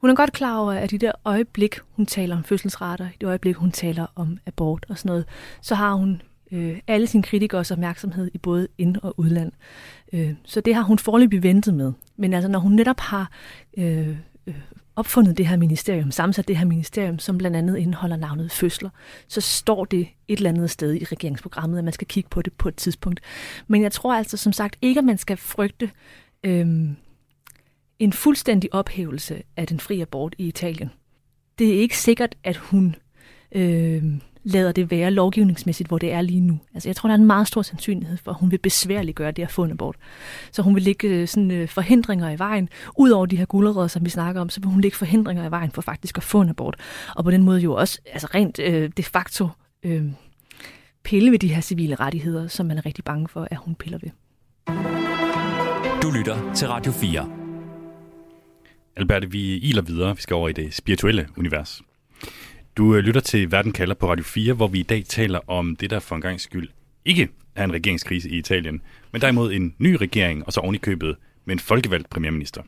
Hun 0.00 0.10
er 0.10 0.14
godt 0.14 0.32
klar 0.32 0.58
over, 0.58 0.72
at 0.72 0.92
i 0.92 0.96
det 0.96 1.12
øjeblik, 1.24 1.78
hun 1.96 2.06
taler 2.06 2.36
om 2.36 2.44
fødselsrater, 2.44 3.06
i 3.06 3.16
det 3.20 3.26
øjeblik, 3.26 3.56
hun 3.56 3.70
taler 3.70 4.06
om 4.14 4.38
abort 4.46 4.86
og 4.88 4.98
sådan 4.98 5.08
noget, 5.08 5.24
så 5.60 5.74
har 5.74 5.92
hun 5.92 6.22
øh, 6.52 6.78
alle 6.86 7.06
sine 7.06 7.22
kritikers 7.22 7.70
opmærksomhed 7.70 8.30
i 8.34 8.38
både 8.38 8.68
ind- 8.78 8.96
og 9.02 9.20
udland. 9.20 9.52
Øh, 10.12 10.32
så 10.44 10.60
det 10.60 10.74
har 10.74 10.82
hun 10.82 10.98
forløbig 10.98 11.42
ventet 11.42 11.74
med. 11.74 11.92
Men 12.16 12.34
altså, 12.34 12.48
når 12.48 12.58
hun 12.58 12.72
netop 12.72 13.00
har 13.00 13.30
øh, 13.78 14.08
øh 14.46 14.54
opfundet 14.96 15.38
det 15.38 15.46
her 15.46 15.56
ministerium, 15.56 16.10
sammensat 16.10 16.48
det 16.48 16.56
her 16.56 16.64
ministerium, 16.64 17.18
som 17.18 17.38
blandt 17.38 17.56
andet 17.56 17.76
indeholder 17.76 18.16
navnet 18.16 18.52
fødsler, 18.52 18.90
så 19.28 19.40
står 19.40 19.84
det 19.84 20.08
et 20.28 20.36
eller 20.36 20.50
andet 20.50 20.70
sted 20.70 20.94
i 20.94 21.04
regeringsprogrammet, 21.04 21.78
at 21.78 21.84
man 21.84 21.92
skal 21.92 22.06
kigge 22.06 22.28
på 22.28 22.42
det 22.42 22.52
på 22.52 22.68
et 22.68 22.76
tidspunkt. 22.76 23.20
Men 23.66 23.82
jeg 23.82 23.92
tror 23.92 24.14
altså 24.14 24.36
som 24.36 24.52
sagt 24.52 24.78
ikke, 24.82 24.98
at 24.98 25.04
man 25.04 25.18
skal 25.18 25.36
frygte 25.36 25.90
øhm, 26.44 26.96
en 27.98 28.12
fuldstændig 28.12 28.74
ophævelse 28.74 29.42
af 29.56 29.66
den 29.66 29.80
frie 29.80 30.02
abort 30.02 30.34
i 30.38 30.48
Italien. 30.48 30.90
Det 31.58 31.74
er 31.74 31.80
ikke 31.80 31.98
sikkert, 31.98 32.34
at 32.44 32.56
hun 32.56 32.96
øhm, 33.52 34.20
lader 34.44 34.72
det 34.72 34.90
være 34.90 35.10
lovgivningsmæssigt, 35.10 35.88
hvor 35.88 35.98
det 35.98 36.12
er 36.12 36.20
lige 36.20 36.40
nu. 36.40 36.58
Altså, 36.74 36.88
jeg 36.88 36.96
tror, 36.96 37.08
der 37.08 37.14
er 37.14 37.18
en 37.18 37.26
meget 37.26 37.46
stor 37.46 37.62
sandsynlighed 37.62 38.16
for, 38.16 38.30
at 38.30 38.36
hun 38.40 38.50
vil 38.50 38.58
besværligt 38.58 39.16
gøre 39.16 39.30
det 39.30 39.42
at 39.42 39.50
få 39.50 39.64
en 39.64 39.70
abort. 39.70 39.96
Så 40.52 40.62
hun 40.62 40.74
vil 40.74 40.82
lægge 40.82 41.08
øh, 41.08 41.28
sådan, 41.28 41.50
øh, 41.50 41.68
forhindringer 41.68 42.30
i 42.30 42.38
vejen. 42.38 42.68
Udover 42.98 43.26
de 43.26 43.36
her 43.36 43.44
gulerødder, 43.44 43.88
som 43.88 44.04
vi 44.04 44.10
snakker 44.10 44.40
om, 44.40 44.48
så 44.48 44.60
vil 44.60 44.70
hun 44.70 44.80
lægge 44.80 44.96
forhindringer 44.96 45.46
i 45.46 45.50
vejen 45.50 45.70
for 45.70 45.82
faktisk 45.82 46.16
at 46.16 46.22
få 46.22 46.40
en 46.40 46.48
abort. 46.48 46.76
Og 47.16 47.24
på 47.24 47.30
den 47.30 47.42
måde 47.42 47.60
jo 47.60 47.74
også 47.74 48.00
altså 48.12 48.28
rent 48.34 48.58
øh, 48.58 48.90
de 48.96 49.02
facto 49.02 49.48
øh, 49.82 50.04
pille 51.04 51.30
ved 51.30 51.38
de 51.38 51.54
her 51.54 51.60
civile 51.60 51.94
rettigheder, 51.94 52.48
som 52.48 52.66
man 52.66 52.78
er 52.78 52.86
rigtig 52.86 53.04
bange 53.04 53.28
for, 53.28 53.48
at 53.50 53.56
hun 53.56 53.74
piller 53.74 53.98
ved. 53.98 54.10
Du 56.02 56.10
lytter 56.10 56.52
til 56.54 56.68
Radio 56.68 56.92
4. 56.92 57.28
Albert, 58.96 59.32
vi 59.32 59.56
iler 59.56 59.82
videre. 59.82 60.16
Vi 60.16 60.22
skal 60.22 60.34
over 60.34 60.48
i 60.48 60.52
det 60.52 60.74
spirituelle 60.74 61.28
univers. 61.36 61.82
Du 62.76 62.94
øh, 62.94 63.04
lytter 63.04 63.20
til 63.20 63.52
Verden 63.52 63.72
kalder 63.72 63.94
på 63.94 64.10
Radio 64.10 64.24
4, 64.24 64.52
hvor 64.52 64.68
vi 64.68 64.80
i 64.80 64.82
dag 64.82 65.04
taler 65.04 65.50
om 65.50 65.76
det, 65.76 65.90
der 65.90 65.98
for 65.98 66.14
en 66.14 66.20
gang 66.20 66.40
skyld 66.40 66.68
ikke 67.04 67.28
er 67.54 67.64
en 67.64 67.72
regeringskrise 67.72 68.30
i 68.30 68.38
Italien, 68.38 68.82
men 69.12 69.20
derimod 69.20 69.52
en 69.52 69.74
ny 69.78 69.94
regering, 69.94 70.46
og 70.46 70.52
så 70.52 70.60
ovenikøbet 70.60 71.16
med 71.44 71.52
en 71.54 71.58
folkevalgt 71.58 72.10
premierminister. 72.10 72.62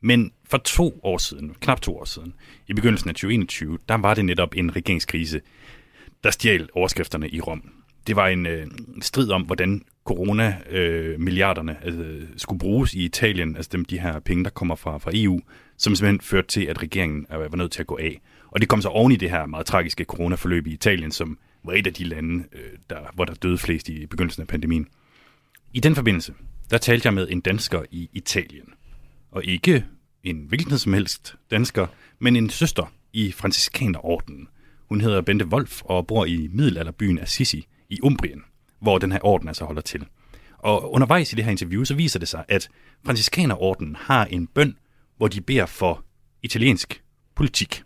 Men 0.00 0.32
for 0.50 0.58
to 0.58 1.00
år 1.02 1.18
siden, 1.18 1.54
knap 1.60 1.80
to 1.80 1.98
år 1.98 2.04
siden, 2.04 2.34
i 2.68 2.74
begyndelsen 2.74 3.08
af 3.08 3.14
2021, 3.14 3.78
der 3.88 3.94
var 3.94 4.14
det 4.14 4.24
netop 4.24 4.54
en 4.56 4.76
regeringskrise, 4.76 5.40
der 6.24 6.30
stjal 6.30 6.68
overskrifterne 6.74 7.28
i 7.28 7.40
Rom. 7.40 7.72
Det 8.06 8.16
var 8.16 8.26
en 8.26 8.46
øh, 8.46 8.66
strid 9.02 9.30
om, 9.30 9.42
hvordan 9.42 9.82
corona-milliarderne 10.04 11.76
øh, 11.84 11.98
øh, 11.98 12.22
skulle 12.36 12.58
bruges 12.58 12.94
i 12.94 13.04
Italien, 13.04 13.56
altså 13.56 13.70
dem, 13.72 13.84
de 13.84 14.00
her 14.00 14.20
penge, 14.20 14.44
der 14.44 14.50
kommer 14.50 14.74
fra, 14.74 14.98
fra 14.98 15.10
EU, 15.14 15.40
som 15.76 15.94
simpelthen 15.94 16.20
førte 16.20 16.48
til, 16.48 16.64
at 16.64 16.82
regeringen 16.82 17.26
var 17.30 17.56
nødt 17.56 17.72
til 17.72 17.80
at 17.80 17.86
gå 17.86 17.98
af. 18.00 18.20
Og 18.50 18.60
det 18.60 18.68
kom 18.68 18.82
så 18.82 18.88
oven 18.88 19.12
i 19.12 19.16
det 19.16 19.30
her 19.30 19.46
meget 19.46 19.66
tragiske 19.66 20.04
coronaforløb 20.04 20.66
i 20.66 20.72
Italien, 20.72 21.10
som 21.10 21.38
var 21.64 21.72
et 21.72 21.86
af 21.86 21.94
de 21.94 22.04
lande, 22.04 22.44
øh, 22.52 22.78
der, 22.90 22.98
hvor 23.14 23.24
der 23.24 23.34
døde 23.34 23.58
flest 23.58 23.88
i 23.88 24.06
begyndelsen 24.06 24.40
af 24.40 24.48
pandemien. 24.48 24.88
I 25.72 25.80
den 25.80 25.94
forbindelse, 25.94 26.34
der 26.70 26.78
talte 26.78 27.06
jeg 27.06 27.14
med 27.14 27.28
en 27.30 27.40
dansker 27.40 27.82
i 27.90 28.10
Italien. 28.12 28.68
Og 29.30 29.44
ikke 29.44 29.84
en 30.24 30.44
hvilken 30.48 30.78
som 30.78 30.92
helst 30.92 31.36
dansker, 31.50 31.86
men 32.18 32.36
en 32.36 32.50
søster 32.50 32.92
i 33.12 33.32
franciskanerordenen. 33.32 34.48
Hun 34.88 35.00
hedder 35.00 35.20
Bente 35.20 35.46
Wolf 35.46 35.82
og 35.82 36.06
bor 36.06 36.24
i 36.24 36.48
middelalderbyen 36.52 37.18
Assisi 37.18 37.66
i 37.88 38.00
Umbrien, 38.02 38.42
hvor 38.80 38.98
den 38.98 39.12
her 39.12 39.18
orden 39.22 39.48
altså 39.48 39.64
holder 39.64 39.82
til. 39.82 40.06
Og 40.58 40.92
undervejs 40.92 41.32
i 41.32 41.36
det 41.36 41.44
her 41.44 41.50
interview, 41.50 41.84
så 41.84 41.94
viser 41.94 42.18
det 42.18 42.28
sig, 42.28 42.44
at 42.48 42.68
franciskanerordenen 43.04 43.96
har 43.96 44.24
en 44.24 44.46
bøn, 44.46 44.76
hvor 45.16 45.28
de 45.28 45.40
beder 45.40 45.66
for 45.66 46.04
italiensk 46.42 47.02
politik. 47.34 47.82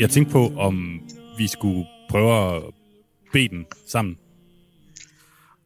Jeg 0.00 0.10
tænkte 0.10 0.32
på, 0.32 0.52
om 0.56 1.00
vi 1.38 1.48
skulle 1.48 1.84
prøve 2.10 2.56
at 2.56 2.62
bede 3.32 3.48
den 3.48 3.64
sammen. 3.88 4.16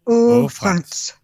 Åh, 0.07 0.51
Frans, 0.51 1.14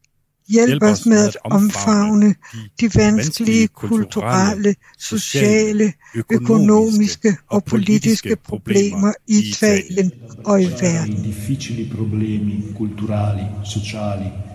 hjælp 0.49 0.83
os 0.83 1.07
med 1.07 1.29
at 1.29 1.37
omfavne 1.45 2.35
de 2.81 2.91
vanskelige 2.95 3.69
kulturelle, 3.69 4.75
sociale, 4.99 5.93
økonomiske 6.31 7.37
og 7.51 7.65
politiske 7.65 8.37
problemer 8.37 9.13
i 9.27 9.39
Italien 9.49 10.13
og 10.45 10.63
i 10.63 10.67
verden. 10.67 11.23
difficili 11.25 11.93
problemi 11.97 12.65
culturali, 12.77 13.43
sociali, 13.65 14.48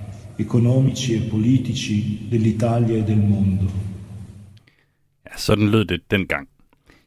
economici 0.45 1.13
e 1.15 1.21
politici 1.29 2.27
dell'Italia 2.31 2.95
e 2.97 3.03
del 3.07 3.17
mondo. 3.17 3.65
Ja, 5.25 5.37
sådan 5.37 5.69
lød 5.69 5.85
det 5.85 6.01
dengang. 6.11 6.47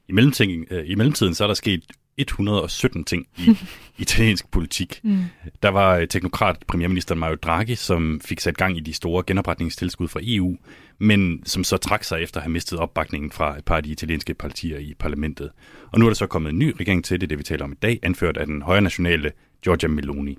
I 0.08 0.12
mellemtiden, 0.12 0.66
øh, 0.70 0.90
I 0.90 0.94
mellemtiden 0.94 1.34
så 1.34 1.44
er 1.44 1.48
der 1.48 1.54
sket 1.54 1.82
117 2.16 3.04
ting 3.04 3.26
i 3.38 3.56
italiensk 3.98 4.50
politik. 4.50 5.00
Mm. 5.02 5.24
Der 5.62 5.68
var 5.68 5.96
øh, 5.96 6.08
teknokrat 6.08 6.56
premierminister 6.66 7.14
Mario 7.14 7.34
Draghi, 7.34 7.74
som 7.74 8.20
fik 8.24 8.40
sat 8.40 8.56
gang 8.56 8.76
i 8.76 8.80
de 8.80 8.92
store 8.92 9.22
genopretningstilskud 9.26 10.08
fra 10.08 10.20
EU, 10.22 10.56
men 10.98 11.42
som 11.44 11.64
så 11.64 11.76
trak 11.76 12.04
sig 12.04 12.22
efter 12.22 12.40
at 12.40 12.42
have 12.42 12.52
mistet 12.52 12.78
opbakningen 12.78 13.30
fra 13.30 13.58
et 13.58 13.64
par 13.64 13.76
af 13.76 13.82
de 13.82 13.90
italienske 13.90 14.34
partier 14.34 14.78
i 14.78 14.94
parlamentet. 14.98 15.50
Og 15.92 15.98
nu 15.98 16.04
er 16.04 16.10
der 16.10 16.14
så 16.14 16.26
kommet 16.26 16.50
en 16.50 16.58
ny 16.58 16.74
regering 16.80 17.04
til 17.04 17.20
det, 17.20 17.30
det 17.30 17.38
vi 17.38 17.42
taler 17.42 17.64
om 17.64 17.72
i 17.72 17.78
dag, 17.82 17.98
anført 18.02 18.36
af 18.36 18.46
den 18.46 18.62
højre 18.62 18.80
nationale 18.80 19.32
Giorgia 19.62 19.88
Meloni. 19.88 20.38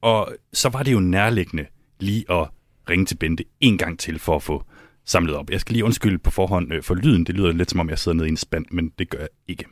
Og 0.00 0.34
så 0.52 0.68
var 0.68 0.82
det 0.82 0.92
jo 0.92 1.00
nærliggende 1.00 1.66
lige 2.00 2.24
at 2.30 2.48
ringe 2.90 3.06
til 3.06 3.16
Bente 3.16 3.44
en 3.60 3.78
gang 3.78 3.98
til 3.98 4.18
for 4.18 4.36
at 4.36 4.42
få 4.42 4.64
samlet 5.04 5.34
op. 5.36 5.50
Jeg 5.50 5.60
skal 5.60 5.72
lige 5.72 5.84
undskylde 5.84 6.18
på 6.18 6.30
forhånd 6.30 6.72
øh, 6.72 6.82
for 6.82 6.94
lyden. 6.94 7.26
Det 7.26 7.34
lyder 7.34 7.52
lidt 7.52 7.70
som 7.70 7.80
om, 7.80 7.90
jeg 7.90 7.98
sidder 7.98 8.16
nede 8.16 8.28
i 8.28 8.30
en 8.30 8.36
spand, 8.36 8.66
men 8.70 8.92
det 8.98 9.10
gør 9.10 9.18
jeg 9.18 9.28
ikke. 9.48 9.64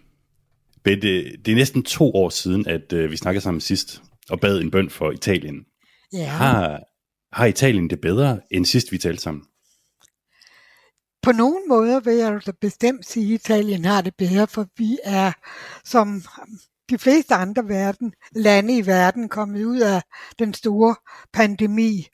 Bente, 0.85 1.37
det 1.37 1.49
er 1.49 1.57
næsten 1.57 1.83
to 1.83 2.15
år 2.15 2.29
siden, 2.29 2.67
at 2.67 2.93
øh, 2.93 3.11
vi 3.11 3.17
snakkede 3.17 3.43
sammen 3.43 3.61
sidst 3.61 4.03
og 4.31 4.41
bad 4.41 4.61
en 4.61 4.71
bøn 4.71 4.91
for 4.91 5.11
Italien. 5.11 5.65
Ja. 6.13 6.27
Har, 6.27 6.83
har 7.33 7.47
Italien 7.47 7.91
det 7.91 8.01
bedre, 8.01 8.41
end 8.51 8.65
sidst 8.67 8.93
vi 8.93 8.99
talte 8.99 9.23
sammen? 9.23 9.45
På 11.23 11.33
nogle 11.33 11.59
måder 11.69 12.01
vil 12.01 12.15
jeg 12.15 12.41
da 12.47 12.53
bestemt 12.61 13.07
sige, 13.07 13.35
at 13.35 13.41
Italien 13.41 13.85
har 13.85 14.01
det 14.01 14.15
bedre, 14.19 14.47
for 14.47 14.67
vi 14.77 14.99
er 15.05 15.33
som 15.85 16.23
de 16.91 16.99
fleste 16.99 17.35
andre 17.35 17.69
verden, 17.69 18.15
lande 18.37 18.79
i 18.79 18.87
verden 18.87 19.29
kommet 19.29 19.65
ud 19.65 19.81
af 19.81 20.03
den 20.39 20.55
store 20.55 20.95
pandemi 21.33 22.07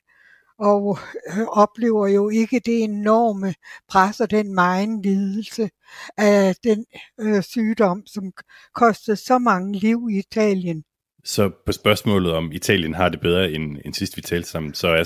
og 0.59 0.97
øh, 1.27 1.45
oplever 1.47 2.07
jo 2.07 2.29
ikke 2.29 2.59
det 2.65 2.83
enorme 2.83 3.53
pres 3.89 4.19
og 4.19 4.31
den 4.31 4.55
meget 4.55 4.99
lidelse 5.03 5.69
af 6.17 6.55
den 6.63 6.85
øh, 7.19 7.43
sygdom, 7.43 8.03
som 8.05 8.31
kostede 8.75 9.17
så 9.17 9.37
mange 9.37 9.79
liv 9.79 10.07
i 10.11 10.19
Italien. 10.19 10.83
Så 11.23 11.51
på 11.65 11.71
spørgsmålet 11.71 12.33
om 12.33 12.51
Italien 12.51 12.93
har 12.93 13.09
det 13.09 13.21
bedre 13.21 13.51
end, 13.51 13.77
end 13.85 13.93
sidst 13.93 14.17
vi 14.17 14.21
talte 14.21 14.49
sammen, 14.49 14.73
så 14.73 14.87
er 14.87 15.03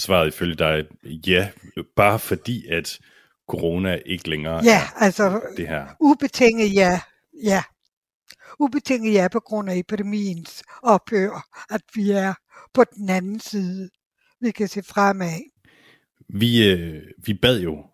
svaret 0.00 0.26
ifølge 0.28 0.54
dig 0.54 0.84
ja, 1.26 1.48
bare 1.96 2.18
fordi 2.18 2.66
at 2.66 2.98
corona 3.48 3.98
ikke 4.06 4.30
længere 4.30 4.60
Ja, 4.64 4.80
er 4.96 5.02
altså 5.02 5.40
det 5.56 5.68
her. 5.68 5.86
ubetinget 6.00 6.74
ja, 6.74 7.00
ja. 7.44 7.62
Ubetinget 8.58 9.12
ja 9.12 9.28
på 9.32 9.40
grund 9.40 9.70
af 9.70 9.76
epidemiens 9.76 10.62
ophør, 10.82 11.48
at 11.70 11.82
vi 11.94 12.10
er 12.10 12.34
på 12.74 12.84
den 12.96 13.08
anden 13.08 13.40
side. 13.40 13.90
Vi 14.40 14.50
kan 14.50 14.68
se 14.68 14.82
fremad. 14.82 15.40
Vi, 16.28 16.68
øh, 16.68 17.02
vi 17.26 17.34
bad 17.34 17.60
jo, 17.60 17.84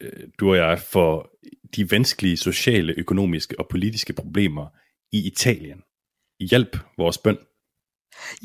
øh, 0.00 0.28
du 0.40 0.50
og 0.50 0.56
jeg, 0.56 0.80
for 0.80 1.30
de 1.76 1.90
vanskelige 1.90 2.36
sociale, 2.36 2.94
økonomiske 2.98 3.60
og 3.60 3.66
politiske 3.70 4.12
problemer 4.12 4.66
i 5.12 5.26
Italien. 5.26 5.82
Hjælp 6.40 6.78
vores 6.98 7.18
bøn. 7.18 7.38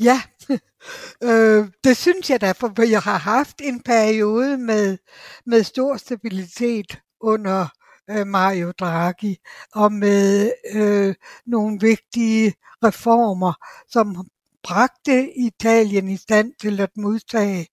Ja, 0.00 0.22
øh, 1.28 1.68
det 1.84 1.96
synes 1.96 2.30
jeg 2.30 2.40
da, 2.40 2.52
for 2.52 2.90
jeg 2.90 3.00
har 3.00 3.18
haft 3.18 3.60
en 3.64 3.82
periode 3.82 4.58
med, 4.58 4.98
med 5.46 5.62
stor 5.62 5.96
stabilitet 5.96 7.00
under 7.20 7.68
øh, 8.10 8.26
Mario 8.26 8.72
Draghi, 8.72 9.38
og 9.74 9.92
med 9.92 10.52
øh, 10.74 11.14
nogle 11.46 11.80
vigtige 11.80 12.54
reformer, 12.84 13.52
som 13.88 14.26
bragte 14.62 15.32
Italien 15.38 16.08
i 16.08 16.16
stand 16.16 16.52
til 16.60 16.80
at 16.80 16.90
modtage 16.96 17.66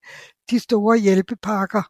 de 0.50 0.60
store 0.60 0.98
hjælpepakker 0.98 1.84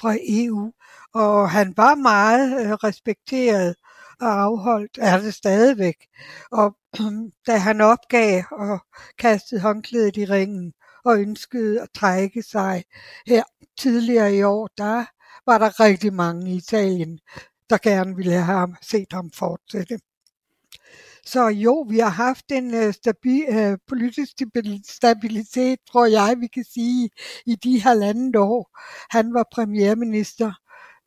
fra 0.00 0.16
EU. 0.28 0.72
Og 1.14 1.50
han 1.50 1.74
var 1.76 1.94
meget 1.94 2.66
øh, 2.66 2.72
respekteret 2.72 3.74
og 4.20 4.42
afholdt, 4.42 4.98
er 5.00 5.18
det 5.18 5.34
stadigvæk. 5.34 5.96
Og 6.52 6.76
da 7.46 7.56
han 7.56 7.80
opgav 7.80 8.42
og 8.50 8.78
kastede 9.18 9.60
håndklædet 9.60 10.16
i 10.16 10.24
ringen 10.24 10.72
og 11.04 11.20
ønskede 11.20 11.82
at 11.82 11.88
trække 11.94 12.42
sig 12.42 12.84
her 13.26 13.42
tidligere 13.78 14.34
i 14.34 14.42
år, 14.42 14.68
der 14.78 15.04
var 15.46 15.58
der 15.58 15.80
rigtig 15.80 16.14
mange 16.14 16.50
i 16.50 16.56
Italien, 16.56 17.18
der 17.70 17.78
gerne 17.78 18.16
ville 18.16 18.32
have 18.32 18.44
ham, 18.44 18.76
set 18.82 19.12
ham 19.12 19.30
fortsætte. 19.30 19.98
Så 21.26 21.48
jo, 21.48 21.86
vi 21.90 21.98
har 21.98 22.08
haft 22.08 22.52
en 22.52 22.74
øh, 22.74 22.92
stabi, 22.92 23.42
øh, 23.48 23.78
politisk 23.88 24.32
stabil- 24.32 24.82
stabilitet, 24.88 25.78
tror 25.90 26.06
jeg, 26.06 26.36
vi 26.40 26.46
kan 26.46 26.64
sige, 26.64 27.10
i 27.46 27.54
de 27.54 27.80
halvandet 27.80 28.36
år. 28.36 28.78
Han 29.10 29.34
var 29.34 29.44
premierminister. 29.52 30.52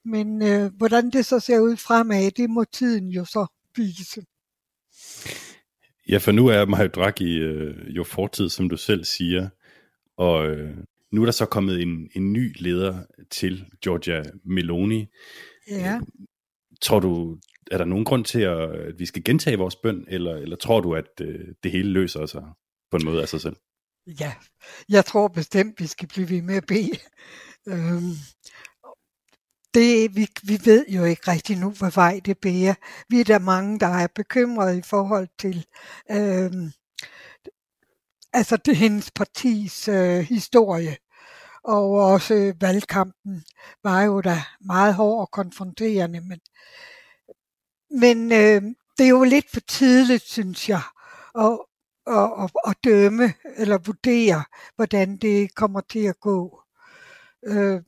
Men 0.06 0.42
øh, 0.42 0.72
hvordan 0.78 1.10
det 1.10 1.26
så 1.26 1.40
ser 1.40 1.60
ud 1.60 1.78
fremad, 1.78 2.32
det 2.32 2.50
må 2.50 2.64
tiden 2.64 3.08
jo 3.08 3.26
så 3.26 3.46
vise. 3.76 4.26
Ja, 6.10 6.18
for 6.18 6.32
nu 6.32 6.48
er 6.48 6.66
Mario 6.66 6.88
Draghi 6.88 7.38
øh, 7.38 7.96
jo 7.96 8.04
fortid, 8.04 8.50
som 8.50 8.70
du 8.70 8.78
selv 8.78 9.04
siger, 9.04 9.50
og 10.18 10.50
øh, 10.50 10.78
nu 11.12 11.22
er 11.22 11.26
der 11.26 11.32
så 11.32 11.46
kommet 11.46 11.82
en, 11.82 12.10
en 12.16 12.34
ny 12.34 12.56
leder 12.56 13.04
til 13.32 13.66
Giorgia 13.82 14.24
Meloni. 14.46 15.08
Ja. 15.70 16.00
Tror 16.82 17.00
du, 17.00 17.38
er 17.72 17.78
der 17.78 17.86
nogen 17.86 18.06
grund 18.06 18.26
til, 18.26 18.42
at, 18.42 18.72
at 18.76 19.00
vi 19.00 19.06
skal 19.06 19.24
gentage 19.24 19.58
vores 19.58 19.76
bøn, 19.76 20.06
eller, 20.08 20.36
eller 20.36 20.56
tror 20.56 20.82
du, 20.82 20.96
at 20.96 21.22
øh, 21.22 21.46
det 21.64 21.72
hele 21.72 21.90
løser 21.90 22.26
sig 22.26 22.44
på 22.92 22.98
en 22.98 23.06
måde 23.06 23.22
af 23.22 23.30
sig 23.30 23.42
selv? 23.42 23.56
Ja, 24.20 24.34
jeg 24.90 25.06
tror 25.06 25.28
bestemt, 25.28 25.80
vi 25.80 25.88
skal 25.88 26.08
blive 26.08 26.30
ved 26.30 26.42
med 26.42 26.56
at 26.56 26.66
bede. 26.66 27.00
Øhm, 27.68 28.14
det, 29.74 30.16
vi, 30.16 30.28
vi 30.44 30.60
ved 30.66 30.86
jo 30.90 31.04
ikke 31.04 31.32
rigtig 31.32 31.58
nu, 31.58 31.70
hvad 31.72 31.92
vej 31.96 32.20
det 32.26 32.38
bærer. 32.38 32.76
Vi 33.10 33.20
er 33.20 33.24
der 33.24 33.40
mange, 33.40 33.80
der 33.80 33.88
er 33.88 34.08
bekymrede 34.16 34.78
i 34.78 34.82
forhold 34.82 35.28
til 35.40 35.66
øhm, 36.12 36.72
altså 38.34 38.58
det 38.58 38.76
hendes 38.76 39.12
partis 39.12 39.88
øh, 39.88 40.20
historie. 40.20 40.98
Og 41.68 41.92
også 41.92 42.54
valgkampen 42.60 43.44
var 43.84 44.02
jo 44.02 44.22
da 44.22 44.44
meget 44.60 44.94
hård 44.96 45.22
og 45.22 45.32
konfronterende. 45.32 46.22
Men, 46.22 46.40
men 47.90 48.32
øh, 48.32 48.62
det 48.98 49.06
er 49.06 49.10
jo 49.10 49.24
lidt 49.24 49.52
for 49.54 49.60
tidligt, 49.60 50.24
synes 50.24 50.70
jeg, 50.70 50.82
at, 51.36 51.60
at, 52.08 52.32
at, 52.44 52.52
at 52.68 52.76
dømme 52.84 53.34
eller 53.58 53.78
vurdere, 53.78 54.44
hvordan 54.76 55.18
det 55.18 55.56
kommer 55.56 55.82
til 55.82 56.00
at 56.00 56.20
gå. 56.20 56.62
Øh, 57.46 57.82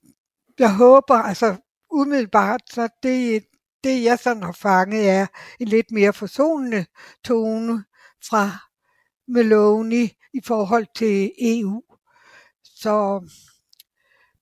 jeg 0.60 0.76
håber, 0.76 1.16
altså 1.16 1.56
umiddelbart, 1.92 2.62
så 2.70 2.90
det, 3.04 3.46
det 3.84 4.04
jeg 4.04 4.20
sådan 4.20 4.44
har 4.44 4.52
fanget 4.52 5.10
er 5.10 5.28
en 5.60 5.68
lidt 5.68 5.92
mere 5.92 6.14
forsonende 6.14 6.86
tone 7.24 7.84
fra 8.30 8.52
Meloni 9.28 10.12
i 10.34 10.40
forhold 10.46 10.88
til 10.96 11.32
EU. 11.42 11.84
Så 12.64 13.22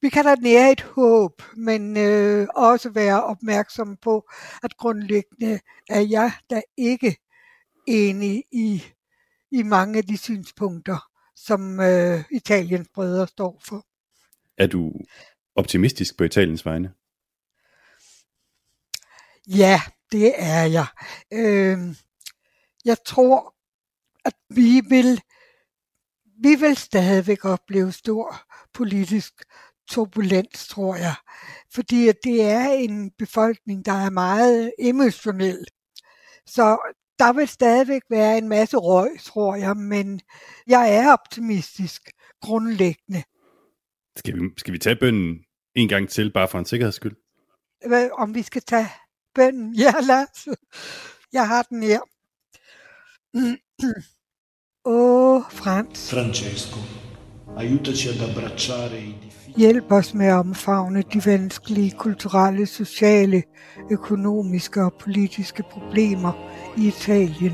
vi 0.02 0.10
kan 0.10 0.26
da 0.26 0.36
nære 0.36 0.72
et 0.72 0.82
håb, 0.82 1.42
men 1.56 1.98
øh, 1.98 2.48
også 2.56 2.90
være 2.90 3.24
opmærksom 3.24 3.98
på, 4.02 4.30
at 4.64 4.78
grundlæggende 4.78 5.60
er 5.90 6.02
jeg 6.02 6.32
da 6.50 6.62
ikke 6.78 7.18
enig 7.88 8.44
i, 8.52 8.84
i 9.52 9.64
mange 9.64 9.98
af 9.98 10.04
de 10.04 10.18
synspunkter, 10.18 11.10
som 11.36 11.80
øh, 11.80 12.24
Italiens 12.32 12.88
brødre 12.94 13.28
står 13.28 13.62
for. 13.64 13.86
Er 14.58 14.68
du 14.68 14.94
optimistisk 15.56 16.18
på 16.18 16.24
Italiens 16.24 16.66
vegne? 16.66 16.94
Ja, 19.48 19.82
det 20.12 20.34
er 20.38 20.64
jeg. 20.64 20.88
Øh, 21.34 21.96
jeg 22.86 22.98
tror, 23.06 23.56
at 24.26 24.34
vi 24.50 24.82
vil, 24.90 25.22
vi 26.42 26.56
vil 26.56 26.78
stadigvæk 26.78 27.46
opleve 27.46 27.92
stor 27.92 28.42
politisk 28.74 29.34
turbulens, 29.90 30.68
tror 30.68 30.96
jeg. 30.96 31.16
Fordi 31.74 32.12
det 32.24 32.42
er 32.42 32.70
en 32.70 33.12
befolkning, 33.18 33.86
der 33.86 33.92
er 33.92 34.10
meget 34.10 34.74
emotionel. 34.80 35.66
Så 36.46 36.94
der 37.20 37.34
vil 37.34 37.48
stadigvæk 37.48 38.02
være 38.10 38.38
en 38.38 38.50
masse 38.50 38.78
røg, 38.78 39.10
tror 39.24 39.56
jeg, 39.56 39.78
men 39.78 40.22
jeg 40.68 40.96
er 40.96 41.14
optimistisk 41.14 42.12
grundlæggende. 42.42 43.24
Skal 44.16 44.36
vi, 44.36 44.50
skal 44.58 44.74
vi 44.74 44.78
tage 44.78 44.96
bønden 44.96 45.40
en 45.76 45.88
gang 45.88 46.10
til, 46.10 46.34
bare 46.34 46.48
for 46.48 46.60
en 46.60 46.66
sikkerheds 46.66 46.96
skyld? 46.96 47.16
Hvad, 47.88 48.10
om 48.14 48.36
vi 48.36 48.42
skal 48.42 48.62
tage 48.62 48.90
bønden? 49.36 49.76
Ja, 49.84 49.94
lad 50.02 50.26
os. 50.32 50.48
Jeg 51.34 51.48
har 51.48 51.64
den 51.64 51.84
her. 51.84 52.00
Åh, 54.86 55.36
oh, 55.36 55.44
Frans. 55.52 56.12
Francesco, 56.12 56.80
aiutaci 57.58 58.10
ad 58.10 58.30
abbracciare 58.30 59.00
i 59.02 59.27
Hjælp 59.58 59.92
os 59.92 60.14
med 60.14 60.26
at 60.26 60.34
omfavne 60.34 61.04
de 61.14 61.22
vanskelige 61.26 61.92
kulturelle, 61.92 62.66
sociale, 62.66 63.44
økonomiske 63.92 64.84
og 64.84 64.94
politiske 64.94 65.64
problemer 65.72 66.32
i 66.78 66.88
Italien 66.88 67.54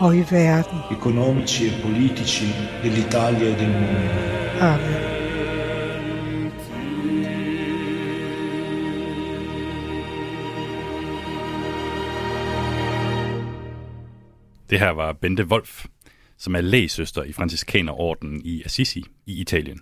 og 0.00 0.16
i 0.16 0.24
verden. 0.30 0.78
economici 0.98 1.66
e 1.66 1.70
politici 1.82 2.46
dell'Italia 2.82 3.44
e 3.44 3.58
del 3.60 3.72
mondo. 3.72 4.20
Amen. 4.60 5.18
Det 14.70 14.78
her 14.78 14.90
var 14.90 15.12
Bente 15.12 15.46
Wolf, 15.46 15.84
som 16.38 16.54
er 16.54 16.60
lægesøster 16.60 17.22
i 17.22 17.32
Franciskanerordenen 17.32 18.40
i 18.44 18.62
Assisi 18.64 19.04
i 19.26 19.40
Italien. 19.40 19.80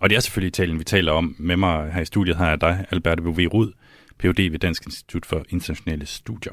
Og 0.00 0.10
det 0.10 0.16
er 0.16 0.20
selvfølgelig 0.20 0.48
Italien, 0.48 0.78
vi 0.78 0.84
taler 0.84 1.12
om. 1.12 1.36
Med 1.38 1.56
mig 1.56 1.92
her 1.92 2.00
i 2.00 2.04
studiet 2.04 2.36
har 2.36 2.48
jeg 2.48 2.60
dig, 2.60 2.86
Albert 2.90 3.24
V. 3.24 3.48
Rud, 3.54 3.72
Ph.D. 4.18 4.50
ved 4.50 4.58
Dansk 4.58 4.86
Institut 4.86 5.26
for 5.26 5.44
Internationale 5.48 6.06
Studier. 6.06 6.52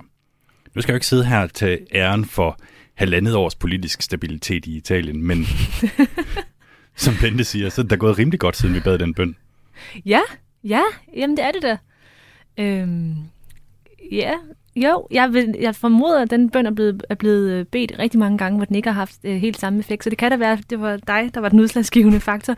Nu 0.76 0.82
skal 0.82 0.92
jeg 0.92 0.94
jo 0.94 0.98
ikke 0.98 1.08
sidde 1.08 1.26
her 1.26 1.40
og 1.40 1.54
tage 1.54 1.88
æren 1.96 2.26
for 2.26 2.60
halvandet 2.94 3.36
års 3.36 3.56
politisk 3.56 4.02
stabilitet 4.02 4.66
i 4.66 4.78
Italien, 4.78 5.24
men 5.24 5.46
som 6.96 7.14
Bente 7.22 7.44
siger, 7.44 7.70
så 7.70 7.82
er 7.82 7.86
det 7.86 8.00
gået 8.00 8.18
rimelig 8.18 8.40
godt, 8.40 8.58
siden 8.58 8.76
vi 8.76 8.80
bad 8.80 9.00
den 9.00 9.14
bøn. 9.14 9.36
Ja, 10.06 10.22
ja, 10.64 10.82
jamen 11.16 11.38
det 11.38 11.46
er 11.46 11.52
det 11.52 11.62
da. 11.62 11.78
Øhm, 12.58 13.16
ja, 14.12 14.34
jo, 14.76 15.08
jeg, 15.12 15.34
vil, 15.34 15.56
jeg 15.60 15.76
formoder, 15.76 16.22
at 16.22 16.30
den 16.30 16.50
bøn 16.50 16.66
er 16.66 16.72
blevet, 16.72 17.04
er 17.10 17.16
blevet 17.16 17.52
øh, 17.52 17.66
bedt 17.66 17.92
rigtig 18.00 18.20
mange 18.20 18.38
gange, 18.38 18.58
hvor 18.58 18.66
den 18.66 18.76
ikke 18.76 18.90
har 18.90 19.00
haft 19.00 19.16
øh, 19.24 19.36
helt 19.36 19.60
samme 19.60 19.80
effekt. 19.80 20.04
Så 20.04 20.10
det 20.10 20.18
kan 20.18 20.32
da 20.32 20.38
være, 20.38 20.52
at 20.52 20.70
det 20.70 20.82
var 20.82 20.98
dig, 20.98 21.32
der 21.34 21.40
var 21.40 21.50
den 21.50 21.60
udslagsgivende 21.60 22.20
faktor. 22.20 22.56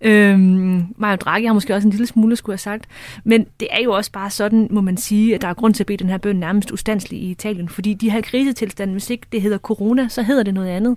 Øhm, 0.00 0.84
Mario 0.96 1.16
Draghi 1.16 1.46
har 1.46 1.52
måske 1.52 1.74
også 1.74 1.88
en 1.88 1.90
lille 1.90 2.06
smule 2.06 2.36
skulle 2.36 2.54
have 2.54 2.58
sagt. 2.58 2.84
Men 3.24 3.46
det 3.60 3.68
er 3.70 3.82
jo 3.82 3.92
også 3.92 4.12
bare 4.12 4.30
sådan, 4.30 4.68
må 4.70 4.80
man 4.80 4.96
sige, 4.96 5.34
at 5.34 5.42
der 5.42 5.48
er 5.48 5.54
grund 5.54 5.74
til 5.74 5.82
at 5.82 5.86
bede 5.86 5.98
den 5.98 6.08
her 6.08 6.18
bøn 6.18 6.36
nærmest 6.36 6.70
ustandslig 6.70 7.20
i 7.20 7.30
Italien. 7.30 7.68
Fordi 7.68 7.94
de 7.94 8.10
her 8.10 8.20
krisetilstande, 8.20 8.92
hvis 8.92 9.10
ikke 9.10 9.26
det 9.32 9.42
hedder 9.42 9.58
corona, 9.58 10.08
så 10.08 10.22
hedder 10.22 10.42
det 10.42 10.54
noget 10.54 10.68
andet. 10.68 10.96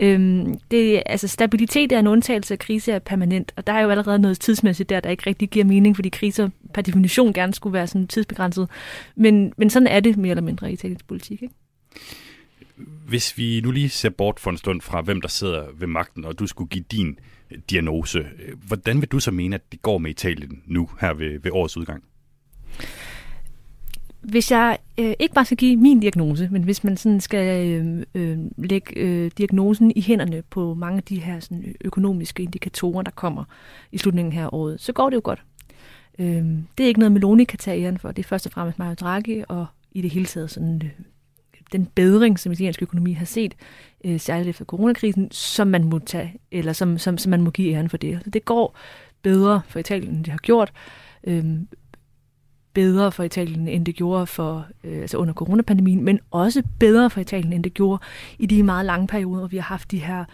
Øhm, 0.00 0.54
det, 0.70 1.02
altså 1.06 1.28
stabilitet 1.28 1.92
er 1.92 1.98
en 1.98 2.06
undtagelse, 2.06 2.54
og 2.54 2.58
krise 2.58 2.92
er 2.92 2.98
permanent. 2.98 3.52
Og 3.56 3.66
der 3.66 3.72
er 3.72 3.80
jo 3.80 3.90
allerede 3.90 4.18
noget 4.18 4.40
tidsmæssigt 4.40 4.90
der, 4.90 5.00
der 5.00 5.10
ikke 5.10 5.24
rigtig 5.26 5.48
giver 5.48 5.64
mening, 5.64 5.96
fordi 5.96 6.08
kriser 6.08 6.48
per 6.74 6.82
definition 6.82 7.32
gerne 7.32 7.54
skulle 7.54 7.74
være 7.74 7.86
sådan 7.86 8.06
tidsbegrænset. 8.06 8.68
Men, 9.16 9.52
men 9.56 9.70
sådan 9.70 9.86
er 9.86 10.00
det 10.00 10.05
mere 10.16 10.30
eller 10.30 10.42
mindre 10.42 10.70
i 10.70 10.72
italiensk 10.72 11.06
politik. 11.06 11.42
Ikke? 11.42 11.54
Hvis 13.08 13.38
vi 13.38 13.60
nu 13.60 13.70
lige 13.70 13.88
ser 13.88 14.10
bort 14.10 14.40
for 14.40 14.50
en 14.50 14.56
stund 14.56 14.80
fra, 14.80 15.00
hvem 15.00 15.20
der 15.20 15.28
sidder 15.28 15.66
ved 15.78 15.86
magten, 15.86 16.24
og 16.24 16.38
du 16.38 16.46
skulle 16.46 16.68
give 16.68 16.84
din 16.90 17.18
diagnose, 17.70 18.26
hvordan 18.66 19.00
vil 19.00 19.08
du 19.08 19.20
så 19.20 19.30
mene, 19.30 19.54
at 19.54 19.72
det 19.72 19.82
går 19.82 19.98
med 19.98 20.10
Italien 20.10 20.62
nu, 20.66 20.90
her 21.00 21.14
ved, 21.14 21.40
ved 21.40 21.50
årets 21.50 21.76
udgang? 21.76 22.04
Hvis 24.20 24.50
jeg 24.50 24.78
øh, 24.98 25.14
ikke 25.18 25.34
bare 25.34 25.44
skal 25.44 25.56
give 25.56 25.76
min 25.76 26.00
diagnose, 26.00 26.48
men 26.52 26.62
hvis 26.62 26.84
man 26.84 26.96
sådan 26.96 27.20
skal 27.20 27.66
øh, 27.68 28.02
øh, 28.14 28.38
lægge 28.56 28.96
øh, 28.96 29.30
diagnosen 29.38 29.92
i 29.96 30.00
hænderne 30.00 30.42
på 30.50 30.74
mange 30.74 30.96
af 30.96 31.02
de 31.02 31.20
her 31.20 31.40
sådan, 31.40 31.74
økonomiske 31.84 32.42
indikatorer, 32.42 33.02
der 33.02 33.10
kommer 33.10 33.44
i 33.92 33.98
slutningen 33.98 34.32
her 34.32 34.54
året, 34.54 34.80
så 34.80 34.92
går 34.92 35.10
det 35.10 35.16
jo 35.16 35.20
godt. 35.24 35.42
Øh, 36.18 36.44
det 36.78 36.84
er 36.84 36.86
ikke 36.86 37.00
noget, 37.00 37.12
Meloni 37.12 37.44
kan 37.44 37.58
tage 37.58 37.84
æren 37.84 37.98
for. 37.98 38.12
Det 38.12 38.24
er 38.24 38.28
først 38.28 38.46
og 38.46 38.52
fremmest 38.52 38.78
Mario 38.78 38.94
Draghi 38.94 39.44
og 39.48 39.66
i 39.96 40.00
det 40.00 40.10
hele 40.10 40.26
taget 40.26 40.50
sådan, 40.50 40.82
øh, 40.84 40.90
den 41.72 41.86
bedring, 41.86 42.38
som 42.38 42.52
italiensk 42.52 42.82
økonomi 42.82 43.12
har 43.12 43.24
set, 43.24 43.54
øh, 44.04 44.20
særligt 44.20 44.48
efter 44.48 44.64
coronakrisen, 44.64 45.30
som 45.30 45.68
man 45.68 45.84
må 45.84 45.98
tage, 45.98 46.34
eller 46.52 46.72
som, 46.72 46.98
som, 46.98 47.18
som 47.18 47.30
man 47.30 47.42
må 47.42 47.50
give 47.50 47.72
æren 47.72 47.90
for 47.90 47.96
det. 47.96 48.20
Så 48.24 48.30
det 48.30 48.44
går 48.44 48.78
bedre 49.22 49.62
for 49.68 49.78
Italien, 49.78 50.14
end 50.14 50.24
det 50.24 50.30
har 50.30 50.38
gjort. 50.38 50.72
Øh, 51.24 51.44
bedre 52.72 53.12
for 53.12 53.22
Italien, 53.22 53.68
end 53.68 53.86
det 53.86 53.96
gjorde 53.96 54.26
for, 54.26 54.66
øh, 54.84 55.00
altså 55.00 55.16
under 55.16 55.34
coronapandemien, 55.34 56.04
men 56.04 56.20
også 56.30 56.62
bedre 56.78 57.10
for 57.10 57.20
Italien, 57.20 57.52
end 57.52 57.64
det 57.64 57.74
gjorde 57.74 58.02
i 58.38 58.46
de 58.46 58.62
meget 58.62 58.86
lange 58.86 59.06
perioder, 59.06 59.38
hvor 59.38 59.48
vi 59.48 59.56
har 59.56 59.64
haft 59.64 59.90
de 59.90 59.98
her 59.98 60.24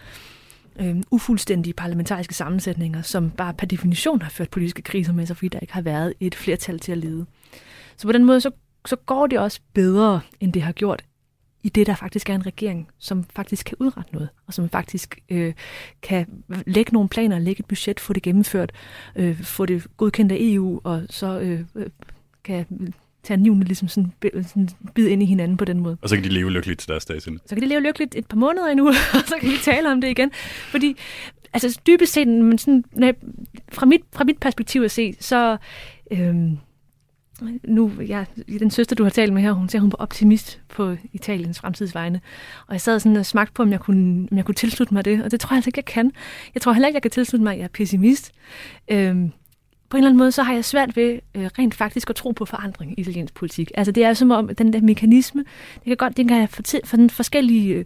øh, 0.79 0.95
ufuldstændige 1.11 1.73
parlamentariske 1.73 2.33
sammensætninger, 2.33 3.01
som 3.01 3.31
bare 3.31 3.53
per 3.53 3.67
definition 3.67 4.21
har 4.21 4.29
ført 4.29 4.49
politiske 4.49 4.81
kriser 4.81 5.13
med 5.13 5.25
sig, 5.25 5.37
fordi 5.37 5.47
der 5.47 5.59
ikke 5.59 5.73
har 5.73 5.81
været 5.81 6.13
et 6.19 6.35
flertal 6.35 6.79
til 6.79 6.91
at 6.91 6.97
lede. 6.97 7.25
Så 7.97 8.07
på 8.07 8.11
den 8.11 8.23
måde, 8.23 8.41
så, 8.41 8.51
så 8.85 8.95
går 8.95 9.27
det 9.27 9.39
også 9.39 9.59
bedre, 9.73 10.21
end 10.39 10.53
det 10.53 10.61
har 10.61 10.71
gjort 10.71 11.03
i 11.63 11.69
det, 11.69 11.87
der 11.87 11.95
faktisk 11.95 12.29
er 12.29 12.35
en 12.35 12.45
regering, 12.45 12.87
som 12.99 13.23
faktisk 13.35 13.65
kan 13.65 13.77
udrette 13.79 14.13
noget, 14.13 14.29
og 14.47 14.53
som 14.53 14.69
faktisk 14.69 15.19
øh, 15.29 15.53
kan 16.01 16.25
lægge 16.65 16.93
nogle 16.93 17.09
planer, 17.09 17.39
lægge 17.39 17.59
et 17.59 17.65
budget, 17.65 17.99
få 17.99 18.13
det 18.13 18.23
gennemført, 18.23 18.71
øh, 19.15 19.43
få 19.43 19.65
det 19.65 19.87
godkendt 19.97 20.31
af 20.31 20.37
EU, 20.39 20.81
og 20.83 21.03
så 21.09 21.39
øh, 21.39 21.87
kan 22.43 22.93
tandhjulene 23.23 23.65
ligesom 23.65 23.87
sådan, 23.87 24.11
sådan 24.43 24.69
bide 24.95 25.11
ind 25.11 25.23
i 25.23 25.25
hinanden 25.25 25.57
på 25.57 25.65
den 25.65 25.79
måde. 25.79 25.97
Og 26.01 26.09
så 26.09 26.15
kan 26.15 26.23
de 26.23 26.29
leve 26.29 26.51
lykkeligt 26.51 26.79
til 26.79 26.89
deres 26.89 27.05
dag 27.05 27.21
Så 27.21 27.31
kan 27.49 27.61
de 27.61 27.67
leve 27.67 27.81
lykkeligt 27.81 28.15
et 28.15 28.27
par 28.27 28.37
måneder 28.37 28.67
endnu, 28.67 28.87
og 29.17 29.23
så 29.27 29.35
kan 29.41 29.49
vi 29.49 29.57
tale 29.63 29.91
om 29.91 30.01
det 30.01 30.09
igen. 30.09 30.31
Fordi 30.71 30.97
altså 31.53 31.79
dybest 31.87 32.13
set, 32.13 32.27
men 32.27 32.57
sådan, 32.57 32.83
når, 32.91 33.13
fra, 33.71 33.85
mit, 33.85 34.01
fra 34.13 34.23
mit 34.23 34.37
perspektiv 34.39 34.81
at 34.81 34.91
se, 34.91 35.15
så 35.19 35.57
øhm, 36.11 36.57
nu, 37.63 37.91
ja, 38.07 38.25
den 38.59 38.71
søster, 38.71 38.95
du 38.95 39.03
har 39.03 39.09
talt 39.09 39.33
med 39.33 39.41
her, 39.41 39.51
hun 39.51 39.69
siger, 39.69 39.81
hun 39.81 39.91
var 39.91 39.97
optimist 39.97 40.61
på 40.69 40.95
Italiens 41.13 41.59
fremtidsvegne. 41.59 42.21
Og 42.67 42.73
jeg 42.73 42.81
sad 42.81 42.99
sådan 42.99 43.15
og 43.15 43.25
smagte 43.25 43.53
på, 43.53 43.61
om 43.61 43.71
jeg, 43.71 43.79
kunne, 43.79 44.27
om 44.31 44.37
jeg 44.37 44.45
kunne 44.45 44.55
tilslutte 44.55 44.93
mig 44.93 45.05
det, 45.05 45.23
og 45.23 45.31
det 45.31 45.39
tror 45.39 45.53
jeg 45.53 45.57
altså 45.57 45.67
ikke, 45.67 45.77
jeg 45.77 45.85
kan. 45.85 46.11
Jeg 46.53 46.61
tror 46.61 46.73
heller 46.73 46.87
ikke, 46.87 46.95
jeg 46.95 47.01
kan 47.01 47.11
tilslutte 47.11 47.43
mig, 47.43 47.51
at 47.51 47.57
jeg 47.57 47.63
er 47.63 47.69
pessimist. 47.73 48.31
Øhm, 48.91 49.31
på 49.89 49.97
en 49.97 49.99
eller 49.99 50.09
anden 50.09 50.17
måde, 50.17 50.31
så 50.31 50.43
har 50.43 50.53
jeg 50.53 50.65
svært 50.65 50.95
ved 50.95 51.19
øh, 51.35 51.49
rent 51.59 51.75
faktisk 51.75 52.09
at 52.09 52.15
tro 52.15 52.31
på 52.31 52.45
forandring 52.45 52.91
i 52.91 53.01
italiensk 53.01 53.33
politik. 53.33 53.71
Altså 53.75 53.91
det 53.91 54.03
er 54.03 54.13
som 54.13 54.31
om, 54.31 54.55
den 54.55 54.73
der 54.73 54.81
mekanisme, 54.81 55.43
det 55.75 55.83
kan 55.85 55.97
godt, 55.97 56.17
den 56.17 56.27
kan 56.27 56.37
have 56.37 56.47
for, 56.47 56.61
for 56.85 56.97
den 56.97 57.09
forskellige 57.09 57.73
øh, 57.73 57.85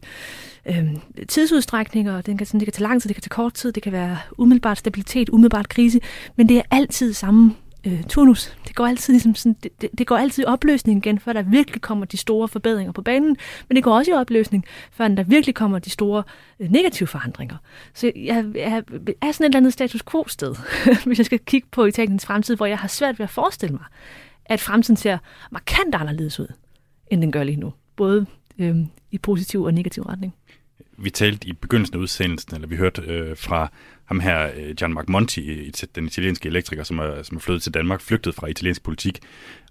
øhm, 0.78 1.02
tidsudstrækninger, 1.28 2.22
den 2.22 2.38
kan, 2.38 2.48
sådan, 2.48 2.60
det 2.60 2.66
kan 2.66 2.74
tage 2.74 2.84
lang 2.84 3.02
tid, 3.02 3.08
det 3.08 3.16
kan 3.16 3.22
tage 3.22 3.30
kort 3.30 3.54
tid, 3.54 3.72
det 3.72 3.84
kan 3.84 3.92
være 3.92 4.18
umiddelbart 4.38 4.78
stabilitet, 4.78 5.30
umiddelbart 5.30 5.70
krise, 5.70 6.00
men 6.36 6.50
det 6.50 6.58
er 6.58 6.62
altid 6.72 7.14
samme 7.14 7.56
øh, 7.88 8.04
turnus. 8.04 8.58
Det 8.68 8.76
går 8.76 8.86
altid 8.88 9.14
ligesom 9.14 9.36
sådan, 9.36 9.56
det, 9.64 9.82
det, 9.82 9.90
det 9.98 10.08
går 10.08 10.18
altid 10.18 10.44
i 10.44 10.46
opløsning 10.46 11.06
igen, 11.06 11.20
før 11.20 11.34
der 11.34 11.42
virkelig 11.42 11.82
kommer 11.82 12.06
de 12.06 12.18
store 12.18 12.48
forbedringer 12.48 12.92
på 12.92 13.02
banen, 13.02 13.38
men 13.68 13.76
det 13.76 13.84
går 13.84 13.98
også 13.98 14.12
i 14.12 14.14
opløsning, 14.14 14.66
før 14.92 15.08
der 15.08 15.24
virkelig 15.24 15.56
kommer 15.56 15.80
de 15.80 15.90
store 15.90 16.24
øh, 16.60 16.72
negative 16.72 17.08
forandringer. 17.08 17.58
Så 17.94 18.12
jeg, 18.16 18.46
jeg 18.56 18.84
er 19.22 19.32
sådan 19.32 19.46
et 19.46 19.46
eller 19.46 19.58
andet 19.58 19.74
status 19.74 20.04
quo-sted, 20.12 20.56
hvis 21.06 21.18
jeg 21.18 21.26
skal 21.26 21.40
kigge 21.40 21.68
på 21.72 21.86
Italiens 21.86 22.26
fremtid, 22.26 22.56
hvor 22.56 22.66
jeg 22.66 22.78
har 22.78 22.88
svært 22.88 23.20
ved 23.20 23.24
at 23.24 23.30
forestille 23.30 23.74
mig, 23.74 23.86
at 24.46 24.60
fremtiden 24.60 24.98
ser 24.98 25.18
markant 25.52 25.96
anderledes 25.96 26.40
ud, 26.40 26.48
end 27.12 27.22
den 27.22 27.32
gør 27.32 27.44
lige 27.44 27.60
nu. 27.60 27.74
Både 27.96 28.26
øh, 28.60 28.76
i 29.12 29.18
positiv 29.18 29.64
og 29.64 29.74
negativ 29.74 30.04
retning. 30.04 30.36
vi 30.98 31.10
talte 31.10 31.48
i 31.48 31.54
begyndelsen 31.54 31.96
af 31.96 32.00
udsendelsen, 32.00 32.56
eller 32.56 32.68
vi 32.68 32.76
hørte 32.76 33.02
øh, 33.02 33.38
fra 33.38 33.72
ham 34.08 34.20
her, 34.20 34.52
øh, 34.56 34.76
Gianmarco 34.76 35.12
Monti, 35.12 35.72
den 35.96 36.06
italienske 36.06 36.50
elektriker, 36.50 36.84
som 36.84 37.00
er, 37.00 37.24
som 37.24 37.38
er 37.38 37.42
flyttet 37.42 37.64
til 37.64 37.74
Danmark, 37.74 38.02
flygtet 38.02 38.36
fra 38.36 38.48
italiensk 38.48 38.84
politik, 38.84 39.20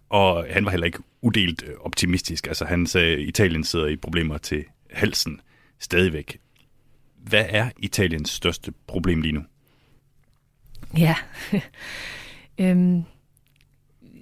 og 0.08 0.46
han 0.50 0.64
var 0.64 0.70
heller 0.70 0.86
ikke 0.86 0.98
udelt 1.22 1.64
øh, 1.66 1.74
optimistisk. 1.80 2.46
Altså 2.46 2.64
han 2.64 2.86
sagde, 2.86 3.12
at 3.12 3.20
Italien 3.20 3.64
sidder 3.64 3.86
i 3.86 3.96
problemer 3.96 4.38
til 4.38 4.64
halsen 4.90 5.40
stadigvæk. 5.78 6.38
Hvad 7.22 7.44
er 7.48 7.70
Italiens 7.78 8.30
største 8.30 8.72
problem 8.86 9.20
lige 9.20 9.32
nu? 9.32 9.42
Ja, 10.98 11.14
øhm, 12.60 13.02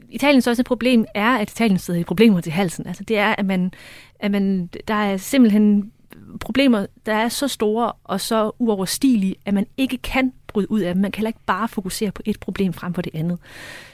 Italiens 0.08 0.44
største 0.44 0.64
problem 0.64 1.04
er, 1.14 1.36
at 1.36 1.50
Italien 1.50 1.78
sidder 1.78 2.00
i 2.00 2.04
problemer 2.04 2.40
til 2.40 2.52
halsen. 2.52 2.86
Altså 2.86 3.04
det 3.04 3.18
er, 3.18 3.34
at 3.38 3.46
man, 3.46 3.72
at 4.18 4.30
man 4.30 4.66
der 4.66 4.94
er 4.94 5.16
simpelthen 5.16 5.92
problemer, 6.40 6.86
der 7.06 7.14
er 7.14 7.28
så 7.28 7.48
store 7.48 7.92
og 8.04 8.20
så 8.20 8.50
uoverstigelige, 8.58 9.36
at 9.46 9.54
man 9.54 9.66
ikke 9.76 9.96
kan 9.98 10.32
bryde 10.46 10.70
ud 10.70 10.80
af 10.80 10.94
dem. 10.94 11.02
Man 11.02 11.12
kan 11.12 11.20
heller 11.20 11.28
ikke 11.28 11.44
bare 11.46 11.68
fokusere 11.68 12.10
på 12.10 12.22
et 12.24 12.40
problem 12.40 12.72
frem 12.72 12.94
for 12.94 13.02
det 13.02 13.14
andet. 13.14 13.38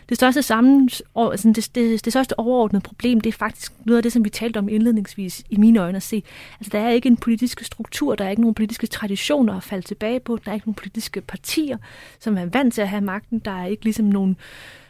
Det 0.09 0.17
største, 0.17 0.43
sammen, 0.43 0.91
altså 1.17 1.53
det, 1.57 1.75
det, 1.75 2.05
det 2.05 2.13
største 2.13 2.39
overordnede 2.39 2.83
problem, 2.83 3.21
det 3.21 3.35
er 3.35 3.39
faktisk 3.39 3.73
noget 3.85 3.97
af 3.97 4.03
det, 4.03 4.13
som 4.13 4.25
vi 4.25 4.31
talte 4.31 4.59
om 4.59 4.69
indledningsvis 4.69 5.45
i 5.51 5.57
mine 5.57 5.81
øjne 5.81 5.97
at 5.97 6.03
se. 6.03 6.23
Altså, 6.61 6.71
der 6.73 6.79
er 6.79 6.91
ikke 6.91 7.07
en 7.07 7.17
politisk 7.17 7.65
struktur, 7.65 8.15
der 8.15 8.25
er 8.25 8.31
ikke 8.31 8.43
nogen 8.43 8.55
politiske 8.55 8.87
traditioner 8.87 9.57
at 9.57 9.63
falde 9.63 9.87
tilbage 9.87 10.21
på, 10.21 10.39
der 10.45 10.51
er 10.51 10.55
ikke 10.55 10.67
nogen 10.67 10.75
politiske 10.75 11.21
partier, 11.21 11.77
som 12.21 12.37
er 12.37 12.47
vant 12.47 12.75
til 12.75 12.83
at 12.83 12.89
have 12.89 13.03
magten, 13.03 13.39
der 13.39 13.51
er 13.51 13.67
ikke 13.67 13.85
ligesom 13.85 14.05
nogen, 14.05 14.37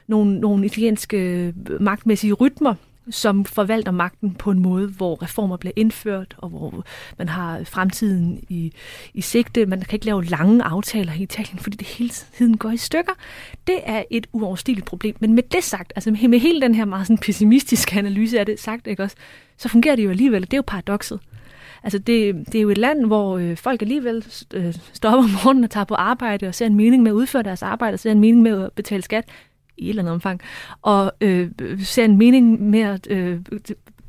nogen, 0.07 0.35
nogen 0.35 0.65
italienske 0.65 1.17
øh, 1.17 1.53
magtmæssige 1.81 2.33
rytmer, 2.33 2.75
som 3.11 3.45
forvalter 3.45 3.93
magten 3.93 4.35
på 4.35 4.51
en 4.51 4.59
måde, 4.59 4.89
hvor 4.89 5.23
reformer 5.23 5.57
bliver 5.57 5.73
indført, 5.77 6.35
og 6.39 6.49
hvor 6.49 6.85
man 7.19 7.29
har 7.29 7.65
fremtiden 7.65 8.45
i, 8.49 8.73
i 9.15 9.21
sigte. 9.21 9.67
Man 9.67 9.81
kan 9.81 9.97
ikke 9.97 10.07
lave 10.07 10.25
lange 10.25 10.65
aftaler 10.65 11.13
i 11.13 11.23
Italien, 11.23 11.59
fordi 11.59 11.77
det 11.77 11.87
hele 11.87 12.11
tiden 12.11 12.57
går 12.57 12.71
i 12.71 12.77
stykker. 12.77 13.13
Det 13.67 13.79
er 13.83 14.03
et 14.11 14.27
uoverstigeligt 14.33 14.87
problem. 14.87 15.17
Men 15.21 15.35
med 15.35 15.43
det 15.43 15.65
sagt, 15.65 15.93
altså 15.97 16.11
med 16.11 16.39
hele 16.39 16.61
den 16.61 16.75
her 16.75 16.85
meget 16.85 17.07
sådan 17.07 17.19
pessimistiske 17.19 17.99
analyse 17.99 18.41
af 18.41 18.47
det 18.47 18.61
sagt, 18.61 18.87
ikke 18.87 19.03
også, 19.03 19.17
så 19.57 19.69
fungerer 19.69 19.97
det 19.97 20.05
jo 20.05 20.11
alligevel. 20.11 20.43
Det 20.43 20.53
er 20.53 20.59
jo 20.59 20.65
paradokset. 20.67 21.21
Altså 21.83 21.99
det, 21.99 22.35
det 22.47 22.55
er 22.55 22.63
jo 22.63 22.71
et 22.71 22.79
land, 22.79 23.07
hvor 23.07 23.39
øh, 23.39 23.57
folk 23.57 23.83
alligevel 23.83 24.25
øh, 24.55 24.75
stopper 24.93 25.19
om 25.19 25.31
morgenen 25.45 25.65
og 25.65 25.71
tager 25.71 25.85
på 25.85 25.95
arbejde 25.95 26.49
og 26.49 26.55
ser 26.55 26.67
en 26.67 26.75
mening 26.75 27.03
med 27.03 27.11
at 27.11 27.15
udføre 27.15 27.43
deres 27.43 27.63
arbejde, 27.63 27.95
og 27.95 27.99
ser 27.99 28.13
en 28.13 28.21
mening 28.21 28.43
med 28.43 28.65
at 28.65 28.73
betale 28.73 29.03
skat 29.03 29.25
i 29.81 29.85
et 29.85 29.89
eller 29.89 30.03
andet 30.03 30.15
omfang, 30.15 30.41
og 30.83 31.13
øh, 31.21 31.51
ser 31.79 32.05
en 32.05 32.17
mening 32.17 32.71
med, 32.71 32.81
at, 32.81 33.07
øh, 33.11 33.41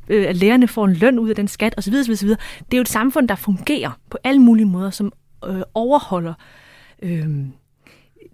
øh, 0.08 0.28
at 0.28 0.36
lærerne 0.36 0.68
får 0.68 0.84
en 0.84 0.92
løn 0.92 1.18
ud 1.18 1.28
af 1.28 1.36
den 1.36 1.48
skat 1.48 1.74
osv. 1.78 1.94
osv., 1.94 2.12
osv. 2.12 2.28
Det 2.28 2.72
er 2.72 2.76
jo 2.76 2.80
et 2.80 2.88
samfund, 2.88 3.28
der 3.28 3.34
fungerer 3.34 3.90
på 4.10 4.18
alle 4.24 4.42
mulige 4.42 4.66
måder, 4.66 4.90
som 4.90 5.12
øh, 5.46 5.62
overholder 5.74 6.34
øh, 7.02 7.28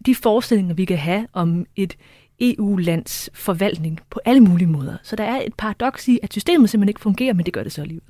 de 0.06 0.14
forestillinger, 0.14 0.74
vi 0.74 0.84
kan 0.84 0.98
have 0.98 1.26
om 1.32 1.66
et 1.76 1.96
EU-lands 2.40 3.30
forvaltning 3.34 4.00
på 4.10 4.20
alle 4.24 4.40
mulige 4.40 4.68
måder. 4.68 4.96
Så 5.02 5.16
der 5.16 5.24
er 5.24 5.40
et 5.40 5.54
paradoks 5.54 6.08
i, 6.08 6.18
at 6.22 6.32
systemet 6.32 6.70
simpelthen 6.70 6.88
ikke 6.88 7.00
fungerer, 7.00 7.32
men 7.34 7.46
det 7.46 7.54
gør 7.54 7.62
det 7.62 7.72
så 7.72 7.80
alligevel. 7.80 8.08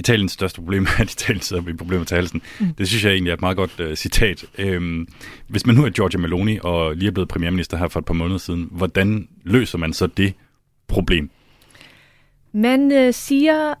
Italiens 0.00 0.32
største 0.32 0.60
problem 0.60 0.82
er, 0.84 1.00
at 1.02 1.12
Italien 1.12 1.42
sidder 1.42 1.62
med 1.62 1.74
problemer 1.74 2.04
til 2.04 2.14
halsen. 2.14 2.42
Mm. 2.60 2.74
Det 2.78 2.88
synes 2.88 3.04
jeg 3.04 3.12
egentlig 3.12 3.30
er 3.30 3.34
et 3.34 3.40
meget 3.40 3.56
godt 3.56 3.80
uh, 3.80 3.94
citat. 3.94 4.44
Øhm, 4.58 5.08
hvis 5.48 5.66
man 5.66 5.74
nu 5.74 5.84
er 5.84 5.90
Giorgia 5.90 6.20
Meloni 6.20 6.58
og 6.62 6.96
lige 6.96 7.08
er 7.08 7.12
blevet 7.12 7.28
premierminister 7.28 7.76
her 7.76 7.88
for 7.88 8.00
et 8.00 8.04
par 8.04 8.14
måneder 8.14 8.38
siden, 8.38 8.68
hvordan 8.70 9.28
løser 9.44 9.78
man 9.78 9.92
så 9.92 10.06
det 10.06 10.34
problem? 10.88 11.30
Man 12.52 12.92
øh, 12.92 13.14
siger, 13.14 13.74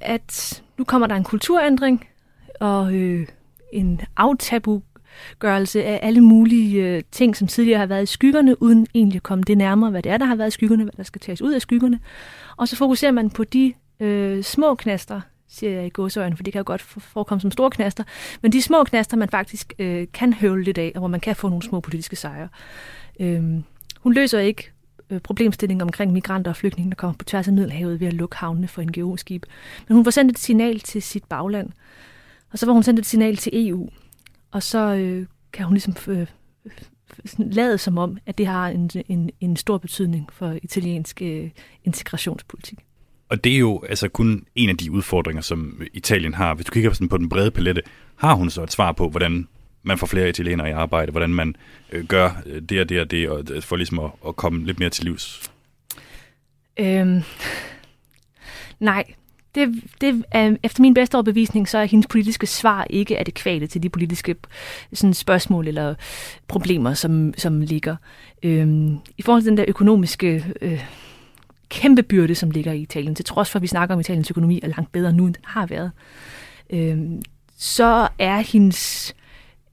at 0.00 0.62
nu 0.78 0.84
kommer 0.84 1.06
der 1.06 1.14
en 1.14 1.24
kulturændring 1.24 2.06
og 2.60 2.94
øh, 2.94 3.26
en 3.72 4.00
aftabugørelse 4.16 5.84
af 5.84 6.00
alle 6.02 6.20
mulige 6.20 6.82
øh, 6.82 7.02
ting, 7.12 7.36
som 7.36 7.48
tidligere 7.48 7.78
har 7.78 7.86
været 7.86 8.02
i 8.02 8.06
skyggerne, 8.06 8.62
uden 8.62 8.86
egentlig 8.94 9.16
at 9.16 9.22
komme 9.22 9.44
det 9.44 9.58
nærmere, 9.58 9.90
hvad 9.90 10.02
det 10.02 10.12
er, 10.12 10.16
der 10.16 10.26
har 10.26 10.36
været 10.36 10.48
i 10.48 10.50
skyggerne, 10.50 10.82
hvad 10.82 10.92
der 10.96 11.02
skal 11.02 11.20
tages 11.20 11.42
ud 11.42 11.52
af 11.52 11.62
skyggerne. 11.62 12.00
Og 12.56 12.68
så 12.68 12.76
fokuserer 12.76 13.12
man 13.12 13.30
på 13.30 13.44
de 13.44 13.72
øh, 14.00 14.42
små 14.42 14.74
knaster, 14.74 15.20
siger 15.48 15.72
jeg 15.72 15.86
i 15.86 15.90
godsøjne, 15.90 16.36
for 16.36 16.42
det 16.42 16.52
kan 16.52 16.60
jo 16.60 16.64
godt 16.66 16.82
forekomme 16.82 17.40
som 17.40 17.50
store 17.50 17.70
knaster, 17.70 18.04
men 18.42 18.52
de 18.52 18.62
små 18.62 18.84
knaster, 18.84 19.16
man 19.16 19.28
faktisk 19.28 19.72
øh, 19.78 20.06
kan 20.12 20.32
høvle 20.32 20.64
lidt 20.64 20.78
af, 20.78 20.92
og 20.94 20.98
hvor 20.98 21.08
man 21.08 21.20
kan 21.20 21.36
få 21.36 21.48
nogle 21.48 21.62
små 21.62 21.80
politiske 21.80 22.16
sejre. 22.16 22.48
Øhm, 23.20 23.64
hun 23.98 24.14
løser 24.14 24.38
ikke 24.38 24.70
øh, 25.10 25.20
problemstillingen 25.20 25.82
omkring 25.82 26.12
migranter 26.12 26.50
og 26.50 26.56
flygtninge, 26.56 26.90
der 26.90 26.96
kommer 26.96 27.16
på 27.16 27.24
tværs 27.24 27.48
af 27.48 27.52
Middelhavet 27.54 28.00
ved 28.00 28.06
at 28.06 28.12
lukke 28.12 28.36
havnene 28.36 28.68
for 28.68 28.82
NGO-skib. 28.82 29.44
Men 29.88 29.94
hun 29.94 30.04
får 30.04 30.10
sendt 30.10 30.32
et 30.32 30.38
signal 30.38 30.80
til 30.80 31.02
sit 31.02 31.24
bagland, 31.24 31.70
og 32.52 32.58
så 32.58 32.66
var 32.66 32.72
hun 32.72 32.82
sendt 32.82 33.00
et 33.00 33.06
signal 33.06 33.36
til 33.36 33.68
EU, 33.68 33.88
og 34.50 34.62
så 34.62 34.94
øh, 34.94 35.26
kan 35.52 35.64
hun 35.64 35.74
ligesom 35.74 35.96
øh, 36.08 36.26
lade 37.38 37.78
som 37.78 37.98
om, 37.98 38.18
at 38.26 38.38
det 38.38 38.46
har 38.46 38.68
en, 38.68 38.90
en, 39.08 39.30
en 39.40 39.56
stor 39.56 39.78
betydning 39.78 40.28
for 40.32 40.58
italiensk 40.62 41.22
øh, 41.22 41.50
integrationspolitik. 41.84 42.78
Og 43.34 43.44
det 43.44 43.54
er 43.54 43.58
jo 43.58 43.82
altså 43.88 44.08
kun 44.08 44.44
en 44.54 44.68
af 44.68 44.76
de 44.76 44.90
udfordringer, 44.90 45.42
som 45.42 45.82
Italien 45.92 46.34
har. 46.34 46.54
Hvis 46.54 46.66
du 46.66 46.72
kigger 46.72 46.92
sådan 46.92 47.08
på 47.08 47.18
den 47.18 47.28
brede 47.28 47.50
palette, 47.50 47.82
har 48.16 48.34
hun 48.34 48.50
så 48.50 48.62
et 48.62 48.72
svar 48.72 48.92
på, 48.92 49.08
hvordan 49.08 49.48
man 49.82 49.98
får 49.98 50.06
flere 50.06 50.28
italienere 50.28 50.68
i 50.68 50.72
arbejde, 50.72 51.10
hvordan 51.10 51.34
man 51.34 51.56
øh, 51.92 52.04
gør 52.04 52.42
øh, 52.46 52.62
det 52.62 52.80
og 52.80 52.88
det 52.88 53.00
og 53.00 53.10
det, 53.10 53.28
og 53.28 53.44
øh, 53.50 53.62
for 53.62 53.76
ligesom 53.76 53.98
at, 53.98 54.10
at 54.28 54.36
komme 54.36 54.66
lidt 54.66 54.78
mere 54.78 54.90
til 54.90 55.04
livs? 55.04 55.50
Øhm, 56.78 57.22
nej, 58.80 59.04
det, 59.54 59.82
det 60.00 60.24
er, 60.32 60.56
efter 60.62 60.82
min 60.82 60.94
bedste 60.94 61.14
overbevisning, 61.14 61.68
så 61.68 61.78
er 61.78 61.84
hendes 61.84 62.06
politiske 62.06 62.46
svar 62.46 62.86
ikke 62.90 63.20
adekvate 63.20 63.66
til 63.66 63.82
de 63.82 63.88
politiske 63.88 64.36
sådan, 64.92 65.14
spørgsmål 65.14 65.68
eller 65.68 65.94
problemer, 66.48 66.94
som, 66.94 67.34
som 67.36 67.60
ligger. 67.60 67.96
Øhm, 68.42 68.98
I 69.18 69.22
forhold 69.22 69.42
til 69.42 69.50
den 69.50 69.58
der 69.58 69.64
økonomiske 69.68 70.44
øh, 70.60 70.84
kæmpe 71.68 72.02
byrde, 72.02 72.34
som 72.34 72.50
ligger 72.50 72.72
i 72.72 72.80
Italien, 72.80 73.14
til 73.14 73.24
trods 73.24 73.50
for, 73.50 73.58
at 73.58 73.62
vi 73.62 73.66
snakker 73.66 73.94
om, 73.94 74.00
Italiens 74.00 74.30
økonomi 74.30 74.60
er 74.62 74.68
langt 74.68 74.92
bedre 74.92 75.12
nu, 75.12 75.26
end 75.26 75.34
den 75.34 75.44
har 75.46 75.66
været, 75.66 75.90
øh, 76.70 76.98
så 77.56 78.08
er 78.18 78.38
hendes 78.38 79.14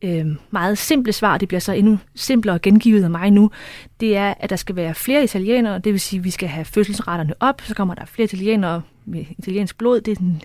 øh, 0.01 0.25
meget 0.51 0.77
simple 0.77 1.13
svar, 1.13 1.37
det 1.37 1.47
bliver 1.47 1.59
så 1.59 1.71
endnu 1.71 1.99
simplere 2.15 2.59
gengivet 2.59 3.03
af 3.03 3.09
mig 3.09 3.31
nu, 3.31 3.51
det 3.99 4.17
er, 4.17 4.33
at 4.39 4.49
der 4.49 4.55
skal 4.55 4.75
være 4.75 4.95
flere 4.95 5.23
italienere, 5.23 5.79
det 5.79 5.91
vil 5.91 5.99
sige, 5.99 6.17
at 6.17 6.23
vi 6.23 6.31
skal 6.31 6.49
have 6.49 6.65
fødselsretterne 6.65 7.33
op, 7.39 7.61
så 7.65 7.75
kommer 7.75 7.95
der 7.95 8.05
flere 8.05 8.23
italienere 8.23 8.81
med 9.05 9.25
italiensk 9.37 9.77
blod, 9.77 10.01
det 10.01 10.11
er 10.11 10.15
den 10.15 10.41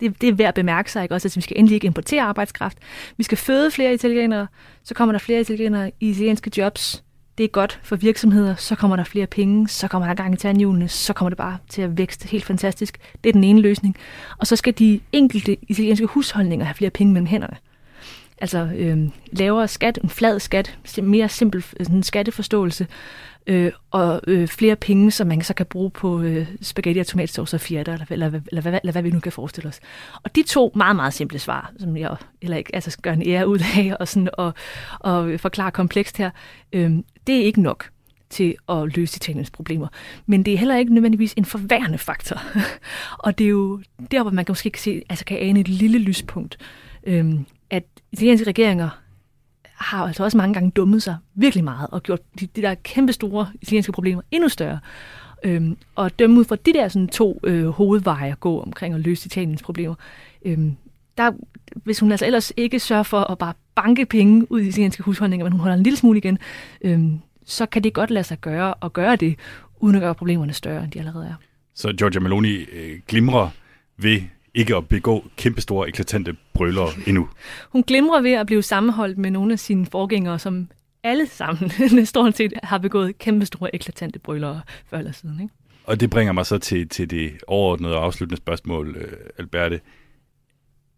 det, 0.00 0.20
det 0.20 0.28
er 0.28 0.32
værd 0.32 0.48
at 0.48 0.54
bemærke 0.54 0.92
sig, 0.92 1.02
ikke? 1.02 1.14
også 1.14 1.28
at 1.28 1.36
vi 1.36 1.40
skal 1.40 1.58
endelig 1.58 1.74
ikke 1.74 1.86
importere 1.86 2.22
arbejdskraft. 2.22 2.78
Vi 3.16 3.24
skal 3.24 3.38
føde 3.38 3.70
flere 3.70 3.94
italienere, 3.94 4.46
så 4.84 4.94
kommer 4.94 5.12
der 5.12 5.18
flere 5.18 5.40
italienere 5.40 5.90
i 6.00 6.10
italienske 6.10 6.50
jobs, 6.56 7.04
det 7.38 7.44
er 7.44 7.48
godt 7.48 7.80
for 7.82 7.96
virksomheder, 7.96 8.54
så 8.54 8.74
kommer 8.74 8.96
der 8.96 9.04
flere 9.04 9.26
penge, 9.26 9.68
så 9.68 9.88
kommer 9.88 10.08
der 10.08 10.14
gang 10.14 10.34
i 10.34 10.36
tandhjulene, 10.36 10.88
så 10.88 11.12
kommer 11.12 11.30
det 11.30 11.36
bare 11.36 11.58
til 11.68 11.82
at 11.82 11.98
vækste 11.98 12.28
helt 12.28 12.44
fantastisk. 12.44 12.98
Det 13.24 13.28
er 13.28 13.32
den 13.32 13.44
ene 13.44 13.60
løsning. 13.60 13.96
Og 14.38 14.46
så 14.46 14.56
skal 14.56 14.74
de 14.78 15.00
enkelte 15.12 15.56
italienske 15.62 16.06
husholdninger 16.06 16.66
have 16.66 16.74
flere 16.74 16.90
penge 16.90 17.12
mellem 17.12 17.26
hænderne. 17.26 17.56
Altså 18.38 18.68
øh, 18.76 18.98
lavere 19.32 19.68
skat, 19.68 19.98
en 20.02 20.08
flad 20.08 20.40
skat, 20.40 20.78
mere 21.02 21.28
simpel 21.28 21.64
øh, 21.80 21.86
sådan 21.86 22.02
skatteforståelse, 22.02 22.86
øh, 23.46 23.72
og 23.90 24.20
øh, 24.26 24.48
flere 24.48 24.76
penge, 24.76 25.10
som 25.10 25.26
man 25.26 25.42
så 25.42 25.54
kan 25.54 25.66
bruge 25.66 25.90
på 25.90 26.20
øh, 26.20 26.46
spaghetti 26.62 26.98
og 26.98 27.06
tomatsauce 27.06 27.56
og 27.56 27.60
fjerter, 27.60 27.92
eller, 27.92 28.06
eller, 28.10 28.26
eller, 28.26 28.40
eller, 28.52 28.66
eller, 28.66 28.78
eller 28.82 28.92
hvad 28.92 29.02
vi 29.02 29.10
nu 29.10 29.20
kan 29.20 29.32
forestille 29.32 29.68
os. 29.68 29.80
Og 30.22 30.36
de 30.36 30.42
to 30.42 30.72
meget, 30.74 30.96
meget 30.96 31.14
simple 31.14 31.38
svar, 31.38 31.72
som 31.78 31.96
jeg 31.96 32.16
eller 32.42 32.56
ikke 32.56 32.74
altså, 32.74 32.98
gør 33.02 33.12
en 33.12 33.28
ære 33.28 33.48
ud 33.48 33.58
af 33.76 33.96
og, 34.00 34.08
sådan, 34.08 34.28
og, 34.32 34.54
og 35.00 35.40
forklare 35.40 35.70
komplekst 35.70 36.16
her, 36.16 36.30
øh, 36.72 36.90
det 37.26 37.36
er 37.40 37.44
ikke 37.44 37.62
nok 37.62 37.90
til 38.30 38.56
at 38.68 38.96
løse 38.96 39.16
Italiens 39.16 39.50
problemer. 39.50 39.88
Men 40.26 40.42
det 40.42 40.54
er 40.54 40.58
heller 40.58 40.76
ikke 40.76 40.94
nødvendigvis 40.94 41.34
en 41.36 41.44
forværende 41.44 41.98
faktor. 41.98 42.42
og 43.24 43.38
det 43.38 43.44
er 43.44 43.48
jo 43.48 43.82
der, 44.10 44.22
hvor 44.22 44.30
man 44.30 44.44
kan 44.44 44.50
måske 44.50 44.70
kan, 44.70 44.80
se, 44.80 45.02
altså 45.08 45.24
kan 45.24 45.38
ane 45.38 45.60
et 45.60 45.68
lille 45.68 45.98
lyspunkt, 45.98 46.58
øhm, 47.06 47.46
at 47.70 47.84
italienske 48.12 48.46
regeringer 48.46 48.88
har 49.64 50.06
altså 50.06 50.24
også 50.24 50.36
mange 50.36 50.54
gange 50.54 50.70
dummet 50.70 51.02
sig 51.02 51.16
virkelig 51.34 51.64
meget 51.64 51.88
og 51.92 52.02
gjort 52.02 52.20
de, 52.40 52.46
de 52.46 52.62
der 52.62 52.74
kæmpe 52.74 53.12
store 53.12 53.48
italienske 53.62 53.92
problemer 53.92 54.22
endnu 54.30 54.48
større. 54.48 54.78
Øhm, 55.44 55.76
og 55.94 56.18
dømme 56.18 56.40
ud 56.40 56.44
fra 56.44 56.56
de 56.56 56.72
der 56.72 56.88
sådan, 56.88 57.08
to 57.08 57.40
øh, 57.44 57.68
hovedveje 57.68 58.32
at 58.32 58.40
gå 58.40 58.60
omkring 58.60 58.94
at 58.94 59.00
løse 59.00 59.26
Italiens 59.26 59.62
problemer, 59.62 59.94
øhm, 60.44 60.76
der, 61.18 61.32
hvis 61.74 62.00
hun 62.00 62.10
altså 62.10 62.26
ellers 62.26 62.52
ikke 62.56 62.80
sørger 62.80 63.02
for 63.02 63.20
at 63.20 63.38
bare 63.38 63.54
banke 63.76 64.06
penge 64.06 64.52
ud 64.52 64.60
i 64.60 64.68
italienske 64.68 65.02
husholdninger, 65.02 65.44
men 65.44 65.52
hun 65.52 65.60
holder 65.60 65.76
en 65.76 65.82
lille 65.82 65.96
smule 65.96 66.18
igen, 66.18 66.38
øhm, 66.80 67.18
så 67.44 67.66
kan 67.66 67.84
det 67.84 67.92
godt 67.92 68.10
lade 68.10 68.24
sig 68.24 68.40
gøre 68.40 68.74
og 68.74 68.92
gøre 68.92 69.16
det, 69.16 69.38
uden 69.80 69.96
at 69.96 70.02
gøre 70.02 70.14
problemerne 70.14 70.52
større, 70.52 70.84
end 70.84 70.92
de 70.92 70.98
allerede 70.98 71.26
er. 71.26 71.34
Så 71.74 71.92
Giorgia 71.92 72.20
Meloni 72.20 72.54
øh, 72.54 73.00
glimrer 73.08 73.48
ved 73.96 74.22
ikke 74.54 74.76
at 74.76 74.88
begå 74.88 75.24
kæmpestore, 75.36 75.88
eklatante 75.88 76.36
brøler 76.54 76.86
endnu. 77.06 77.28
Hun 77.72 77.82
glimrer 77.82 78.20
ved 78.20 78.32
at 78.32 78.46
blive 78.46 78.62
sammenholdt 78.62 79.18
med 79.18 79.30
nogle 79.30 79.52
af 79.52 79.58
sine 79.58 79.86
forgængere, 79.86 80.38
som 80.38 80.68
alle 81.02 81.26
sammen 81.26 81.70
stort 82.06 82.36
set 82.36 82.52
har 82.62 82.78
begået 82.78 83.18
kæmpestore, 83.18 83.74
eklatante 83.74 84.18
brøler 84.18 84.60
før 84.90 84.98
eller 84.98 85.12
siden. 85.12 85.40
Ikke? 85.40 85.54
Og 85.84 86.00
det 86.00 86.10
bringer 86.10 86.32
mig 86.32 86.46
så 86.46 86.58
til, 86.58 86.88
til 86.88 87.10
det 87.10 87.32
overordnede 87.46 87.96
og 87.96 88.04
afsluttende 88.04 88.36
spørgsmål, 88.36 88.96
øh, 88.96 89.12
Alberte. 89.38 89.80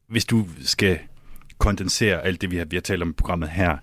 hvis 0.08 0.24
du 0.24 0.46
skal 0.60 0.98
kondensere 1.58 2.24
alt 2.24 2.40
det, 2.40 2.50
vi 2.50 2.56
har, 2.56 2.64
vi 2.64 2.76
har 2.76 2.80
talt 2.80 3.02
om 3.02 3.10
i 3.10 3.12
programmet 3.12 3.48
her, 3.48 3.76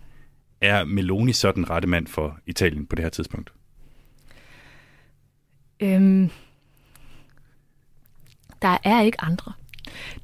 er 0.61 0.84
Meloni 0.84 1.34
så 1.34 1.51
den 1.51 1.69
rette 1.69 1.88
mand 1.88 2.07
for 2.07 2.39
Italien 2.45 2.86
på 2.86 2.95
det 2.95 3.03
her 3.03 3.09
tidspunkt? 3.09 3.53
Øhm, 5.80 6.30
der 8.61 8.78
er 8.84 9.01
ikke 9.01 9.21
andre. 9.21 9.53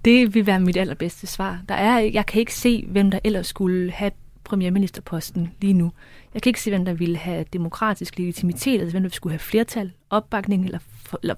Det 0.05 0.33
vil 0.33 0.45
være 0.45 0.59
mit 0.59 0.77
allerbedste 0.77 1.27
svar. 1.27 1.61
Der 1.69 1.75
er, 1.75 1.99
jeg 1.99 2.25
kan 2.25 2.39
ikke 2.39 2.53
se, 2.53 2.85
hvem 2.87 3.11
der 3.11 3.19
ellers 3.23 3.47
skulle 3.47 3.91
have 3.91 4.11
premierministerposten 4.51 5.51
lige 5.61 5.73
nu. 5.73 5.91
Jeg 6.33 6.41
kan 6.41 6.49
ikke 6.49 6.61
se, 6.61 6.71
hvem 6.71 6.85
der 6.85 6.93
ville 6.93 7.17
have 7.17 7.45
demokratisk 7.53 8.17
legitimitet, 8.17 8.79
altså 8.79 8.91
hvem 8.91 9.03
der 9.03 9.09
skulle 9.09 9.33
have 9.33 9.39
flertal, 9.39 9.91
opbakning, 10.09 10.65
eller, 10.65 10.79
eller, 11.23 11.35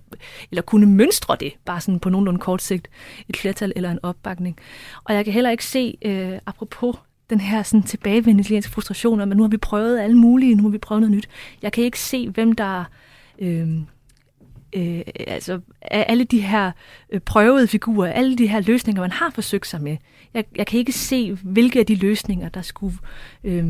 eller 0.51 0.61
kunne 0.61 0.85
mønstre 0.85 1.37
det, 1.39 1.53
bare 1.65 1.81
sådan 1.81 1.99
på 1.99 2.09
nogenlunde 2.09 2.39
kort 2.39 2.61
sigt, 2.61 2.87
et 3.29 3.37
flertal 3.37 3.73
eller 3.75 3.91
en 3.91 3.99
opbakning. 4.03 4.57
Og 5.03 5.13
jeg 5.13 5.25
kan 5.25 5.33
heller 5.33 5.49
ikke 5.49 5.65
se, 5.65 5.97
øh, 6.01 6.39
apropos 6.45 6.95
den 7.29 7.39
her 7.39 7.63
sådan 7.63 7.83
tilbagevendende 7.83 8.69
frustration 8.69 9.21
om, 9.21 9.31
at 9.31 9.37
nu 9.37 9.43
har 9.43 9.49
vi 9.49 9.57
prøvet 9.57 9.99
alle 9.99 10.17
mulige, 10.17 10.55
nu 10.55 10.63
har 10.63 10.69
vi 10.69 10.77
prøvet 10.77 11.01
noget 11.01 11.15
nyt. 11.15 11.29
Jeg 11.61 11.71
kan 11.71 11.83
ikke 11.83 11.99
se, 11.99 12.29
hvem 12.29 12.53
der... 12.53 12.83
Øh, 13.39 13.67
øh, 14.75 15.01
altså 15.27 15.61
af 15.81 16.05
alle 16.07 16.23
de 16.23 16.41
her 16.41 16.71
øh, 17.09 17.19
prøvede 17.19 17.67
figurer, 17.67 18.11
alle 18.11 18.37
de 18.37 18.47
her 18.47 18.61
løsninger, 18.61 19.01
man 19.01 19.11
har 19.11 19.29
forsøgt 19.29 19.67
sig 19.67 19.81
med. 19.81 19.97
Jeg, 20.33 20.45
jeg 20.55 20.67
kan 20.67 20.79
ikke 20.79 20.91
se, 20.91 21.33
hvilke 21.33 21.79
af 21.79 21.85
de 21.85 21.95
løsninger, 21.95 22.49
der 22.49 22.61
skulle 22.61 22.97
øh, 23.43 23.65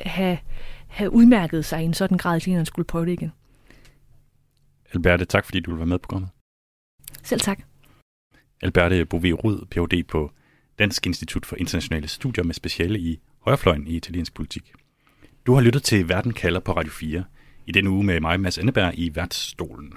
have, 0.00 0.38
have 0.88 1.12
udmærket 1.12 1.64
sig 1.64 1.82
i 1.82 1.84
en 1.84 1.94
sådan 1.94 2.18
grad, 2.18 2.36
at 2.36 2.46
man 2.48 2.66
skulle 2.66 2.86
prøve 2.86 3.06
det 3.06 3.12
igen. 3.12 3.32
Alberte, 4.94 5.24
tak 5.24 5.44
fordi 5.44 5.60
du 5.60 5.70
vil 5.70 5.78
være 5.78 5.86
med 5.86 5.98
på 5.98 6.02
programmet. 6.02 6.30
Selv 7.22 7.40
tak. 7.40 7.62
Alberte 8.62 9.04
Bovee 9.04 9.32
Rud, 9.32 9.66
Ph.D. 9.70 10.06
på 10.08 10.30
Dansk 10.78 11.06
Institut 11.06 11.46
for 11.46 11.56
Internationale 11.56 12.08
Studier 12.08 12.44
med 12.44 12.54
speciale 12.54 12.98
i 12.98 13.20
højrefløjen 13.40 13.86
i 13.86 13.96
italiensk 13.96 14.34
politik. 14.34 14.72
Du 15.46 15.54
har 15.54 15.60
lyttet 15.60 15.82
til 15.82 16.08
Verden 16.08 16.32
kalder 16.32 16.60
på 16.60 16.72
Radio 16.72 16.92
4, 16.92 17.24
i 17.66 17.72
denne 17.72 17.90
uge 17.90 18.04
med 18.04 18.20
mig, 18.20 18.40
Mads 18.40 18.58
Anneberg, 18.58 18.92
i 18.98 19.14
værtsstolen. 19.14 19.92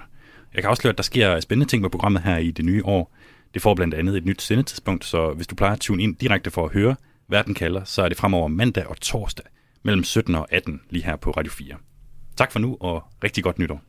Jeg 0.54 0.62
kan 0.62 0.70
afsløre, 0.70 0.92
at 0.92 0.98
der 0.98 1.02
sker 1.02 1.40
spændende 1.40 1.70
ting 1.70 1.82
på 1.82 1.88
programmet 1.88 2.22
her 2.22 2.36
i 2.36 2.50
det 2.50 2.64
nye 2.64 2.84
år. 2.84 3.14
Det 3.54 3.62
får 3.62 3.74
blandt 3.74 3.94
andet 3.94 4.16
et 4.16 4.24
nyt 4.24 4.42
sendetidspunkt, 4.42 5.04
så 5.04 5.32
hvis 5.32 5.46
du 5.46 5.54
plejer 5.54 5.72
at 5.72 5.80
tune 5.80 6.02
ind 6.02 6.16
direkte 6.16 6.50
for 6.50 6.64
at 6.64 6.72
høre 6.72 6.96
Verden 7.30 7.54
kalder, 7.54 7.84
så 7.84 8.02
er 8.02 8.08
det 8.08 8.18
fremover 8.18 8.48
mandag 8.48 8.86
og 8.86 9.00
torsdag 9.00 9.44
mellem 9.82 10.04
17 10.04 10.34
og 10.34 10.52
18 10.52 10.80
lige 10.90 11.04
her 11.04 11.16
på 11.16 11.30
Radio 11.30 11.52
4. 11.52 11.74
Tak 12.36 12.52
for 12.52 12.58
nu, 12.58 12.76
og 12.80 13.04
rigtig 13.24 13.44
godt 13.44 13.58
nytår. 13.58 13.80